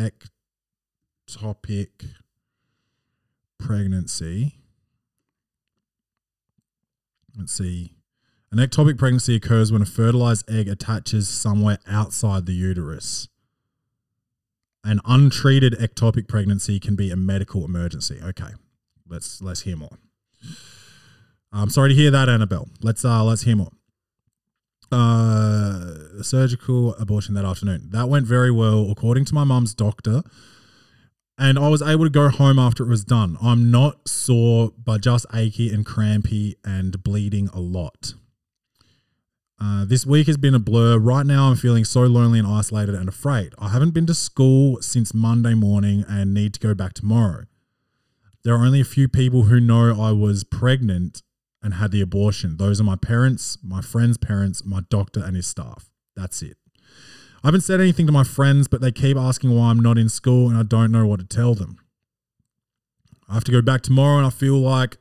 Ectopic 1.29 2.09
pregnancy. 3.59 4.55
Let's 7.37 7.53
see. 7.53 7.93
An 8.51 8.57
ectopic 8.57 8.97
pregnancy 8.97 9.35
occurs 9.35 9.71
when 9.71 9.81
a 9.81 9.85
fertilized 9.85 10.49
egg 10.49 10.67
attaches 10.67 11.29
somewhere 11.29 11.77
outside 11.87 12.45
the 12.45 12.53
uterus. 12.53 13.27
An 14.83 14.99
untreated 15.05 15.73
ectopic 15.73 16.27
pregnancy 16.27 16.79
can 16.79 16.95
be 16.95 17.11
a 17.11 17.15
medical 17.15 17.63
emergency. 17.63 18.19
Okay, 18.23 18.51
let's 19.07 19.41
let's 19.41 19.61
hear 19.61 19.75
more. 19.75 19.99
I'm 21.51 21.69
sorry 21.69 21.89
to 21.89 21.95
hear 21.95 22.11
that, 22.11 22.29
Annabelle. 22.29 22.69
Let's 22.81 23.05
uh 23.05 23.23
let's 23.23 23.43
hear 23.43 23.55
more. 23.55 23.71
Uh, 24.91 26.23
surgical 26.23 26.95
abortion 26.95 27.35
that 27.35 27.45
afternoon. 27.45 27.89
That 27.91 28.09
went 28.09 28.25
very 28.25 28.49
well, 28.49 28.89
according 28.89 29.25
to 29.25 29.35
my 29.35 29.43
mum's 29.43 29.75
doctor. 29.75 30.23
And 31.41 31.57
I 31.57 31.69
was 31.69 31.81
able 31.81 32.03
to 32.03 32.09
go 32.09 32.27
home 32.27 32.59
after 32.59 32.83
it 32.83 32.89
was 32.89 33.05
done. 33.05 33.37
I'm 33.41 33.71
not 33.71 34.09
sore, 34.09 34.73
but 34.77 34.99
just 34.99 35.25
achy 35.33 35.73
and 35.73 35.85
crampy 35.85 36.57
and 36.65 37.01
bleeding 37.01 37.47
a 37.53 37.61
lot. 37.61 38.13
Uh, 39.57 39.85
this 39.85 40.05
week 40.05 40.27
has 40.27 40.35
been 40.35 40.53
a 40.53 40.59
blur. 40.59 40.99
Right 40.99 41.25
now, 41.25 41.49
I'm 41.49 41.55
feeling 41.55 41.85
so 41.85 42.01
lonely 42.01 42.39
and 42.39 42.47
isolated 42.47 42.93
and 42.93 43.07
afraid. 43.07 43.53
I 43.57 43.69
haven't 43.69 43.91
been 43.91 44.05
to 44.07 44.13
school 44.13 44.81
since 44.81 45.13
Monday 45.13 45.53
morning 45.53 46.03
and 46.09 46.33
need 46.33 46.53
to 46.55 46.59
go 46.59 46.73
back 46.73 46.93
tomorrow. 46.93 47.45
There 48.43 48.53
are 48.53 48.65
only 48.65 48.81
a 48.81 48.85
few 48.85 49.07
people 49.07 49.43
who 49.43 49.61
know 49.61 50.01
I 50.01 50.11
was 50.11 50.43
pregnant 50.43 51.23
and 51.63 51.75
had 51.75 51.91
the 51.91 52.01
abortion. 52.01 52.57
Those 52.57 52.81
are 52.81 52.85
my 52.85 52.97
parents, 52.97 53.57
my 53.63 53.79
friend's 53.79 54.17
parents, 54.17 54.65
my 54.65 54.81
doctor, 54.89 55.23
and 55.23 55.37
his 55.37 55.47
staff. 55.47 55.89
That's 56.17 56.41
it. 56.41 56.57
I 57.43 57.47
haven't 57.47 57.61
said 57.61 57.79
anything 57.79 58.05
to 58.05 58.11
my 58.11 58.23
friends, 58.23 58.67
but 58.67 58.81
they 58.81 58.91
keep 58.91 59.17
asking 59.17 59.55
why 59.55 59.69
I'm 59.69 59.79
not 59.79 59.97
in 59.97 60.09
school 60.09 60.49
and 60.49 60.57
I 60.57 60.63
don't 60.63 60.91
know 60.91 61.05
what 61.05 61.19
to 61.19 61.25
tell 61.25 61.55
them. 61.55 61.77
I 63.29 63.33
have 63.35 63.43
to 63.45 63.51
go 63.51 63.61
back 63.61 63.81
tomorrow 63.81 64.17
and 64.17 64.25
I 64.25 64.31
feel 64.31 64.57
like 64.57 64.97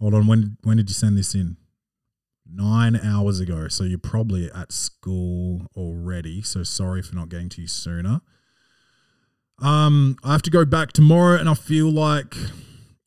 hold 0.00 0.14
on, 0.14 0.26
when 0.26 0.56
when 0.62 0.76
did 0.76 0.88
you 0.88 0.94
send 0.94 1.16
this 1.18 1.34
in? 1.34 1.56
Nine 2.48 2.96
hours 2.96 3.40
ago. 3.40 3.68
So 3.68 3.84
you're 3.84 3.98
probably 3.98 4.50
at 4.52 4.72
school 4.72 5.66
already. 5.76 6.42
So 6.42 6.62
sorry 6.62 7.02
for 7.02 7.14
not 7.14 7.28
getting 7.28 7.48
to 7.50 7.62
you 7.62 7.68
sooner. 7.68 8.20
Um, 9.60 10.16
I 10.22 10.32
have 10.32 10.42
to 10.42 10.50
go 10.50 10.64
back 10.64 10.92
tomorrow 10.92 11.38
and 11.38 11.48
I 11.48 11.54
feel 11.54 11.90
like 11.90 12.34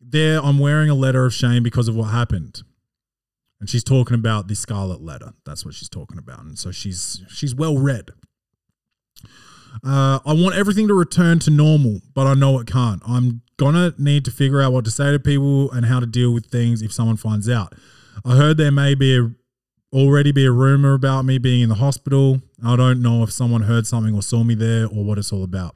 there 0.01 0.43
I'm 0.43 0.59
wearing 0.59 0.89
a 0.89 0.95
letter 0.95 1.26
of 1.26 1.34
shame 1.34 1.63
because 1.63 1.88
of 1.88 1.95
what 1.95 2.05
happened. 2.05 2.63
And 3.59 3.70
she's 3.70 3.84
talking 3.84 4.15
about 4.15 4.47
the 4.47 4.55
scarlet 4.55 5.01
letter. 5.01 5.34
That's 5.45 5.65
what 5.65 5.74
she's 5.74 5.89
talking 5.89 6.17
about. 6.17 6.39
And 6.39 6.57
so 6.57 6.72
she's 6.72 7.24
she's 7.30 7.53
well 7.53 7.78
read. 7.78 8.11
Uh, 9.84 10.20
I 10.26 10.34
want 10.34 10.55
everything 10.55 10.88
to 10.88 10.93
return 10.93 11.39
to 11.39 11.51
normal, 11.51 12.01
but 12.13 12.28
I 12.28 12.34
know 12.34 12.59
it 12.59 12.67
can't. 12.67 13.01
I'm 13.07 13.41
gonna 13.57 13.93
need 13.97 14.26
to 14.26 14.32
figure 14.32 14.61
out 14.61 14.74
what 14.74 14.86
to 14.86 14.91
say 14.91 15.11
to 15.11 15.20
people 15.20 15.72
and 15.72 15.86
how 15.86 15.99
to 15.99 16.05
deal 16.05 16.34
with 16.34 16.47
things 16.47 16.82
if 16.82 16.91
someone 16.93 17.17
finds 17.17 17.49
out. 17.49 17.74
I 18.26 18.36
heard 18.36 18.57
there 18.57 18.72
may 18.72 18.95
be 18.95 19.17
a, 19.17 19.32
already 19.93 20.32
be 20.32 20.45
a 20.45 20.51
rumor 20.51 20.93
about 20.93 21.24
me 21.24 21.38
being 21.38 21.61
in 21.61 21.70
the 21.70 21.76
hospital. 21.76 22.41
I 22.65 22.76
don't 22.76 23.01
know 23.01 23.24
if 23.24 23.32
someone 23.32 23.63
heard 23.63 23.88
something 23.88 24.13
or 24.13 24.22
saw 24.22 24.43
me 24.43 24.55
there 24.55 24.86
or 24.86 25.03
what 25.03 25.17
it's 25.17 25.32
all 25.32 25.43
about. 25.43 25.76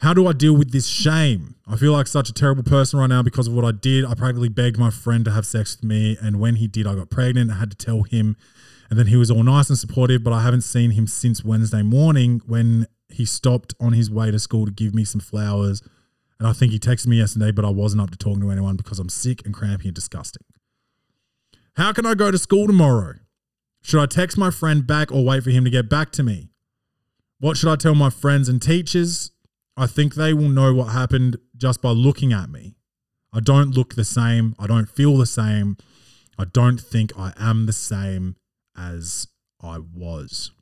How 0.00 0.14
do 0.14 0.26
I 0.26 0.32
deal 0.32 0.56
with 0.56 0.72
this 0.72 0.86
shame? 0.86 1.56
I 1.68 1.76
feel 1.76 1.92
like 1.92 2.06
such 2.06 2.30
a 2.30 2.32
terrible 2.32 2.62
person 2.62 2.98
right 2.98 3.06
now 3.06 3.22
because 3.22 3.46
of 3.46 3.52
what 3.52 3.66
I 3.66 3.72
did. 3.72 4.06
I 4.06 4.14
practically 4.14 4.48
begged 4.48 4.78
my 4.78 4.88
friend 4.88 5.26
to 5.26 5.30
have 5.30 5.44
sex 5.44 5.76
with 5.76 5.84
me, 5.84 6.16
and 6.22 6.40
when 6.40 6.56
he 6.56 6.66
did, 6.66 6.86
I 6.86 6.94
got 6.94 7.10
pregnant. 7.10 7.50
I 7.50 7.56
had 7.56 7.70
to 7.70 7.76
tell 7.76 8.04
him, 8.04 8.36
and 8.90 8.98
then 8.98 9.06
he 9.06 9.16
was 9.16 9.30
all 9.30 9.44
nice 9.44 9.68
and 9.68 9.78
supportive, 9.78 10.24
but 10.24 10.32
I 10.32 10.42
haven't 10.42 10.62
seen 10.62 10.90
him 10.90 11.06
since 11.06 11.44
Wednesday 11.44 11.82
morning 11.82 12.42
when 12.44 12.88
he 13.08 13.24
stopped 13.24 13.72
on 13.80 13.92
his 13.92 14.10
way 14.10 14.32
to 14.32 14.38
school 14.40 14.66
to 14.66 14.72
give 14.72 14.94
me 14.94 15.04
some 15.04 15.20
flowers. 15.20 15.80
And 16.40 16.48
I 16.48 16.52
think 16.52 16.72
he 16.72 16.78
texted 16.80 17.06
me 17.06 17.18
yesterday, 17.18 17.52
but 17.52 17.64
I 17.64 17.70
wasn't 17.70 18.02
up 18.02 18.10
to 18.10 18.18
talking 18.18 18.40
to 18.40 18.50
anyone 18.50 18.76
because 18.76 18.98
I'm 18.98 19.08
sick 19.08 19.42
and 19.44 19.54
crampy 19.54 19.88
and 19.88 19.94
disgusting. 19.94 20.42
How 21.76 21.92
can 21.92 22.04
I 22.04 22.14
go 22.14 22.32
to 22.32 22.38
school 22.38 22.66
tomorrow? 22.66 23.14
Should 23.82 24.02
I 24.02 24.06
text 24.06 24.36
my 24.36 24.50
friend 24.50 24.84
back 24.86 25.12
or 25.12 25.24
wait 25.24 25.44
for 25.44 25.50
him 25.50 25.64
to 25.64 25.70
get 25.70 25.88
back 25.88 26.10
to 26.12 26.24
me? 26.24 26.48
What 27.38 27.56
should 27.56 27.70
I 27.70 27.76
tell 27.76 27.94
my 27.94 28.10
friends 28.10 28.48
and 28.48 28.60
teachers? 28.60 29.30
I 29.76 29.86
think 29.86 30.14
they 30.14 30.34
will 30.34 30.48
know 30.48 30.74
what 30.74 30.86
happened 30.86 31.38
just 31.56 31.80
by 31.80 31.90
looking 31.90 32.32
at 32.32 32.50
me. 32.50 32.74
I 33.32 33.38
don't 33.38 33.70
look 33.70 33.94
the 33.94 34.04
same. 34.04 34.56
I 34.58 34.66
don't 34.66 34.90
feel 34.90 35.16
the 35.16 35.26
same. 35.26 35.76
I 36.36 36.44
don't 36.44 36.80
think 36.80 37.12
I 37.16 37.32
am 37.38 37.66
the 37.66 37.72
same 37.72 38.36
as 38.80 39.28
I 39.62 39.78
was. 39.78 40.52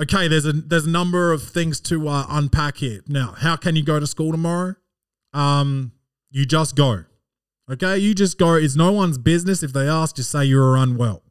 Okay, 0.00 0.26
there's 0.26 0.44
a 0.44 0.52
there's 0.52 0.86
a 0.86 0.90
number 0.90 1.32
of 1.32 1.42
things 1.42 1.80
to 1.82 2.08
uh, 2.08 2.26
unpack 2.28 2.78
here. 2.78 3.00
Now, 3.06 3.34
how 3.38 3.56
can 3.56 3.76
you 3.76 3.84
go 3.84 4.00
to 4.00 4.06
school 4.06 4.32
tomorrow? 4.32 4.74
Um, 5.32 5.92
you 6.30 6.44
just 6.44 6.74
go. 6.74 7.04
Okay, 7.70 7.98
you 7.98 8.14
just 8.14 8.36
go. 8.36 8.54
It's 8.54 8.76
no 8.76 8.92
one's 8.92 9.18
business 9.18 9.62
if 9.62 9.72
they 9.72 9.88
ask. 9.88 10.16
Just 10.16 10.30
say 10.30 10.44
you 10.44 10.58
were 10.58 10.76
unwell. 10.76 11.22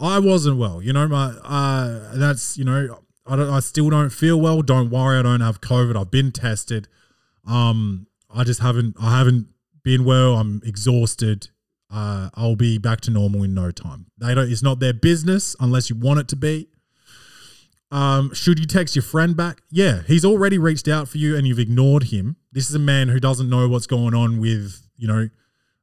I 0.00 0.18
wasn't 0.18 0.58
well. 0.58 0.82
You 0.82 0.92
know, 0.92 1.06
my 1.06 1.26
uh, 1.44 2.16
that's 2.16 2.58
you 2.58 2.64
know, 2.64 2.98
I 3.24 3.36
don't. 3.36 3.50
I 3.50 3.60
still 3.60 3.88
don't 3.88 4.10
feel 4.10 4.40
well. 4.40 4.62
Don't 4.62 4.90
worry, 4.90 5.18
I 5.18 5.22
don't 5.22 5.40
have 5.40 5.60
COVID. 5.60 5.96
I've 5.96 6.10
been 6.10 6.32
tested. 6.32 6.88
Um, 7.46 8.08
I 8.34 8.42
just 8.42 8.60
haven't. 8.60 8.96
I 9.00 9.16
haven't 9.16 9.46
been 9.84 10.04
well. 10.04 10.36
I'm 10.36 10.60
exhausted. 10.64 11.48
Uh, 11.90 12.30
I'll 12.34 12.56
be 12.56 12.78
back 12.78 13.00
to 13.02 13.10
normal 13.10 13.42
in 13.42 13.54
no 13.54 13.70
time. 13.70 14.06
They 14.18 14.34
don't. 14.34 14.50
It's 14.50 14.62
not 14.62 14.80
their 14.80 14.92
business 14.94 15.54
unless 15.60 15.88
you 15.88 15.96
want 15.96 16.20
it 16.20 16.28
to 16.28 16.36
be. 16.36 16.68
Um, 17.92 18.34
should 18.34 18.58
you 18.58 18.66
text 18.66 18.96
your 18.96 19.04
friend 19.04 19.36
back? 19.36 19.62
Yeah, 19.70 20.02
he's 20.06 20.24
already 20.24 20.58
reached 20.58 20.88
out 20.88 21.08
for 21.08 21.18
you 21.18 21.36
and 21.36 21.46
you've 21.46 21.58
ignored 21.58 22.04
him. 22.04 22.36
This 22.50 22.68
is 22.68 22.74
a 22.74 22.80
man 22.80 23.08
who 23.08 23.20
doesn't 23.20 23.48
know 23.48 23.68
what's 23.68 23.86
going 23.86 24.14
on 24.14 24.40
with, 24.40 24.88
you 24.96 25.06
know, 25.06 25.28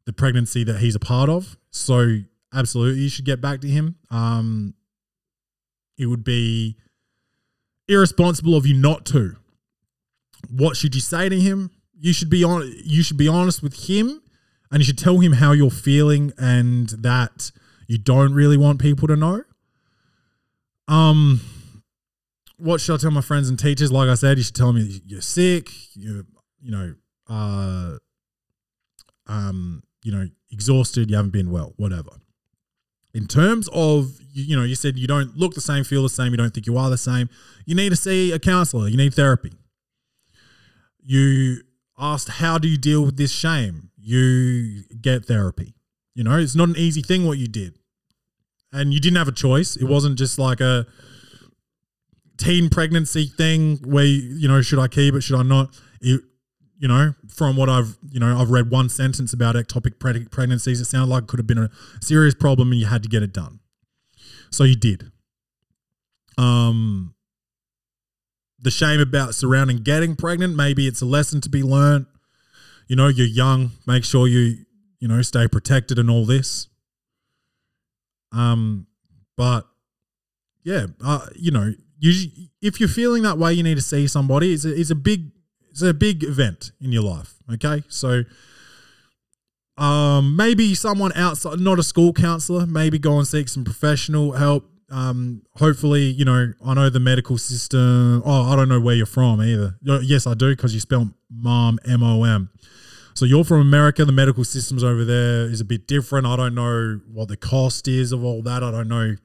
the 0.06 0.14
pregnancy 0.14 0.66
that 0.66 0.80
he's 0.80 0.95
a 0.95 0.99
part 0.99 1.30
of. 1.30 1.58
So 1.70 2.18
absolutely 2.54 3.01
you 3.01 3.10
should 3.10 3.26
get 3.26 3.39
back 3.39 3.62
to 3.62 3.70
him. 3.70 3.95
Um, 4.12 4.74
it 5.97 6.08
would 6.08 6.26
be 6.26 6.76
irresponsible 7.88 8.58
of 8.58 8.66
you 8.66 8.74
not 8.74 9.06
to. 9.08 9.38
What 10.49 10.76
should 10.76 10.95
you 10.95 11.01
say 11.01 11.30
to 11.30 11.39
him? 11.39 11.72
You 11.97 12.12
should 12.12 12.30
be 12.30 12.43
on 12.43 12.70
you 12.84 13.01
should 13.01 13.18
be 13.18 13.30
honest 13.30 13.64
with 13.64 13.88
him 13.88 14.22
and 14.74 14.82
you 14.82 14.86
should 14.86 14.98
tell 14.98 15.20
him 15.20 15.34
how 15.34 15.52
you're 15.52 15.70
feeling 15.70 16.34
and 16.38 16.90
that 16.90 17.52
you 17.88 17.98
don't 17.98 18.34
really 18.34 18.58
want 18.58 18.82
people 18.82 19.08
to 19.08 19.16
know. 19.16 19.44
Um 20.88 21.40
what 22.58 22.82
should 22.82 22.96
I 22.96 22.98
tell 22.98 23.12
my 23.12 23.22
friends 23.22 23.50
and 23.50 23.60
teachers? 23.60 23.92
Like 23.92 24.10
I 24.10 24.16
said, 24.16 24.38
you 24.38 24.44
should 24.44 24.56
tell 24.56 24.74
them 24.74 24.90
you're 25.06 25.22
sick, 25.22 25.70
you're, 25.96 26.24
you 26.62 26.72
know, 26.72 26.96
uh, 27.30 27.98
um, 29.28 29.84
you 30.04 30.12
know, 30.12 30.28
exhausted, 30.52 31.10
you 31.10 31.16
haven't 31.18 31.32
been 31.32 31.52
well, 31.52 31.74
whatever. 31.76 32.12
In 33.14 33.28
terms 33.28 33.70
of, 33.74 34.18
you, 34.32 34.44
you 34.44 34.56
know, 34.56 34.64
you 34.64 34.76
said 34.76 34.98
you 34.98 35.08
don't 35.08 35.36
look 35.36 35.56
the 35.56 35.62
same, 35.62 35.84
feel 35.84 36.04
the 36.04 36.10
same, 36.10 36.32
you 36.32 36.38
don't 36.38 36.54
think 36.54 36.66
you 36.66 36.78
are 36.78 36.90
the 36.90 36.98
same. 36.98 37.30
You 37.66 37.76
need 37.76 37.90
to 37.90 37.96
see 37.96 38.32
a 38.32 38.40
counselor, 38.40 38.88
you 38.88 38.98
need 38.98 39.14
therapy. 39.14 39.52
You 41.00 41.64
asked, 41.98 42.30
how 42.30 42.58
do 42.58 42.68
you 42.68 42.78
deal 42.78 43.04
with 43.04 43.18
this 43.18 43.32
shame? 43.32 43.90
You 44.04 44.84
get 45.01 45.26
therapy. 45.26 45.76
You 46.14 46.24
know, 46.24 46.38
it's 46.38 46.56
not 46.56 46.70
an 46.70 46.78
easy 46.78 47.01
thing 47.01 47.26
what 47.26 47.38
you 47.38 47.47
did. 47.47 47.80
And 48.72 48.93
you 48.93 48.99
didn't 48.99 49.18
have 49.18 49.28
a 49.28 49.34
choice. 49.34 49.78
It 49.78 49.86
wasn't 49.86 50.18
just 50.18 50.38
like 50.38 50.60
a, 50.60 50.86
teen 52.36 52.68
pregnancy 52.68 53.28
thing 53.28 53.78
where 53.86 54.04
you 54.04 54.47
know 54.47 54.60
should 54.60 54.80
I 54.80 54.88
keep 54.88 55.14
it 55.14 55.22
should 55.22 55.39
I 55.39 55.43
not 55.43 55.80
it, 56.01 56.20
you 56.84 56.89
know, 56.89 57.14
from 57.30 57.56
what 57.56 57.70
I've, 57.70 57.97
you 58.12 58.20
know, 58.20 58.38
I've 58.38 58.49
read 58.49 58.70
one 58.70 58.89
sentence 58.89 59.32
about 59.32 59.56
ectopic 59.56 59.99
preg- 59.99 60.30
pregnancies. 60.32 60.82
It 60.82 60.86
sounded 60.86 61.10
like 61.10 61.24
it 61.24 61.28
could 61.28 61.39
have 61.39 61.47
been 61.47 61.58
a 61.58 61.70
serious 62.01 62.36
problem 62.36 62.74
and 62.74 62.80
you 62.82 62.88
had 62.88 63.04
to 63.04 63.10
get 63.10 63.24
it 63.24 63.32
done. 63.32 63.62
So 64.51 64.66
you 64.66 64.76
did. 64.76 65.10
Um, 66.38 67.16
the 68.60 68.70
shame 68.70 68.99
about 68.99 69.34
surrounding 69.34 69.78
getting 69.78 70.18
pregnant, 70.18 70.58
maybe 70.58 70.86
it's 70.86 71.01
a 71.01 71.06
lesson 71.06 71.39
to 71.41 71.49
be 71.49 71.64
learned. 71.64 72.06
You 72.88 72.96
know, 72.96 73.08
you're 73.08 73.26
young. 73.26 73.72
Make 73.88 74.04
sure 74.04 74.28
you, 74.28 74.66
you 75.00 75.08
know, 75.08 75.22
stay 75.22 75.48
protected 75.48 76.00
and 76.00 76.10
all 76.10 76.26
this. 76.26 76.68
Um, 78.32 78.88
but 79.38 79.68
yeah, 80.64 80.88
uh, 81.04 81.28
you 81.36 81.52
know, 81.52 81.74
you 82.00 82.30
if 82.62 82.80
you're 82.80 82.90
feeling 82.90 83.24
that 83.24 83.38
way, 83.38 83.54
you 83.54 83.64
need 83.64 83.76
to 83.76 83.82
see 83.82 84.08
somebody. 84.08 84.54
It's 84.54 84.66
a, 84.66 84.80
it's 84.80 84.90
a 84.90 84.96
big 84.96 85.32
it's 85.70 85.82
a 85.82 85.94
big 85.94 86.24
event 86.24 86.72
in 86.82 86.92
your 86.92 87.04
life. 87.04 87.36
Okay, 87.54 87.84
so 87.90 88.24
um, 89.78 90.36
maybe 90.36 90.76
someone 90.76 91.12
outside, 91.16 91.60
not 91.60 91.80
a 91.80 91.84
school 91.84 92.14
counselor, 92.14 92.66
maybe 92.66 93.00
go 93.00 93.18
and 93.18 93.28
seek 93.28 93.50
some 93.50 93.64
professional 93.64 94.34
help. 94.34 94.70
Um, 94.92 95.42
hopefully, 95.56 96.04
you 96.04 96.26
know, 96.26 96.54
I 96.64 96.74
know 96.76 96.90
the 96.90 97.00
medical 97.00 97.38
system. 97.38 98.22
Oh, 98.26 98.52
I 98.52 98.56
don't 98.56 98.70
know 98.70 98.80
where 98.80 98.96
you're 98.96 99.06
from 99.06 99.42
either. 99.42 99.76
Yes, 99.82 100.28
I 100.28 100.36
do 100.36 100.56
because 100.56 100.74
you 100.74 100.80
spell 100.80 101.10
mom 101.32 101.80
M 101.86 102.04
O 102.04 102.24
M. 102.24 102.50
So 103.14 103.26
you're 103.26 103.43
from 103.43 103.61
America. 103.61 104.05
The 104.05 104.11
medical 104.11 104.43
systems 104.43 104.84
over 104.84 105.05
there 105.05 105.45
is 105.45 105.61
a 105.61 105.66
bit 105.66 105.88
different. 105.88 106.26
I 106.26 106.36
don't 106.36 106.55
know 106.55 106.99
what 107.11 107.28
the 107.28 107.38
cost 107.38 107.88
is 107.88 108.11
of 108.11 108.24
all 108.24 108.41
that. 108.43 108.64
I 108.64 108.72
don't 108.72 108.88
know 108.88 109.16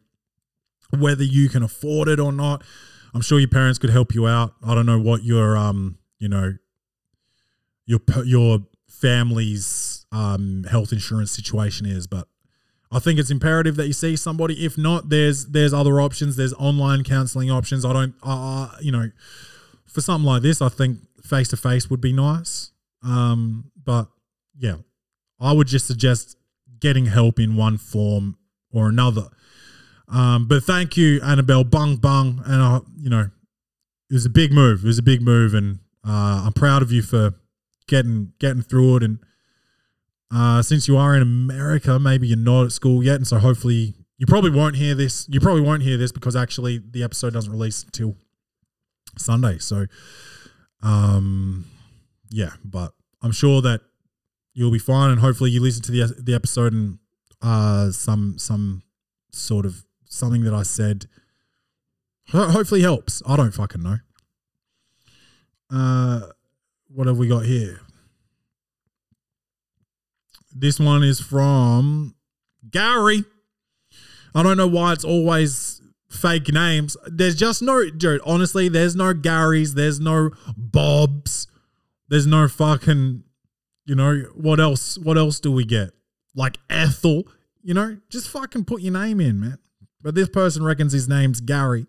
whether 0.97 1.25
you 1.25 1.49
can 1.49 1.63
afford 1.63 2.09
it 2.09 2.21
or 2.21 2.33
not. 2.33 2.63
I'm 3.15 3.21
sure 3.21 3.39
your 3.39 3.49
parents 3.49 3.79
could 3.79 3.91
help 3.91 4.15
you 4.15 4.27
out. 4.27 4.55
I 4.65 4.75
don't 4.75 4.87
know 4.87 5.01
what 5.01 5.25
your 5.25 5.57
um, 5.57 5.99
you 6.19 6.29
know, 6.29 6.55
your 7.87 8.01
your 8.25 8.61
family's 8.89 10.07
um 10.11 10.65
health 10.71 10.93
insurance 10.93 11.31
situation 11.31 11.87
is, 11.87 12.07
but 12.07 12.29
I 12.91 12.99
think 12.99 13.19
it's 13.19 13.31
imperative 13.31 13.77
that 13.77 13.87
you 13.87 13.93
see 13.93 14.17
somebody. 14.17 14.65
If 14.65 14.79
not, 14.79 15.09
there's 15.09 15.47
there's 15.47 15.75
other 15.75 16.01
options. 16.01 16.37
There's 16.37 16.55
online 16.55 17.05
counseling 17.05 17.51
options. 17.51 17.85
I 17.85 17.93
don't, 17.93 18.15
uh, 18.23 18.71
you 18.81 18.93
know, 18.93 19.11
for 19.87 20.01
something 20.01 20.27
like 20.27 20.43
this, 20.43 20.63
I 20.63 20.69
think 20.69 21.01
face 21.23 21.49
to 21.49 21.57
face 21.57 21.91
would 21.91 22.01
be 22.01 22.13
nice. 22.13 22.73
Um, 23.03 23.71
but 23.89 24.07
yeah, 24.59 24.75
I 25.41 25.53
would 25.53 25.67
just 25.67 25.87
suggest 25.87 26.37
getting 26.79 27.07
help 27.07 27.41
in 27.41 27.57
one 27.57 27.79
form 27.79 28.37
or 28.71 28.91
another. 28.91 29.29
Um, 30.09 30.47
but 30.47 30.63
thank 30.63 30.99
you, 30.99 31.23
Annabelle 31.23 31.65
Bung 31.65 31.97
Bung, 31.97 32.43
and 32.45 32.63
I, 32.63 32.81
you 33.01 33.09
know, 33.09 33.31
it 34.11 34.13
was 34.13 34.27
a 34.27 34.31
big 34.31 34.53
move. 34.53 34.85
It 34.85 34.87
was 34.87 34.99
a 34.99 35.03
big 35.03 35.23
move, 35.23 35.55
and 35.55 35.79
uh, 36.07 36.43
I'm 36.45 36.53
proud 36.53 36.83
of 36.83 36.93
you 36.93 37.01
for 37.01 37.33
getting 37.87 38.35
getting 38.39 38.61
through 38.61 38.97
it. 38.97 39.03
And 39.05 39.21
uh, 40.31 40.61
since 40.61 40.87
you 40.87 40.99
are 40.99 41.17
in 41.17 41.23
America, 41.23 41.99
maybe 41.99 42.29
you're 42.29 42.37
not 42.37 42.67
at 42.67 42.73
school 42.73 43.03
yet, 43.03 43.17
and 43.17 43.27
so 43.27 43.39
hopefully 43.39 43.95
you 44.19 44.27
probably 44.27 44.51
won't 44.51 44.77
hear 44.77 44.95
this. 44.95 45.27
You 45.31 45.41
probably 45.41 45.63
won't 45.63 45.83
hear 45.83 45.97
this 45.97 46.13
because 46.13 46.37
actually 46.37 46.83
the 46.91 47.03
episode 47.03 47.33
doesn't 47.33 47.51
release 47.51 47.85
until 47.85 48.17
Sunday. 49.17 49.57
So, 49.57 49.87
um, 50.83 51.65
yeah, 52.29 52.53
but 52.63 52.93
I'm 53.23 53.33
sure 53.33 53.61
that 53.63 53.81
you'll 54.55 54.71
be 54.71 54.79
fine, 54.79 55.11
and 55.11 55.21
hopefully 55.21 55.51
you 55.51 55.61
listen 55.61 55.83
to 55.83 55.93
the 55.93 56.15
the 56.19 56.35
episode 56.35 56.73
and 56.73 56.99
uh, 57.43 57.91
some 57.91 58.39
some 58.39 58.83
sort 59.31 59.67
of 59.67 59.85
something 60.07 60.43
that 60.45 60.55
I 60.55 60.63
said 60.63 61.07
hopefully 62.31 62.83
helps. 62.83 63.23
I 63.27 63.37
don't 63.37 63.53
fucking 63.53 63.83
know. 63.83 63.99
Uh, 65.71 66.21
what 66.89 67.07
have 67.07 67.19
we 67.19 67.29
got 67.29 67.45
here? 67.45 67.81
This 70.55 70.81
one 70.81 71.03
is 71.03 71.21
from 71.21 72.15
Gary. 72.71 73.25
I 74.35 74.43
don't 74.43 74.57
know 74.57 74.67
why 74.67 74.93
it's 74.93 75.05
always 75.05 75.81
fake 76.11 76.53
names. 76.53 76.97
There's 77.07 77.35
just 77.35 77.63
no, 77.63 77.89
dude, 77.91 78.21
honestly, 78.25 78.69
there's 78.69 78.97
no 78.97 79.13
Garys, 79.15 79.75
there's 79.75 80.01
no 80.01 80.31
Bobs, 80.57 81.47
there's 82.09 82.27
no 82.27 82.49
fucking, 82.49 83.25
you 83.87 83.95
know, 83.95 84.25
what 84.35 84.61
else? 84.61 84.99
What 84.99 85.19
else 85.19 85.41
do 85.41 85.53
we 85.53 85.65
get? 85.65 85.91
Like 86.35 86.59
Ethel, 86.71 87.25
you 87.63 87.75
know, 87.75 87.99
just 88.09 88.29
fucking 88.31 88.65
put 88.65 88.83
your 88.83 88.93
name 88.93 89.21
in, 89.21 89.41
man. 89.41 89.59
But 90.03 90.15
this 90.15 90.29
person 90.29 90.63
reckons 90.63 90.93
his 90.93 91.09
name's 91.09 91.41
Gary. 91.41 91.87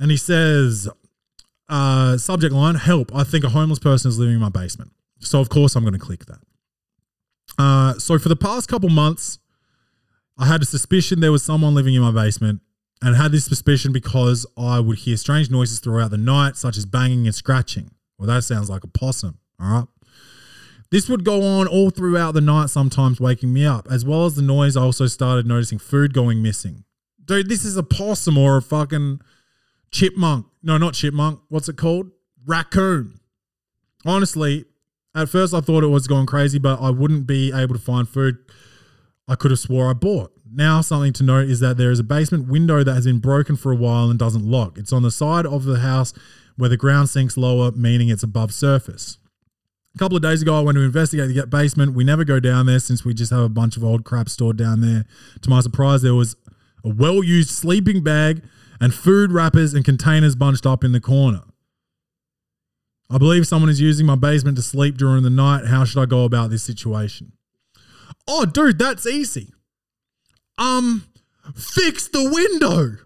And 0.00 0.10
he 0.10 0.16
says, 0.16 0.88
uh, 1.68 2.18
subject 2.18 2.52
line, 2.52 2.74
help. 2.74 3.14
I 3.14 3.24
think 3.24 3.44
a 3.44 3.50
homeless 3.50 3.78
person 3.78 4.08
is 4.08 4.18
living 4.18 4.34
in 4.34 4.40
my 4.40 4.48
basement. 4.48 4.92
So, 5.20 5.40
of 5.40 5.48
course, 5.48 5.76
I'm 5.76 5.84
going 5.84 5.92
to 5.92 5.98
click 5.98 6.26
that. 6.26 6.40
Uh, 7.58 7.94
so, 7.98 8.18
for 8.18 8.28
the 8.28 8.36
past 8.36 8.68
couple 8.68 8.88
months, 8.88 9.38
I 10.38 10.46
had 10.46 10.62
a 10.62 10.64
suspicion 10.64 11.20
there 11.20 11.30
was 11.30 11.42
someone 11.42 11.74
living 11.74 11.94
in 11.94 12.02
my 12.02 12.10
basement 12.10 12.60
and 13.00 13.16
had 13.16 13.32
this 13.32 13.44
suspicion 13.44 13.92
because 13.92 14.46
I 14.56 14.80
would 14.80 14.98
hear 14.98 15.16
strange 15.16 15.50
noises 15.50 15.80
throughout 15.80 16.10
the 16.10 16.18
night, 16.18 16.56
such 16.56 16.76
as 16.76 16.86
banging 16.86 17.26
and 17.26 17.34
scratching. 17.34 17.90
Well, 18.22 18.32
that 18.32 18.42
sounds 18.44 18.70
like 18.70 18.84
a 18.84 18.86
possum. 18.86 19.38
All 19.58 19.68
right. 19.68 19.88
This 20.92 21.08
would 21.08 21.24
go 21.24 21.42
on 21.42 21.66
all 21.66 21.90
throughout 21.90 22.34
the 22.34 22.40
night, 22.40 22.70
sometimes 22.70 23.20
waking 23.20 23.52
me 23.52 23.66
up. 23.66 23.88
As 23.90 24.04
well 24.04 24.26
as 24.26 24.36
the 24.36 24.42
noise, 24.42 24.76
I 24.76 24.82
also 24.82 25.08
started 25.08 25.44
noticing 25.44 25.80
food 25.80 26.14
going 26.14 26.40
missing. 26.40 26.84
Dude, 27.24 27.48
this 27.48 27.64
is 27.64 27.76
a 27.76 27.82
possum 27.82 28.38
or 28.38 28.58
a 28.58 28.62
fucking 28.62 29.22
chipmunk. 29.90 30.46
No, 30.62 30.78
not 30.78 30.94
chipmunk. 30.94 31.40
What's 31.48 31.68
it 31.68 31.76
called? 31.76 32.12
Raccoon. 32.46 33.18
Honestly, 34.06 34.66
at 35.16 35.28
first 35.28 35.52
I 35.52 35.60
thought 35.60 35.82
it 35.82 35.88
was 35.88 36.06
going 36.06 36.26
crazy, 36.26 36.60
but 36.60 36.80
I 36.80 36.90
wouldn't 36.90 37.26
be 37.26 37.52
able 37.52 37.74
to 37.74 37.80
find 37.80 38.08
food 38.08 38.38
I 39.26 39.34
could 39.34 39.50
have 39.50 39.58
swore 39.58 39.90
I 39.90 39.94
bought. 39.94 40.30
Now, 40.48 40.80
something 40.80 41.12
to 41.14 41.24
note 41.24 41.48
is 41.48 41.58
that 41.58 41.76
there 41.76 41.90
is 41.90 41.98
a 41.98 42.04
basement 42.04 42.46
window 42.46 42.84
that 42.84 42.94
has 42.94 43.04
been 43.04 43.18
broken 43.18 43.56
for 43.56 43.72
a 43.72 43.76
while 43.76 44.10
and 44.10 44.18
doesn't 44.18 44.44
lock. 44.44 44.78
It's 44.78 44.92
on 44.92 45.02
the 45.02 45.10
side 45.10 45.44
of 45.44 45.64
the 45.64 45.80
house 45.80 46.14
where 46.56 46.68
the 46.68 46.76
ground 46.76 47.08
sinks 47.08 47.36
lower, 47.36 47.72
meaning 47.72 48.08
it's 48.08 48.22
above 48.22 48.52
surface. 48.52 49.18
A 49.94 49.98
couple 49.98 50.16
of 50.16 50.22
days 50.22 50.40
ago, 50.40 50.58
I 50.58 50.60
went 50.60 50.76
to 50.76 50.82
investigate 50.82 51.34
the 51.34 51.46
basement. 51.46 51.94
We 51.94 52.04
never 52.04 52.24
go 52.24 52.40
down 52.40 52.66
there 52.66 52.78
since 52.78 53.04
we 53.04 53.12
just 53.12 53.30
have 53.30 53.42
a 53.42 53.48
bunch 53.48 53.76
of 53.76 53.84
old 53.84 54.04
crap 54.04 54.28
stored 54.28 54.56
down 54.56 54.80
there. 54.80 55.04
To 55.42 55.50
my 55.50 55.60
surprise, 55.60 56.00
there 56.02 56.14
was 56.14 56.34
a 56.84 56.88
well 56.88 57.22
used 57.22 57.50
sleeping 57.50 58.02
bag 58.02 58.42
and 58.80 58.94
food 58.94 59.30
wrappers 59.30 59.74
and 59.74 59.84
containers 59.84 60.34
bunched 60.34 60.66
up 60.66 60.82
in 60.82 60.92
the 60.92 61.00
corner. 61.00 61.42
I 63.10 63.18
believe 63.18 63.46
someone 63.46 63.68
is 63.68 63.80
using 63.80 64.06
my 64.06 64.14
basement 64.16 64.56
to 64.56 64.62
sleep 64.62 64.96
during 64.96 65.22
the 65.22 65.30
night. 65.30 65.66
How 65.66 65.84
should 65.84 66.00
I 66.00 66.06
go 66.06 66.24
about 66.24 66.48
this 66.48 66.62
situation? 66.62 67.32
Oh, 68.26 68.46
dude, 68.46 68.78
that's 68.78 69.06
easy. 69.06 69.52
Um, 70.56 71.04
fix 71.54 72.08
the 72.08 72.30
window. 72.30 72.96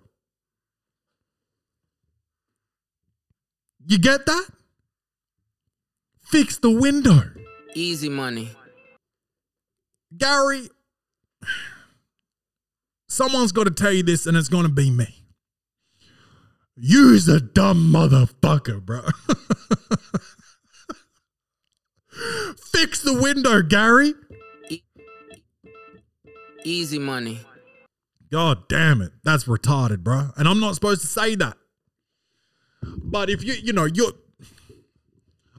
You 3.87 3.99
get 3.99 4.27
that? 4.27 4.49
Fix 6.25 6.59
the 6.59 6.71
window. 6.71 7.23
Easy 7.75 8.09
money. 8.09 8.51
Gary, 10.17 10.69
someone's 13.09 13.53
got 13.53 13.65
to 13.65 13.71
tell 13.71 13.93
you 13.93 14.03
this, 14.03 14.27
and 14.27 14.37
it's 14.37 14.49
going 14.49 14.65
to 14.65 14.73
be 14.73 14.91
me. 14.91 15.23
You's 16.75 17.29
a 17.29 17.41
dumb 17.41 17.93
motherfucker, 17.93 18.85
bro. 18.85 19.03
Fix 22.73 23.03
the 23.03 23.15
window, 23.15 23.63
Gary. 23.63 24.15
Easy 26.65 26.99
money. 26.99 27.41
God 28.33 28.69
damn 28.69 29.01
it. 29.01 29.13
That's 29.23 29.45
retarded, 29.45 30.01
bro. 30.01 30.31
And 30.37 30.49
I'm 30.49 30.59
not 30.59 30.75
supposed 30.75 31.03
to 31.03 31.07
say 31.07 31.37
that. 31.37 31.57
But 32.83 33.31
if 33.31 33.45
you, 33.45 33.55
you 33.55 33.73
know, 33.73 33.85
you're. 33.85 34.13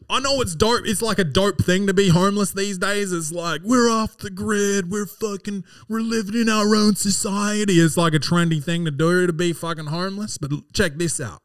I 0.09 0.21
know 0.21 0.39
it's 0.39 0.55
dope. 0.55 0.83
It's 0.85 1.01
like 1.01 1.19
a 1.19 1.25
dope 1.25 1.61
thing 1.61 1.85
to 1.87 1.93
be 1.93 2.07
homeless 2.07 2.53
these 2.53 2.77
days. 2.77 3.11
It's 3.11 3.33
like, 3.33 3.59
we're 3.65 3.89
off 3.89 4.17
the 4.17 4.29
grid. 4.29 4.89
We're 4.89 5.05
fucking, 5.05 5.65
we're 5.89 5.99
living 5.99 6.39
in 6.39 6.47
our 6.47 6.73
own 6.73 6.95
society. 6.95 7.73
It's 7.73 7.97
like 7.97 8.13
a 8.13 8.19
trendy 8.19 8.63
thing 8.63 8.85
to 8.85 8.91
do 8.91 9.27
to 9.27 9.33
be 9.33 9.51
fucking 9.51 9.87
homeless. 9.87 10.37
But 10.37 10.51
check 10.71 10.93
this 10.95 11.19
out 11.19 11.41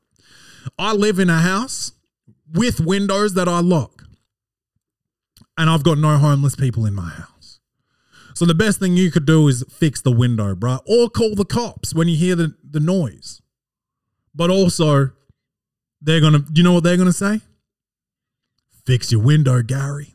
I 0.79 0.93
live 0.93 1.19
in 1.19 1.31
a 1.31 1.41
house 1.41 1.93
with 2.53 2.81
windows 2.81 3.35
that 3.35 3.49
I 3.49 3.61
lock. 3.61 4.05
And 5.59 5.69
I've 5.69 5.83
got 5.83 5.99
no 5.99 6.19
homeless 6.19 6.57
people 6.57 6.87
in 6.87 6.95
my 6.95 7.09
house. 7.09 7.61
So 8.35 8.47
the 8.47 8.55
best 8.55 8.79
thing 8.79 8.97
you 8.97 9.11
could 9.11 9.27
do 9.27 9.47
is 9.49 9.65
fix 9.71 10.01
the 10.01 10.13
window, 10.13 10.55
bro, 10.55 10.79
or 10.87 11.11
call 11.11 11.35
the 11.35 11.45
cops 11.45 11.95
when 11.95 12.09
you 12.09 12.17
hear 12.17 12.35
the, 12.35 12.55
the 12.69 12.81
noise. 12.81 13.43
But 14.35 14.51
also, 14.51 15.11
they're 16.03 16.21
gonna, 16.21 16.45
you 16.53 16.63
know 16.63 16.73
what 16.73 16.85
they're 16.85 16.97
gonna 16.97 17.13
say? 17.13 17.41
Fix 18.85 19.13
your 19.13 19.23
window, 19.23 19.63
Gary. 19.63 20.15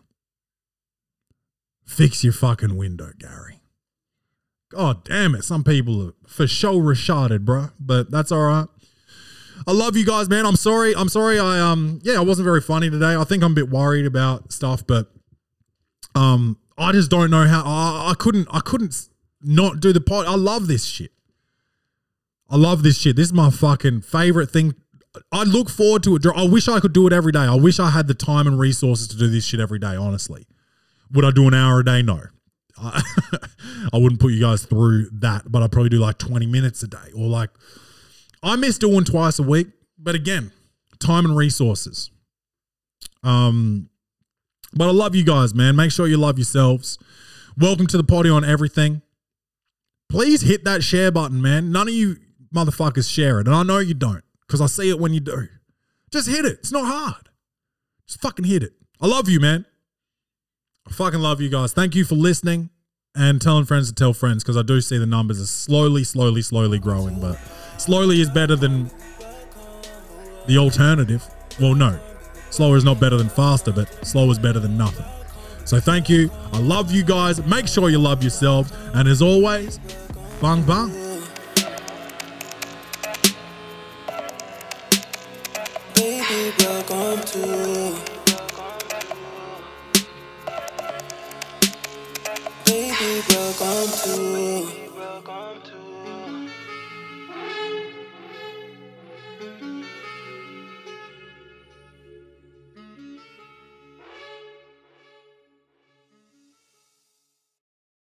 Fix 1.86 2.24
your 2.24 2.34
fucking 2.34 2.76
window, 2.76 3.12
Gary. 3.18 3.62
God 4.70 5.06
damn 5.06 5.36
it, 5.36 5.44
some 5.44 5.64
people 5.64 6.08
are 6.08 6.14
for 6.28 6.46
sure 6.46 6.74
retarded, 6.74 7.46
bro. 7.46 7.70
But 7.80 8.12
that's 8.12 8.32
all 8.32 8.42
right. 8.42 8.68
I 9.66 9.72
love 9.72 9.96
you 9.96 10.06
guys, 10.06 10.30
man. 10.30 10.46
I'm 10.46 10.56
sorry. 10.56 10.96
I'm 10.96 11.10
sorry. 11.10 11.40
I 11.40 11.60
um 11.60 12.00
yeah, 12.04 12.18
I 12.18 12.22
wasn't 12.22 12.46
very 12.46 12.62
funny 12.62 12.90
today. 12.90 13.16
I 13.16 13.24
think 13.24 13.44
I'm 13.44 13.54
a 13.54 13.56
bit 13.56 13.70
worried 13.70 14.06
about 14.06 14.52
stuff, 14.52 14.86
but 14.86 15.12
um 16.14 16.58
I 16.78 16.92
just 16.92 17.10
don't 17.10 17.32
know 17.32 17.46
how 17.46 17.64
I, 17.66 18.12
I 18.12 18.14
couldn't 18.14 18.48
I 18.52 18.60
couldn't 18.60 19.08
not 19.42 19.80
do 19.80 19.94
the 19.94 20.02
pod. 20.02 20.26
I 20.26 20.36
love 20.36 20.68
this 20.68 20.86
shit. 20.86 21.12
I 22.50 22.56
love 22.56 22.84
this 22.84 22.98
shit. 22.98 23.16
This 23.16 23.28
is 23.28 23.34
my 23.34 23.50
fucking 23.50 24.02
favorite 24.02 24.52
thing. 24.52 24.76
I 25.32 25.44
look 25.44 25.70
forward 25.70 26.04
to 26.04 26.16
it. 26.16 26.26
I 26.36 26.46
wish 26.46 26.68
I 26.68 26.80
could 26.80 26.94
do 26.94 27.08
it 27.08 27.14
every 27.14 27.32
day. 27.32 27.40
I 27.40 27.56
wish 27.56 27.80
I 27.80 27.90
had 27.90 28.08
the 28.08 28.14
time 28.14 28.48
and 28.48 28.60
resources 28.60 29.08
to 29.10 29.18
do 29.18 29.28
this 29.28 29.46
shit 29.46 29.60
every 29.60 29.80
day, 29.80 29.96
honestly. 29.96 30.46
Would 31.12 31.26
I 31.26 31.32
do 31.32 31.48
an 31.48 31.54
hour 31.54 31.80
a 31.80 31.86
day? 31.86 32.02
No. 32.02 32.22
I, 32.78 33.02
I 33.94 33.98
wouldn't 33.98 34.22
put 34.22 34.34
you 34.34 34.42
guys 34.42 34.66
through 34.66 35.10
that, 35.20 35.52
but 35.52 35.64
I'd 35.64 35.72
probably 35.72 35.90
do 35.90 36.00
like 36.00 36.18
20 36.18 36.46
minutes 36.46 36.84
a 36.84 36.88
day 36.88 37.12
or 37.16 37.28
like 37.28 37.50
I 38.44 38.56
miss 38.56 38.78
doing 38.78 39.04
twice 39.04 39.40
a 39.40 39.44
week, 39.44 39.68
but 39.98 40.16
again, 40.16 40.52
time 41.00 41.26
and 41.26 41.36
resources. 41.36 42.12
Um, 43.24 43.90
but 44.74 44.88
I 44.88 44.92
love 44.92 45.16
you 45.16 45.24
guys, 45.24 45.56
man. 45.56 45.76
Make 45.76 45.92
sure 45.92 46.08
you 46.08 46.18
love 46.18 46.38
yourselves. 46.38 47.00
Welcome 47.58 47.88
to 47.88 47.98
the 47.98 48.04
party 48.04 48.30
on 48.30 48.46
everything. 48.46 49.02
Please 50.10 50.42
hit 50.42 50.64
that 50.66 50.84
share 50.84 51.12
button, 51.12 51.42
man. 51.42 51.72
None 51.72 51.88
of 51.88 51.94
you 51.94 52.18
motherfuckers 52.54 53.12
share 53.12 53.40
it, 53.40 53.48
and 53.48 53.56
I 53.56 53.64
know 53.64 53.80
you 53.80 53.94
don't 53.94 54.24
because 54.48 54.62
I 54.62 54.68
see 54.68 54.90
it 54.90 55.00
when 55.00 55.14
you 55.14 55.20
do. 55.20 55.48
Just 56.12 56.30
hit 56.30 56.46
it. 56.46 56.60
It's 56.60 56.72
not 56.72 56.86
hard. 56.86 57.30
Just 58.08 58.22
fucking 58.22 58.46
hit 58.46 58.64
it. 58.64 58.74
I 59.02 59.08
love 59.08 59.28
you, 59.30 59.40
man. 59.40 59.66
I 60.88 60.92
fucking 60.92 61.20
love 61.20 61.42
you 61.42 61.50
guys. 61.50 61.74
Thank 61.74 61.96
you 61.96 62.06
for 62.06 62.16
listening 62.16 62.70
and 63.14 63.42
telling 63.42 63.66
friends 63.66 63.90
to 63.90 63.96
tell 63.96 64.14
friends 64.14 64.44
because 64.44 64.56
I 64.56 64.62
do 64.62 64.80
see 64.80 64.98
the 64.98 65.06
numbers 65.06 65.42
are 65.42 65.46
slowly, 65.46 66.04
slowly, 66.04 66.42
slowly 66.42 66.80
growing, 66.80 67.20
but 67.20 67.36
slowly 67.78 68.22
is 68.22 68.30
better 68.30 68.56
than 68.56 68.90
the 70.48 70.58
alternative. 70.58 71.26
Well, 71.60 71.76
no, 71.76 72.00
slower 72.50 72.78
is 72.78 72.86
not 72.86 73.00
better 73.00 73.18
than 73.18 73.30
faster, 73.30 73.72
but 73.72 74.06
slow 74.06 74.30
is 74.32 74.40
better 74.40 74.60
than 74.60 74.78
nothing. 74.78 75.06
So 75.66 75.82
thank 75.82 76.10
you. 76.10 76.32
I 76.54 76.60
love 76.60 76.92
you 76.92 77.04
guys. 77.04 77.46
Make 77.46 77.68
sure 77.68 77.90
you 77.90 78.00
love 78.00 78.24
yourselves. 78.24 78.72
And 78.94 79.08
as 79.10 79.22
always, 79.22 79.80
bang 80.40 80.62
bang. 80.64 81.07
Baby, 86.48 86.64
welcome 86.64 87.22
to. 87.26 87.96
Baby, 92.66 93.24
welcome 93.30 93.92
to. 94.04 94.87